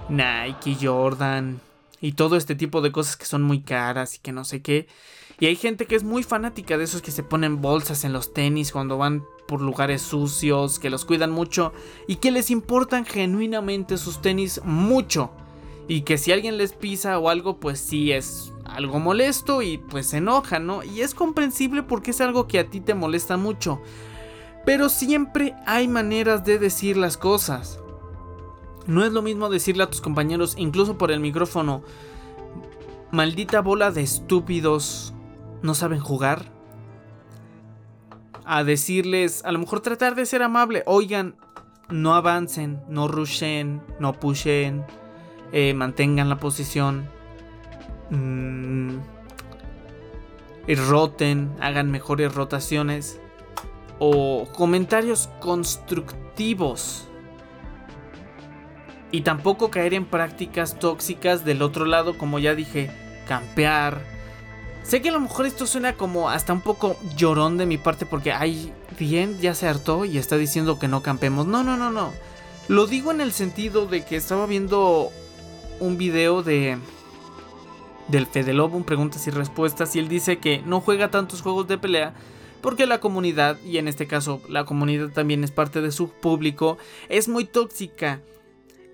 Nike, 0.09 0.77
Jordan 0.81 1.61
y 2.01 2.13
todo 2.13 2.37
este 2.37 2.55
tipo 2.55 2.81
de 2.81 2.91
cosas 2.91 3.17
que 3.17 3.27
son 3.27 3.43
muy 3.43 3.61
caras 3.61 4.17
y 4.17 4.19
que 4.19 4.33
no 4.33 4.45
sé 4.45 4.63
qué. 4.63 4.89
Y 5.41 5.47
hay 5.47 5.57
gente 5.57 5.87
que 5.87 5.97
es 5.97 6.05
muy 6.05 6.23
fanática 6.23 6.77
de 6.77 6.85
esos 6.85 7.01
que 7.01 7.11
se 7.11 7.23
ponen 7.23 7.63
bolsas 7.63 8.05
en 8.05 8.13
los 8.13 8.35
tenis 8.35 8.73
cuando 8.73 8.99
van 8.99 9.25
por 9.49 9.63
lugares 9.63 10.03
sucios, 10.03 10.79
que 10.79 10.91
los 10.91 11.07
cuidan 11.07 11.31
mucho 11.31 11.73
y 12.07 12.17
que 12.17 12.31
les 12.31 12.51
importan 12.51 13.07
genuinamente 13.07 13.97
sus 13.97 14.21
tenis 14.21 14.61
mucho. 14.65 15.31
Y 15.89 16.03
que 16.03 16.19
si 16.19 16.31
alguien 16.31 16.59
les 16.59 16.75
pisa 16.75 17.19
o 17.19 17.31
algo, 17.31 17.59
pues 17.59 17.81
sí 17.81 18.13
es 18.13 18.53
algo 18.67 19.01
molesto 19.01 19.63
y 19.63 19.79
pues 19.79 20.09
se 20.09 20.19
enoja, 20.19 20.59
¿no? 20.59 20.85
Y 20.85 21.01
es 21.01 21.15
comprensible 21.15 21.83
porque 21.83 22.11
es 22.11 22.21
algo 22.21 22.47
que 22.47 22.59
a 22.59 22.69
ti 22.69 22.81
te 22.81 22.95
molesta 22.95 23.39
mucho. 23.39 23.81
Pero 24.67 24.91
siempre 24.91 25.55
hay 25.67 25.89
maneras 25.89 26.45
de 26.45 26.59
decir 26.59 26.99
las 26.99 27.17
cosas. 27.17 27.81
No 28.87 29.05
es 29.07 29.13
lo 29.13 29.23
mismo 29.23 29.49
decirle 29.49 29.85
a 29.85 29.91
tus 29.91 30.03
compañeros, 30.03 30.55
incluso 30.59 30.99
por 30.99 31.11
el 31.11 31.21
micrófono, 31.21 31.83
maldita 33.11 33.63
bola 33.63 33.91
de 33.91 34.03
estúpidos, 34.03 35.15
no 35.63 35.75
saben 35.75 36.01
jugar 36.01 36.53
a 38.45 38.65
decirles, 38.65 39.45
a 39.45 39.53
lo 39.53 39.59
mejor 39.59 39.81
tratar 39.81 40.15
de 40.15 40.27
ser 40.27 40.43
amable, 40.43 40.83
oigan, 40.87 41.37
no 41.89 42.15
avancen, 42.15 42.81
no 42.89 43.09
rushen, 43.09 43.83
no 43.99 44.15
pushen, 44.15 44.85
eh, 45.53 45.75
mantengan 45.75 46.29
la 46.29 46.37
posición, 46.39 47.09
mmm, 48.11 48.99
roten, 50.89 51.53
hagan 51.61 51.91
mejores 51.91 52.35
rotaciones 52.35 53.21
o 53.99 54.49
comentarios 54.53 55.29
constructivos. 55.41 57.07
Y 59.13 59.23
tampoco 59.23 59.71
caer 59.71 59.95
en 59.95 60.07
prácticas 60.07 60.79
tóxicas 60.79 61.45
del 61.45 61.63
otro 61.63 61.85
lado, 61.85 62.17
como 62.17 62.39
ya 62.39 62.55
dije, 62.55 62.91
campear, 63.27 64.01
Sé 64.83 65.03
que 65.03 65.11
a 65.11 65.13
lo 65.13 65.21
mejor 65.21 65.47
esto 65.47 65.67
suena 65.67 65.95
como 65.95 66.31
hasta 66.31 66.53
un 66.53 66.63
poco 66.63 66.97
llorón 67.17 67.59
de 67.59 67.67
mi 67.67 67.79
parte 67.79 68.07
porque, 68.07 68.33
ay, 68.33 68.73
bien, 68.99 69.39
ya 69.41 69.55
se 69.55 69.69
hartó 69.69 70.05
y 70.05 70.19
está 70.19 70.37
diciendo 70.37 70.79
que 70.79 70.89
no 70.89 71.03
campemos. 71.03 71.47
No, 71.47 71.63
no, 71.63 71.77
no, 71.77 71.91
no. 71.91 72.13
Lo 72.69 72.87
digo 72.87 73.11
en 73.11 73.21
el 73.21 73.33
sentido 73.33 73.87
de 73.87 74.05
que 74.05 74.17
estaba 74.17 74.47
viendo 74.47 75.11
un 75.79 75.97
video 75.97 76.43
de 76.43 76.79
del 78.09 78.27
Fede 78.27 78.53
Lobo, 78.53 78.77
un 78.77 78.85
preguntas 78.85 79.27
y 79.29 79.31
respuestas, 79.31 79.95
y 79.95 80.01
él 80.01 80.09
dice 80.09 80.39
que 80.39 80.63
no 80.67 80.81
juega 80.81 81.11
tantos 81.11 81.43
juegos 81.43 81.69
de 81.69 81.79
pelea 81.79 82.13
porque 82.61 82.87
la 82.87 83.01
comunidad, 83.01 83.59
y 83.65 83.79
en 83.79 83.89
este 83.89 84.07
caso 84.07 84.43
la 84.49 84.65
comunidad 84.65 85.11
también 85.11 85.45
es 85.45 85.51
parte 85.51 85.81
de 85.81 85.93
su 85.93 86.11
público, 86.11 86.79
es 87.09 87.29
muy 87.29 87.45
tóxica. 87.45 88.21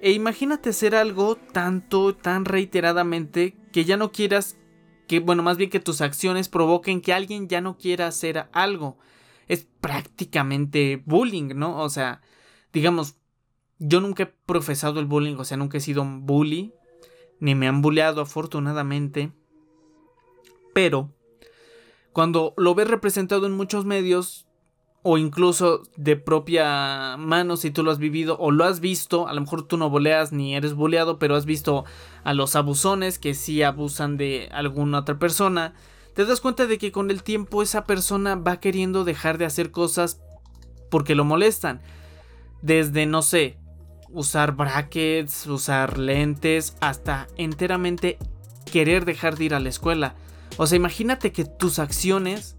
E 0.01 0.13
imagínate 0.13 0.71
hacer 0.71 0.95
algo 0.95 1.37
tanto, 1.37 2.15
tan 2.15 2.45
reiteradamente, 2.45 3.57
que 3.73 3.85
ya 3.85 3.97
no 3.97 4.13
quieras 4.13 4.57
que, 5.07 5.21
bueno, 5.21 5.43
más 5.43 5.57
bien 5.57 5.71
que 5.71 5.81
tus 5.81 6.01
acciones 6.01 6.49
provoquen 6.49 7.01
que 7.01 7.13
alguien 7.13 7.49
ya 7.49 7.61
no 7.61 7.77
quiera 7.77 8.07
hacer 8.07 8.49
algo. 8.53 8.99
Es 9.49 9.67
prácticamente 9.81 11.03
bullying, 11.05 11.55
¿no? 11.55 11.81
O 11.81 11.89
sea, 11.89 12.21
digamos, 12.73 13.17
yo 13.79 14.01
nunca 14.01 14.25
he 14.25 14.27
profesado 14.27 15.01
el 15.01 15.07
bullying, 15.07 15.37
o 15.37 15.45
sea, 15.45 15.57
nunca 15.57 15.79
he 15.79 15.81
sido 15.81 16.03
un 16.03 16.27
bully, 16.27 16.73
ni 17.41 17.55
me 17.55 17.69
han 17.69 17.83
bulleado 17.83 18.21
afortunadamente. 18.21 19.33
Pero, 20.75 21.13
cuando 22.13 22.55
lo 22.57 22.75
ves 22.75 22.89
representado 22.89 23.47
en 23.47 23.53
muchos 23.53 23.85
medios, 23.85 24.46
o 25.09 25.19
incluso 25.19 25.85
de 25.97 26.17
propia 26.17 27.17
mano 27.17 27.57
si 27.57 27.71
tú 27.71 27.85
lo 27.85 27.93
has 27.93 28.01
vivido 28.01 28.37
o 28.41 28.51
lo 28.51 28.65
has 28.65 28.81
visto, 28.81 29.29
a 29.29 29.35
lo 29.35 29.41
mejor 29.41 29.63
tú 29.63 29.77
no 29.77 29.89
boleas 29.89 30.33
ni 30.33 30.57
eres 30.57 30.75
boleado, 30.75 31.21
pero 31.21 31.37
has 31.37 31.47
visto 31.47 31.85
a 32.25 32.35
los 32.35 32.57
abusones 32.57 33.21
que 33.21 33.33
sí 33.33 33.63
abusan 33.63 34.17
de 34.17 34.49
alguna 34.51 34.99
otra 34.99 35.17
persona, 35.17 35.75
te 36.15 36.25
das 36.25 36.41
cuenta 36.41 36.67
de 36.67 36.77
que 36.77 36.91
con 36.91 37.13
el 37.13 37.23
tiempo 37.23 37.63
esa 37.63 37.85
persona 37.85 38.35
va 38.35 38.59
queriendo 38.59 39.05
dejar 39.05 39.39
de 39.39 39.45
hacer 39.45 39.71
cosas 39.71 40.21
porque 40.91 41.15
lo 41.15 41.25
molestan. 41.25 41.83
Desde, 42.61 43.07
no 43.07 43.23
sé, 43.23 43.59
usar 44.09 44.57
brackets, 44.57 45.47
usar 45.47 45.99
lentes, 45.99 46.77
hasta 46.81 47.29
enteramente 47.37 48.19
querer 48.73 49.05
dejar 49.05 49.37
de 49.37 49.45
ir 49.45 49.55
a 49.55 49.61
la 49.61 49.69
escuela. 49.69 50.17
O 50.57 50.67
sea, 50.67 50.75
imagínate 50.75 51.31
que 51.31 51.45
tus 51.45 51.79
acciones 51.79 52.57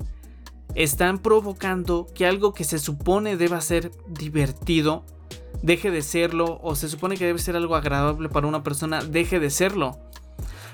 están 0.77 1.17
provocando 1.17 2.07
que 2.13 2.27
algo 2.27 2.53
que 2.53 2.63
se 2.63 2.77
supone 2.77 3.35
deba 3.35 3.59
ser 3.61 3.91
divertido 4.07 5.03
deje 5.63 5.89
de 5.89 6.03
serlo 6.03 6.59
o 6.61 6.75
se 6.75 6.87
supone 6.87 7.17
que 7.17 7.25
debe 7.25 7.39
ser 7.39 7.55
algo 7.55 7.75
agradable 7.75 8.29
para 8.29 8.45
una 8.45 8.61
persona 8.61 9.03
deje 9.03 9.39
de 9.39 9.49
serlo. 9.49 9.97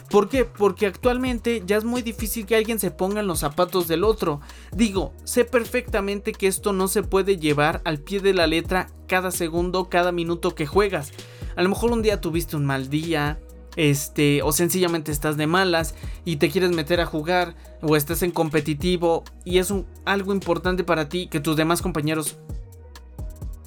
¿Por 0.09 0.27
qué? 0.27 0.43
Porque 0.43 0.85
actualmente 0.85 1.63
ya 1.65 1.77
es 1.77 1.85
muy 1.85 2.01
difícil 2.01 2.45
que 2.45 2.57
alguien 2.57 2.79
se 2.79 2.91
ponga 2.91 3.21
en 3.21 3.27
los 3.27 3.39
zapatos 3.39 3.87
del 3.87 4.03
otro. 4.03 4.41
Digo, 4.73 5.13
sé 5.23 5.45
perfectamente 5.45 6.33
que 6.33 6.47
esto 6.47 6.73
no 6.73 6.89
se 6.89 7.01
puede 7.01 7.37
llevar 7.37 7.81
al 7.85 7.99
pie 7.99 8.19
de 8.19 8.33
la 8.33 8.45
letra 8.45 8.89
cada 9.07 9.31
segundo, 9.31 9.89
cada 9.89 10.11
minuto 10.11 10.53
que 10.53 10.67
juegas. 10.67 11.13
A 11.55 11.63
lo 11.63 11.69
mejor 11.69 11.93
un 11.93 12.01
día 12.01 12.19
tuviste 12.19 12.57
un 12.57 12.65
mal 12.65 12.89
día, 12.89 13.39
este, 13.75 14.41
o 14.43 14.51
sencillamente 14.51 15.11
estás 15.11 15.37
de 15.37 15.47
malas 15.47 15.95
y 16.25 16.37
te 16.37 16.49
quieres 16.49 16.71
meter 16.71 17.01
a 17.01 17.05
jugar, 17.05 17.55
o 17.81 17.95
estás 17.95 18.23
en 18.23 18.31
competitivo 18.31 19.23
y 19.45 19.57
es 19.57 19.73
algo 20.05 20.33
importante 20.33 20.83
para 20.83 21.09
ti 21.09 21.27
que 21.27 21.39
tus 21.39 21.57
demás 21.57 21.81
compañeros 21.81 22.37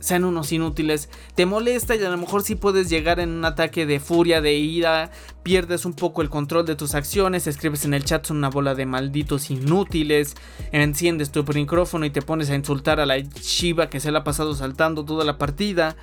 sean 0.07 0.25
unos 0.25 0.53
inútiles, 0.53 1.09
te 1.35 1.47
molesta 1.47 1.97
y 1.97 2.05
a 2.05 2.09
lo 2.09 2.17
mejor 2.17 2.43
si 2.43 2.55
puedes 2.55 2.89
llegar 2.89 3.19
en 3.19 3.31
un 3.31 3.45
ataque 3.45 3.87
de 3.87 3.99
furia, 3.99 4.41
de 4.41 4.55
ira, 4.55 5.11
pierdes 5.43 5.85
un 5.85 5.95
poco 5.95 6.23
el 6.23 6.31
control 6.31 6.65
de 6.65 6.77
tus 6.77 6.95
acciones, 6.95 7.49
escribes 7.49 7.85
en 7.85 7.93
el 7.93 8.05
chat 8.05 8.31
una 8.31 8.49
bola 8.49 8.77
de 8.77 8.87
malditos 8.87 9.51
inútiles, 9.51 10.37
enciendes 10.71 11.33
tu 11.33 11.43
micrófono 11.43 12.07
y 12.07 12.11
te 12.11 12.23
pones 12.23 12.51
a 12.51 12.55
insultar 12.55 13.01
a 13.01 13.07
la 13.07 13.19
Shiva 13.19 13.91
que 13.91 13.99
se 13.99 14.13
la 14.13 14.21
ha 14.21 14.25
pasado 14.25 14.55
saltando 14.55 15.05
toda 15.05 15.25
la 15.25 15.39
partida. 15.39 15.97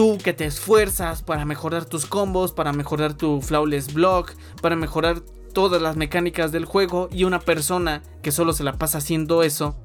Tú 0.00 0.16
que 0.16 0.32
te 0.32 0.46
esfuerzas 0.46 1.20
para 1.20 1.44
mejorar 1.44 1.84
tus 1.84 2.06
combos, 2.06 2.52
para 2.52 2.72
mejorar 2.72 3.12
tu 3.12 3.42
flawless 3.42 3.92
block, 3.92 4.32
para 4.62 4.74
mejorar 4.74 5.20
todas 5.52 5.82
las 5.82 5.94
mecánicas 5.94 6.52
del 6.52 6.64
juego 6.64 7.10
y 7.12 7.24
una 7.24 7.38
persona 7.38 8.02
que 8.22 8.32
solo 8.32 8.54
se 8.54 8.64
la 8.64 8.78
pasa 8.78 8.96
haciendo 8.96 9.42
eso, 9.42 9.76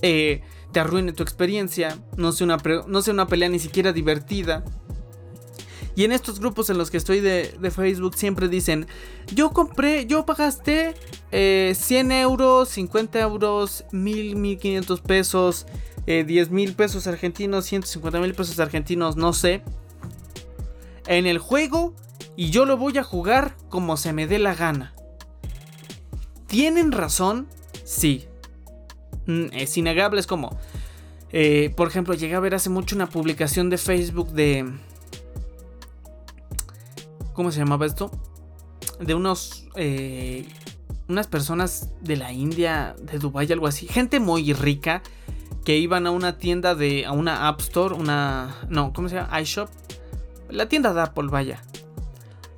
eh, 0.00 0.42
te 0.70 0.78
arruine 0.78 1.12
tu 1.12 1.24
experiencia, 1.24 1.98
no 2.16 2.30
sea 2.30 2.44
una, 2.44 2.58
no 2.86 3.00
una 3.10 3.26
pelea 3.26 3.48
ni 3.48 3.58
siquiera 3.58 3.92
divertida. 3.92 4.62
Y 5.96 6.04
en 6.04 6.12
estos 6.12 6.38
grupos 6.38 6.70
en 6.70 6.78
los 6.78 6.92
que 6.92 6.98
estoy 6.98 7.18
de, 7.18 7.72
Facebook 7.74 8.14
siempre 8.14 8.46
dicen, 8.46 8.86
yo 9.34 9.50
compré, 9.50 10.06
yo 10.06 10.24
pagaste 10.24 10.94
100 11.32 11.32
eh, 11.32 12.20
euros, 12.20 12.68
50 12.68 13.18
euros, 13.18 13.84
1000, 13.90 14.36
1500 14.36 15.00
pesos, 15.00 15.66
10 16.08 16.48
eh, 16.48 16.50
mil 16.50 16.74
pesos 16.74 17.06
argentinos, 17.06 17.66
150 17.66 18.20
mil 18.20 18.34
pesos 18.34 18.58
argentinos, 18.60 19.16
no 19.16 19.34
sé. 19.34 19.62
En 21.06 21.26
el 21.26 21.38
juego 21.38 21.94
y 22.34 22.50
yo 22.50 22.64
lo 22.64 22.78
voy 22.78 22.96
a 22.96 23.02
jugar 23.02 23.56
como 23.68 23.96
se 23.98 24.14
me 24.14 24.26
dé 24.26 24.38
la 24.38 24.54
gana. 24.54 24.94
¿Tienen 26.46 26.92
razón? 26.92 27.46
Sí. 27.84 28.26
Mm, 29.26 29.46
es 29.52 29.76
innegable, 29.76 30.20
es 30.20 30.26
como... 30.26 30.58
Eh, 31.30 31.74
por 31.76 31.88
ejemplo, 31.88 32.14
llegué 32.14 32.36
a 32.36 32.40
ver 32.40 32.54
hace 32.54 32.70
mucho 32.70 32.96
una 32.96 33.10
publicación 33.10 33.68
de 33.68 33.76
Facebook 33.76 34.32
de... 34.32 34.66
¿Cómo 37.34 37.52
se 37.52 37.58
llamaba 37.58 37.84
esto? 37.84 38.10
De 38.98 39.14
unos... 39.14 39.66
Eh, 39.76 40.46
unas 41.06 41.26
personas 41.26 41.90
de 42.00 42.16
la 42.16 42.32
India, 42.32 42.96
de 43.02 43.18
Dubai, 43.18 43.50
algo 43.52 43.66
así. 43.66 43.86
Gente 43.86 44.20
muy 44.20 44.52
rica 44.54 45.02
que 45.64 45.76
iban 45.76 46.06
a 46.06 46.10
una 46.10 46.38
tienda 46.38 46.74
de... 46.74 47.06
a 47.06 47.12
una 47.12 47.48
App 47.48 47.60
Store, 47.60 47.94
una... 47.94 48.56
No, 48.68 48.92
¿cómo 48.92 49.08
se 49.08 49.16
llama? 49.16 49.40
iShop. 49.40 49.68
La 50.50 50.68
tienda 50.68 50.94
de 50.94 51.02
Apple, 51.02 51.28
vaya. 51.28 51.62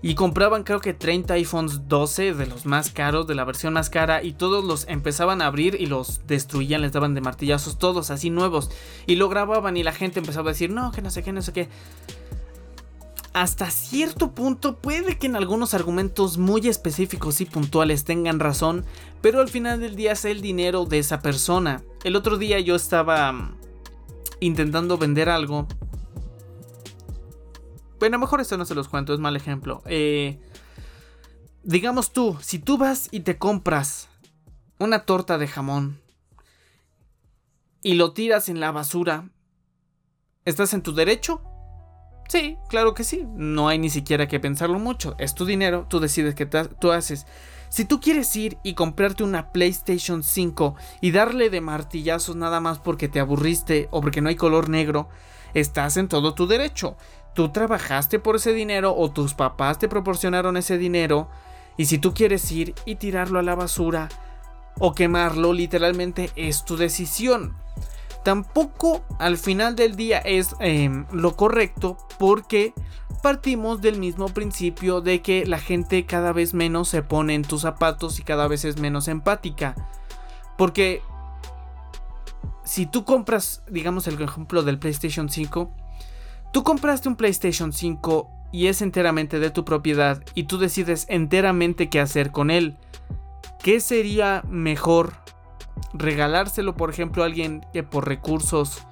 Y 0.03 0.15
compraban 0.15 0.63
creo 0.63 0.81
que 0.81 0.95
30 0.95 1.35
iPhones 1.35 1.87
12 1.89 2.33
de 2.33 2.47
los 2.47 2.65
más 2.65 2.91
caros, 2.91 3.27
de 3.27 3.35
la 3.35 3.45
versión 3.45 3.75
más 3.75 3.91
cara. 3.91 4.23
Y 4.23 4.33
todos 4.33 4.65
los 4.65 4.89
empezaban 4.89 5.43
a 5.43 5.47
abrir 5.47 5.77
y 5.79 5.87
los 5.87 6.27
destruían, 6.27 6.81
les 6.81 6.93
daban 6.93 7.15
de 7.15 7.21
martillazos, 7.21 7.79
todos 7.79 8.11
así 8.11 8.31
nuevos. 8.31 8.71
Y 9.07 9.17
lo 9.17 9.29
grababan 9.29 9.77
y 9.77 9.83
la 9.83 9.93
gente 9.93 10.21
empezaba 10.21 10.51
a 10.51 10.53
decir, 10.53 10.71
no, 10.71 10.91
que 10.93 11.03
no 11.03 11.11
sé 11.11 11.23
qué, 11.23 11.33
no 11.33 11.43
sé 11.43 11.53
qué. 11.53 11.69
Hasta 13.33 13.71
cierto 13.71 14.33
punto 14.33 14.79
puede 14.79 15.19
que 15.19 15.27
en 15.27 15.37
algunos 15.37 15.75
argumentos 15.75 16.37
muy 16.37 16.67
específicos 16.67 17.41
y 17.41 17.45
puntuales 17.45 18.05
tengan 18.05 18.41
razón, 18.41 18.85
pero 19.21 19.41
al 19.41 19.49
final 19.49 19.81
del 19.81 19.95
día 19.95 20.13
es 20.13 20.25
el 20.25 20.41
dinero 20.41 20.85
de 20.85 20.99
esa 20.99 21.21
persona. 21.21 21.83
El 22.03 22.17
otro 22.17 22.39
día 22.39 22.59
yo 22.59 22.75
estaba 22.75 23.33
mm, 23.33 23.57
intentando 24.41 24.99
vender 24.99 25.29
algo 25.29 25.69
bueno, 28.01 28.19
mejor 28.19 28.41
esto 28.41 28.57
no 28.57 28.65
se 28.65 28.75
los 28.75 28.89
cuento, 28.89 29.13
es 29.13 29.21
mal 29.21 29.37
ejemplo. 29.37 29.83
Eh, 29.85 30.41
digamos 31.63 32.13
tú, 32.13 32.37
si 32.41 32.59
tú 32.59 32.79
vas 32.79 33.09
y 33.11 33.21
te 33.21 33.37
compras 33.37 34.09
una 34.79 35.05
torta 35.05 35.37
de 35.37 35.47
jamón 35.47 36.01
y 37.83 37.95
lo 37.95 38.15
tiras 38.15 38.49
en 38.49 38.59
la 38.59 38.73
basura, 38.73 39.29
¿estás 40.47 40.73
en 40.73 40.83
tu 40.83 40.95
derecho? 40.95 41.43
Sí, 42.31 42.59
claro 42.69 42.95
que 42.95 43.03
sí. 43.03 43.27
No 43.35 43.69
hay 43.69 43.79
ni 43.79 43.91
siquiera 43.91 44.29
que 44.29 44.39
pensarlo 44.39 44.79
mucho. 44.79 45.17
Es 45.19 45.35
tu 45.35 45.45
dinero, 45.45 45.87
tú 45.89 45.99
decides 45.99 46.35
qué 46.35 46.47
tú 46.47 46.93
haces. 46.93 47.27
Si 47.69 47.85
tú 47.85 48.01
quieres 48.01 48.35
ir 48.37 48.57
y 48.63 48.75
comprarte 48.75 49.25
una 49.25 49.51
PlayStation 49.51 50.23
5 50.23 50.77
y 51.01 51.11
darle 51.11 51.51
de 51.51 51.61
martillazos 51.61 52.37
nada 52.37 52.61
más 52.61 52.79
porque 52.79 53.09
te 53.09 53.21
aburriste 53.21 53.89
o 53.91 54.01
porque 54.01 54.21
no 54.21 54.29
hay 54.29 54.37
color 54.37 54.69
negro, 54.69 55.09
estás 55.55 55.97
en 55.97 56.09
todo 56.09 56.35
tu 56.35 56.47
derecho 56.47 56.97
tú 57.35 57.51
trabajaste 57.51 58.19
por 58.19 58.37
ese 58.37 58.53
dinero 58.53 58.95
o 58.97 59.11
tus 59.11 59.35
papás 59.35 59.79
te 59.79 59.89
proporcionaron 59.89 60.57
ese 60.57 60.79
dinero 60.79 61.29
y 61.77 61.87
si 61.87 61.99
tú 61.99 62.13
quieres 62.13 62.51
ir 62.51 62.75
y 62.85 62.97
tirarlo 62.97 63.39
a 63.39 63.43
la 63.43 63.55
basura 63.55 64.09
o 64.79 64.95
quemarlo, 64.95 65.53
literalmente 65.53 66.31
es 66.37 66.65
tu 66.65 66.77
decisión. 66.77 67.57
Tampoco 68.25 69.03
al 69.19 69.39
final 69.39 69.77
del 69.77 69.97
día 69.97 70.19
es 70.19 70.55
em, 70.61 71.07
lo 71.13 71.37
correcto 71.37 71.97
porque 72.19 72.75
partimos 73.23 73.81
del 73.81 73.99
mismo 73.99 74.29
principio 74.29 75.01
de 75.01 75.23
que 75.23 75.47
la 75.47 75.59
gente 75.59 76.07
cada 76.07 76.33
vez 76.33 76.55
menos 76.55 76.89
se 76.89 77.03
pone 77.03 77.35
en 77.35 77.43
tus 77.43 77.63
zapatos 77.63 78.19
y 78.19 78.23
cada 78.23 78.47
vez 78.49 78.65
es 78.65 78.79
menos 78.79 79.09
empática. 79.09 79.75
Porque 80.59 81.03
si 82.65 82.87
tú 82.87 83.05
compras, 83.05 83.63
digamos 83.69 84.07
el 84.07 84.21
ejemplo 84.21 84.63
del 84.63 84.79
PlayStation 84.79 85.29
5, 85.29 85.73
Tú 86.53 86.65
compraste 86.65 87.09
un 87.09 87.15
PlayStation 87.15 87.73
5 87.73 88.29
y 88.53 88.67
es 88.67 88.83
enteramente 88.83 89.39
de 89.39 89.51
tu 89.51 89.65
propiedad 89.65 90.21
y 90.35 90.45
tú 90.45 90.59
decides 90.59 91.07
enteramente 91.09 91.89
qué 91.89 92.01
hacer 92.01 92.33
con 92.33 92.51
él. 92.51 92.77
¿Qué 93.63 93.79
sería 93.79 94.43
mejor? 94.49 95.13
¿Regalárselo, 95.93 96.77
por 96.77 96.91
ejemplo, 96.91 97.23
a 97.23 97.27
alguien 97.27 97.67
que 97.73 97.83
por 97.83 98.07
recursos 98.07 98.87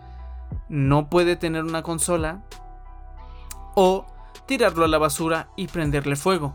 no 0.68 1.08
puede 1.08 1.36
tener 1.36 1.64
una 1.64 1.82
consola? 1.82 2.42
¿O 3.74 4.06
tirarlo 4.46 4.84
a 4.84 4.88
la 4.88 4.98
basura 4.98 5.48
y 5.56 5.68
prenderle 5.68 6.16
fuego? 6.16 6.54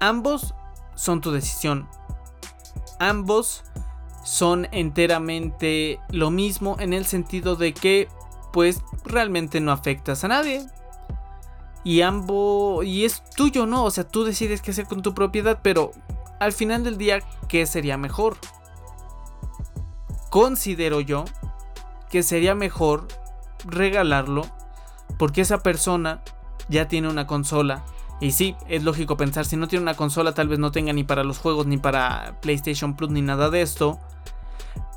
Ambos 0.00 0.54
son 0.94 1.20
tu 1.20 1.30
decisión. 1.30 1.88
Ambos 2.98 3.64
son 4.24 4.66
enteramente 4.72 6.00
lo 6.10 6.30
mismo 6.30 6.76
en 6.80 6.92
el 6.92 7.06
sentido 7.06 7.56
de 7.56 7.72
que 7.72 8.08
pues 8.52 8.82
realmente 9.04 9.60
no 9.60 9.72
afectas 9.72 10.24
a 10.24 10.28
nadie. 10.28 10.66
Y 11.84 12.00
ambos, 12.00 12.84
y 12.84 13.04
es 13.04 13.22
tuyo, 13.36 13.66
¿no? 13.66 13.84
O 13.84 13.90
sea, 13.90 14.08
tú 14.08 14.24
decides 14.24 14.60
qué 14.60 14.72
hacer 14.72 14.86
con 14.86 15.02
tu 15.02 15.14
propiedad, 15.14 15.60
pero 15.62 15.92
al 16.40 16.52
final 16.52 16.82
del 16.82 16.98
día, 16.98 17.20
¿qué 17.48 17.64
sería 17.66 17.96
mejor? 17.96 18.36
Considero 20.30 21.00
yo 21.00 21.24
que 22.10 22.22
sería 22.22 22.54
mejor 22.54 23.08
regalarlo 23.64 24.42
porque 25.18 25.40
esa 25.40 25.62
persona 25.62 26.22
ya 26.68 26.88
tiene 26.88 27.08
una 27.08 27.26
consola. 27.26 27.84
Y 28.20 28.32
sí, 28.32 28.56
es 28.68 28.82
lógico 28.82 29.16
pensar, 29.16 29.44
si 29.44 29.56
no 29.56 29.68
tiene 29.68 29.82
una 29.82 29.94
consola 29.94 30.32
tal 30.32 30.48
vez 30.48 30.58
no 30.58 30.72
tenga 30.72 30.92
ni 30.92 31.04
para 31.04 31.24
los 31.24 31.38
juegos, 31.38 31.66
ni 31.66 31.76
para 31.76 32.38
PlayStation 32.40 32.96
Plus, 32.96 33.10
ni 33.10 33.20
nada 33.22 33.50
de 33.50 33.62
esto. 33.62 33.98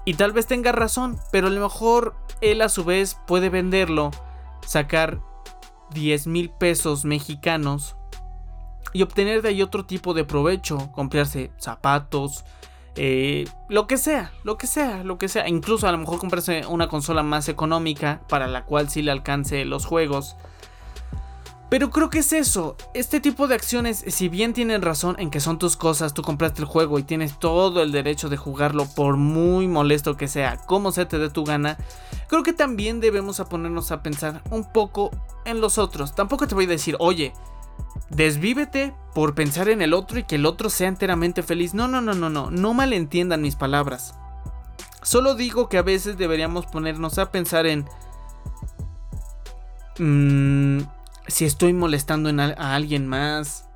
Y 0.06 0.14
tal 0.14 0.32
vez 0.32 0.48
tenga 0.48 0.72
razón, 0.72 1.20
pero 1.32 1.48
a 1.48 1.50
lo 1.50 1.62
mejor 1.62 2.16
él 2.42 2.62
a 2.62 2.70
su 2.70 2.86
vez 2.86 3.18
puede 3.28 3.50
venderlo, 3.50 4.12
sacar 4.66 5.20
10 5.92 6.28
mil 6.28 6.50
pesos 6.50 7.04
mexicanos 7.04 7.96
y 8.94 9.02
obtener 9.04 9.42
de 9.42 9.50
ahí 9.50 9.62
otro 9.62 9.86
tipo 9.86 10.14
de 10.14 10.24
provecho, 10.24 10.92
comprarse 10.94 11.52
zapatos, 11.58 12.46
eh, 13.02 13.48
lo 13.70 13.88
que 13.88 13.98
sea, 13.98 14.34
lo 14.44 14.58
que 14.58 14.68
sea, 14.68 15.06
lo 15.06 15.18
que 15.18 15.30
sea. 15.30 15.48
Incluso 15.48 15.88
a 15.88 15.92
lo 15.94 15.98
mejor 15.98 16.20
comprarse 16.20 16.66
una 16.68 16.90
consola 16.90 17.24
más 17.24 17.48
económica 17.48 18.20
para 18.28 18.46
la 18.46 18.66
cual 18.66 18.90
sí 18.90 19.02
le 19.02 19.10
alcance 19.10 19.64
los 19.64 19.86
juegos. 19.86 20.36
Pero 21.70 21.92
creo 21.92 22.10
que 22.10 22.20
es 22.20 22.34
eso, 22.34 22.76
este 22.94 23.22
tipo 23.22 23.48
de 23.48 23.56
acciones, 23.56 24.04
si 24.08 24.28
bien 24.28 24.54
tienen 24.54 24.82
razón 24.82 25.16
en 25.18 25.30
que 25.30 25.40
son 25.40 25.60
tus 25.60 25.78
cosas, 25.78 26.14
tú 26.14 26.24
compraste 26.24 26.62
el 26.62 26.68
juego 26.68 27.00
y 27.00 27.04
tienes 27.04 27.40
todo 27.40 27.84
el 27.84 27.94
derecho 27.94 28.28
de 28.28 28.36
jugarlo 28.36 28.86
por 28.86 29.16
muy 29.16 29.70
molesto 29.70 30.18
que 30.18 30.28
sea, 30.28 30.58
como 30.66 30.92
se 30.92 31.06
te 31.06 31.20
dé 31.20 31.30
tu 31.30 31.46
gana, 31.46 31.78
creo 32.28 32.44
que 32.44 32.54
también 32.54 33.00
debemos 33.00 33.40
a 33.40 33.46
ponernos 33.48 33.92
a 33.92 34.02
pensar 34.02 34.42
un 34.50 34.70
poco 34.74 35.12
en 35.46 35.62
los 35.62 35.78
otros. 35.78 36.16
Tampoco 36.16 36.48
te 36.48 36.56
voy 36.56 36.66
a 36.66 36.70
decir, 36.70 36.98
oye, 37.00 37.34
desvívete 38.10 38.94
por 39.14 39.36
pensar 39.36 39.70
en 39.70 39.82
el 39.82 39.94
otro 39.94 40.20
y 40.20 40.24
que 40.24 40.36
el 40.36 40.46
otro 40.46 40.70
sea 40.70 40.88
enteramente 40.88 41.44
feliz. 41.44 41.74
No, 41.74 41.88
no, 41.88 42.02
no, 42.02 42.14
no, 42.14 42.30
no, 42.30 42.52
no 42.52 42.74
malentiendan 42.74 43.42
mis 43.42 43.56
palabras. 43.56 44.16
Solo 45.02 45.36
digo 45.36 45.70
que 45.70 45.78
a 45.78 45.84
veces 45.84 46.18
deberíamos 46.18 46.66
ponernos 46.66 47.18
a 47.18 47.32
pensar 47.32 47.66
en... 47.66 47.86
Mmm, 49.98 50.82
si 51.30 51.46
estoy 51.46 51.74
molestando 51.74 52.30
a, 52.30 52.76
alguien 52.76 53.08
más, 53.08 53.70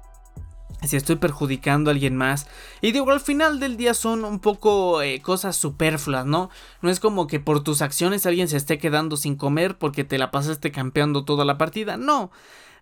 si 0.82 0.98
estoy 0.98 1.16
perjudicando 1.18 1.90
a 1.90 1.94
alguien 1.94 2.16
más. 2.16 2.48
Y 2.82 2.92
digo, 2.92 3.12
al 3.12 3.20
final 3.20 3.60
del 3.60 3.78
día 3.78 3.94
son 3.94 4.26
un 4.26 4.40
poco 4.40 5.02
eh, 5.02 5.22
cosas 5.22 5.56
superfluas, 5.56 6.26
¿no? 6.26 6.50
No 6.82 6.90
es 6.90 7.00
como 7.00 7.28
que 7.28 7.40
por 7.40 7.64
tus 7.64 7.82
acciones 7.82 8.26
alguien 8.26 8.48
se 8.48 8.58
esté 8.58 8.78
quedando 8.78 9.18
sin 9.18 9.36
comer 9.36 9.78
porque 9.78 10.04
te 10.04 10.18
la 10.18 10.32
pasaste 10.32 10.72
campeando 10.72 11.26
toda 11.26 11.46
la 11.46 11.58
partida, 11.58 11.96
no. 11.96 12.32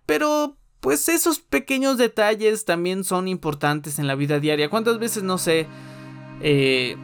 Pero, 0.06 0.56
pues 0.82 1.08
esos 1.08 1.38
pequeños 1.38 1.96
detalles 1.96 2.64
también 2.64 3.04
son 3.04 3.28
importantes 3.28 4.00
en 4.00 4.08
la 4.08 4.16
vida 4.16 4.40
diaria. 4.40 4.68
¿Cuántas 4.68 4.98
veces, 4.98 5.22
no 5.22 5.38
sé, 5.38 5.68
eh, 6.40 6.96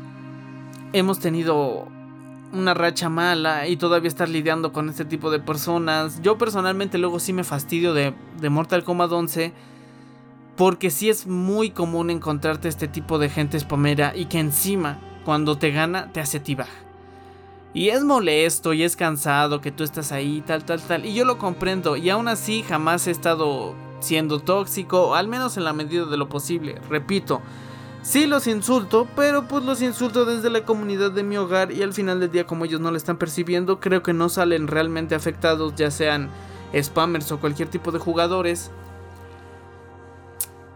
hemos 0.92 1.20
tenido 1.20 1.86
una 2.52 2.74
racha 2.74 3.08
mala 3.08 3.68
y 3.68 3.76
todavía 3.76 4.08
estar 4.08 4.28
lidiando 4.28 4.72
con 4.72 4.88
este 4.88 5.04
tipo 5.04 5.30
de 5.30 5.38
personas. 5.38 6.20
Yo 6.22 6.38
personalmente 6.38 6.98
luego 6.98 7.20
sí 7.20 7.32
me 7.32 7.44
fastidio 7.44 7.94
de, 7.94 8.14
Mortal 8.50 8.82
Kombat 8.82 9.12
11 9.12 9.52
porque 10.56 10.90
sí 10.90 11.08
es 11.08 11.28
muy 11.28 11.70
común 11.70 12.10
encontrarte 12.10 12.66
este 12.66 12.88
tipo 12.88 13.20
de 13.20 13.28
gente 13.28 13.60
spamera 13.60 14.12
y 14.16 14.24
que 14.24 14.40
encima 14.40 14.98
cuando 15.24 15.56
te 15.56 15.70
gana 15.70 16.12
te 16.12 16.18
hace 16.18 16.40
tibaj. 16.40 16.87
Y 17.74 17.90
es 17.90 18.02
molesto 18.02 18.72
y 18.72 18.82
es 18.82 18.96
cansado 18.96 19.60
que 19.60 19.70
tú 19.70 19.84
estás 19.84 20.12
ahí, 20.12 20.42
tal, 20.46 20.64
tal, 20.64 20.80
tal. 20.80 21.04
Y 21.04 21.14
yo 21.14 21.24
lo 21.24 21.38
comprendo. 21.38 21.96
Y 21.96 22.10
aún 22.10 22.28
así 22.28 22.62
jamás 22.62 23.06
he 23.06 23.10
estado 23.10 23.74
siendo 24.00 24.40
tóxico, 24.40 25.14
al 25.14 25.28
menos 25.28 25.56
en 25.56 25.64
la 25.64 25.72
medida 25.72 26.06
de 26.06 26.16
lo 26.16 26.28
posible. 26.28 26.80
Repito, 26.88 27.42
Sí 28.02 28.26
los 28.26 28.46
insulto, 28.46 29.08
pero 29.16 29.48
pues 29.48 29.64
los 29.64 29.82
insulto 29.82 30.24
desde 30.24 30.50
la 30.50 30.64
comunidad 30.64 31.10
de 31.10 31.22
mi 31.22 31.36
hogar 31.36 31.72
y 31.72 31.82
al 31.82 31.92
final 31.92 32.20
del 32.20 32.30
día 32.30 32.46
como 32.46 32.64
ellos 32.64 32.80
no 32.80 32.90
lo 32.90 32.96
están 32.96 33.18
percibiendo, 33.18 33.80
creo 33.80 34.02
que 34.02 34.12
no 34.12 34.28
salen 34.28 34.66
realmente 34.66 35.14
afectados, 35.14 35.74
ya 35.74 35.90
sean 35.90 36.30
spammers 36.74 37.30
o 37.32 37.40
cualquier 37.40 37.68
tipo 37.68 37.92
de 37.92 37.98
jugadores. 37.98 38.70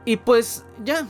Y 0.05 0.17
pues 0.17 0.65
ya, 0.85 1.07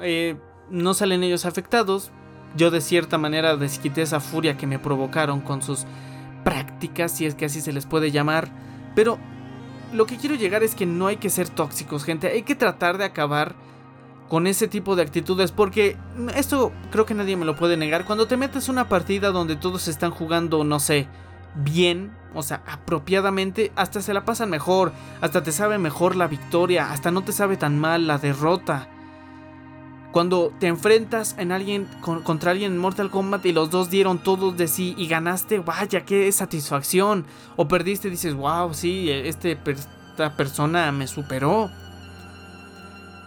eh, 0.00 0.36
no 0.68 0.94
salen 0.94 1.22
ellos 1.22 1.46
afectados. 1.46 2.10
Yo 2.56 2.70
de 2.70 2.80
cierta 2.80 3.18
manera 3.18 3.56
desquité 3.56 4.02
esa 4.02 4.20
furia 4.20 4.56
que 4.56 4.66
me 4.66 4.78
provocaron 4.78 5.40
con 5.40 5.62
sus 5.62 5.86
prácticas, 6.44 7.12
si 7.12 7.26
es 7.26 7.34
que 7.34 7.46
así 7.46 7.60
se 7.60 7.72
les 7.72 7.86
puede 7.86 8.10
llamar. 8.10 8.48
Pero 8.94 9.18
lo 9.92 10.06
que 10.06 10.16
quiero 10.16 10.34
llegar 10.34 10.62
es 10.62 10.74
que 10.74 10.86
no 10.86 11.06
hay 11.06 11.16
que 11.16 11.30
ser 11.30 11.48
tóxicos, 11.48 12.04
gente. 12.04 12.28
Hay 12.28 12.42
que 12.42 12.54
tratar 12.54 12.98
de 12.98 13.04
acabar 13.04 13.54
con 14.28 14.46
ese 14.46 14.66
tipo 14.66 14.96
de 14.96 15.02
actitudes 15.02 15.52
porque 15.52 15.96
esto 16.34 16.72
creo 16.90 17.04
que 17.04 17.14
nadie 17.14 17.36
me 17.36 17.44
lo 17.44 17.56
puede 17.56 17.76
negar. 17.76 18.06
Cuando 18.06 18.26
te 18.26 18.36
metes 18.36 18.68
una 18.68 18.88
partida 18.88 19.30
donde 19.30 19.56
todos 19.56 19.88
están 19.88 20.10
jugando, 20.10 20.64
no 20.64 20.80
sé, 20.80 21.06
bien, 21.54 22.16
o 22.34 22.42
sea, 22.42 22.62
apropiadamente, 22.66 23.72
hasta 23.76 24.00
se 24.00 24.14
la 24.14 24.24
pasan 24.24 24.48
mejor, 24.48 24.92
hasta 25.20 25.42
te 25.42 25.52
sabe 25.52 25.78
mejor 25.78 26.16
la 26.16 26.28
victoria, 26.28 26.92
hasta 26.92 27.10
no 27.10 27.22
te 27.24 27.32
sabe 27.32 27.56
tan 27.56 27.78
mal 27.78 28.06
la 28.06 28.18
derrota. 28.18 28.88
Cuando 30.12 30.52
te 30.60 30.66
enfrentas 30.66 31.34
en 31.38 31.52
alguien 31.52 31.88
contra 32.02 32.50
alguien 32.50 32.72
en 32.72 32.78
Mortal 32.78 33.10
Kombat 33.10 33.46
y 33.46 33.52
los 33.52 33.70
dos 33.70 33.88
dieron 33.88 34.18
todos 34.18 34.58
de 34.58 34.68
sí 34.68 34.94
y 34.98 35.06
ganaste, 35.06 35.58
vaya, 35.58 36.04
qué 36.04 36.30
satisfacción. 36.30 37.24
O 37.56 37.66
perdiste, 37.66 38.10
dices, 38.10 38.34
wow, 38.34 38.74
sí, 38.74 39.10
este, 39.10 39.58
esta 39.66 40.36
persona 40.36 40.92
me 40.92 41.06
superó. 41.06 41.70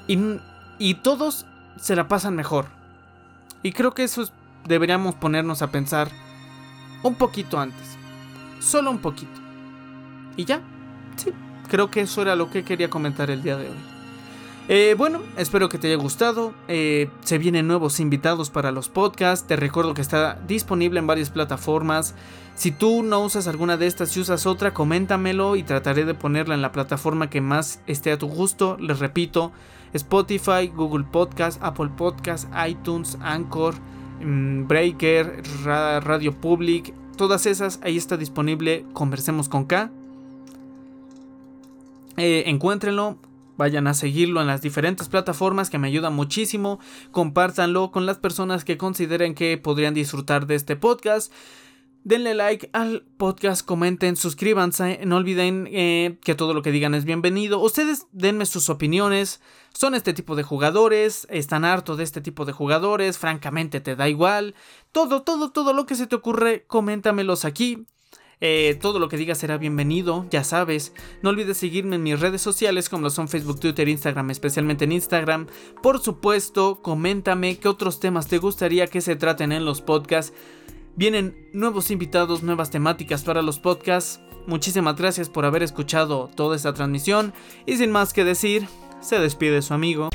Y 0.08 0.94
todos 0.96 1.48
se 1.82 1.96
la 1.96 2.08
pasan 2.08 2.36
mejor. 2.36 2.68
Y 3.64 3.72
creo 3.72 3.96
que 3.96 4.04
eso 4.04 4.30
deberíamos 4.68 5.16
ponernos 5.16 5.64
a 5.64 5.72
pensar 5.72 6.10
un 7.02 7.16
poquito 7.16 7.60
antes. 7.60 7.98
Solo 8.60 8.92
un 8.92 9.00
poquito. 9.00 9.42
Y 10.38 10.46
ya. 10.46 10.62
Sí, 11.16 11.32
creo 11.68 11.90
que 11.90 12.02
eso 12.02 12.22
era 12.22 12.36
lo 12.36 12.52
que 12.52 12.64
quería 12.64 12.92
comentar 12.92 13.32
el 13.32 13.42
día 13.42 13.58
de 13.58 13.70
hoy. 13.70 13.95
Eh, 14.68 14.96
bueno, 14.98 15.22
espero 15.38 15.70
que 15.70 15.78
te 15.78 15.88
haya 15.88 16.02
gustado. 16.02 16.54
Eh, 16.68 17.10
se 17.22 17.38
vienen 17.38 17.68
nuevos 17.68 18.00
invitados 18.00 18.50
para 18.50 18.72
los 18.72 18.90
podcasts. 18.90 19.46
Te 19.48 19.56
recuerdo 19.56 19.94
que 19.94 20.02
está 20.02 20.40
disponible 20.48 21.00
en 21.00 21.06
varias 21.06 21.30
plataformas. 21.30 22.16
Si 22.56 22.72
tú 22.72 23.04
no 23.04 23.20
usas 23.20 23.48
alguna 23.48 23.78
de 23.78 23.86
estas 23.86 24.16
y 24.18 24.22
usas 24.22 24.48
otra, 24.48 24.74
coméntamelo 24.74 25.56
y 25.56 25.64
trataré 25.64 26.06
de 26.06 26.16
ponerla 26.16 26.56
en 26.56 26.62
la 26.62 26.72
plataforma 26.72 27.30
que 27.30 27.42
más 27.42 27.80
esté 27.86 28.12
a 28.12 28.18
tu 28.18 28.28
gusto. 28.28 28.78
Les 28.80 28.98
repito, 28.98 29.52
Spotify, 29.94 30.72
Google 30.74 31.06
Podcast, 31.12 31.62
Apple 31.62 31.92
Podcast, 31.96 32.50
iTunes, 32.68 33.18
Anchor, 33.22 33.76
mm, 34.22 34.68
Breaker, 34.68 35.44
Radio 35.64 36.34
Public, 36.34 36.94
todas 37.18 37.46
esas, 37.46 37.80
ahí 37.84 37.98
está 37.98 38.18
disponible 38.18 38.86
Conversemos 38.94 39.48
con 39.48 39.66
K. 39.66 39.92
Eh, 42.18 42.44
encuéntrenlo, 42.48 43.18
vayan 43.58 43.88
a 43.88 43.94
seguirlo 43.94 44.42
en 44.42 44.48
las 44.48 44.62
diferentes 44.62 45.10
plataformas 45.10 45.70
que 45.70 45.78
me 45.78 45.88
ayudan 45.88 46.14
muchísimo, 46.14 46.80
compártanlo 47.12 47.92
con 47.92 48.06
las 48.06 48.18
personas 48.18 48.66
que 48.66 48.78
consideren 48.78 49.36
que 49.36 49.58
podrían 49.58 49.94
disfrutar 49.94 50.48
de 50.48 50.56
este 50.56 50.76
podcast. 50.76 51.32
Denle 52.06 52.36
like 52.36 52.70
al 52.72 53.02
podcast, 53.18 53.66
comenten, 53.66 54.16
suscríbanse, 54.16 55.00
no 55.06 55.16
olviden 55.16 55.68
eh, 55.72 56.20
que 56.24 56.36
todo 56.36 56.54
lo 56.54 56.62
que 56.62 56.72
digan 56.72 56.94
es 56.94 57.04
bienvenido. 57.04 57.60
Ustedes 57.60 58.06
denme 58.12 58.46
sus 58.46 58.70
opiniones, 58.70 59.42
son 59.74 59.96
este 59.96 60.14
tipo 60.14 60.36
de 60.36 60.44
jugadores, 60.44 61.26
están 61.32 61.66
harto 61.66 61.96
de 61.96 62.04
este 62.04 62.22
tipo 62.22 62.46
de 62.46 62.52
jugadores, 62.52 63.18
francamente 63.18 63.82
te 63.82 63.96
da 63.96 64.08
igual. 64.08 64.54
Todo, 64.92 65.24
todo, 65.24 65.52
todo 65.52 65.74
lo 65.74 65.88
que 65.88 65.96
se 65.96 66.06
te 66.06 66.16
ocurre, 66.16 66.66
coméntamelos 66.68 67.44
aquí. 67.44 67.88
Eh, 68.42 68.78
todo 68.82 69.00
lo 69.00 69.08
que 69.08 69.18
digas 69.18 69.38
será 69.38 69.58
bienvenido, 69.58 70.26
ya 70.30 70.44
sabes. 70.44 70.94
No 71.22 71.30
olvides 71.30 71.58
seguirme 71.58 71.96
en 71.96 72.04
mis 72.04 72.20
redes 72.20 72.42
sociales 72.42 72.90
como 72.90 73.04
lo 73.04 73.10
son 73.10 73.28
Facebook, 73.28 73.60
Twitter, 73.60 73.88
Instagram, 73.88 74.32
especialmente 74.32 74.86
en 74.86 74.92
Instagram. 74.92 75.48
Por 75.82 76.00
supuesto, 76.02 76.82
coméntame 76.82 77.58
qué 77.58 77.68
otros 77.68 78.00
temas 78.00 78.28
te 78.28 78.38
gustaría 78.38 78.88
que 78.88 79.02
se 79.02 79.16
traten 79.16 79.52
en 79.52 79.66
los 79.66 79.82
podcasts. 79.82 80.34
Vienen 80.96 81.50
nuevos 81.54 81.92
invitados, 81.92 82.44
nuevas 82.44 82.72
temáticas 82.72 83.24
para 83.24 83.42
los 83.42 83.60
podcasts. 83.60 84.22
Muchísimas 84.48 84.96
gracias 84.96 85.30
por 85.30 85.46
haber 85.46 85.64
escuchado 85.64 86.30
toda 86.36 86.56
esta 86.56 86.74
transmisión 86.74 87.34
y 87.66 87.78
sin 87.78 87.92
más 87.92 88.14
que 88.14 88.24
decir, 88.24 88.68
se 89.02 89.20
despide 89.20 89.62
su 89.62 89.74
amigo. 89.74 90.10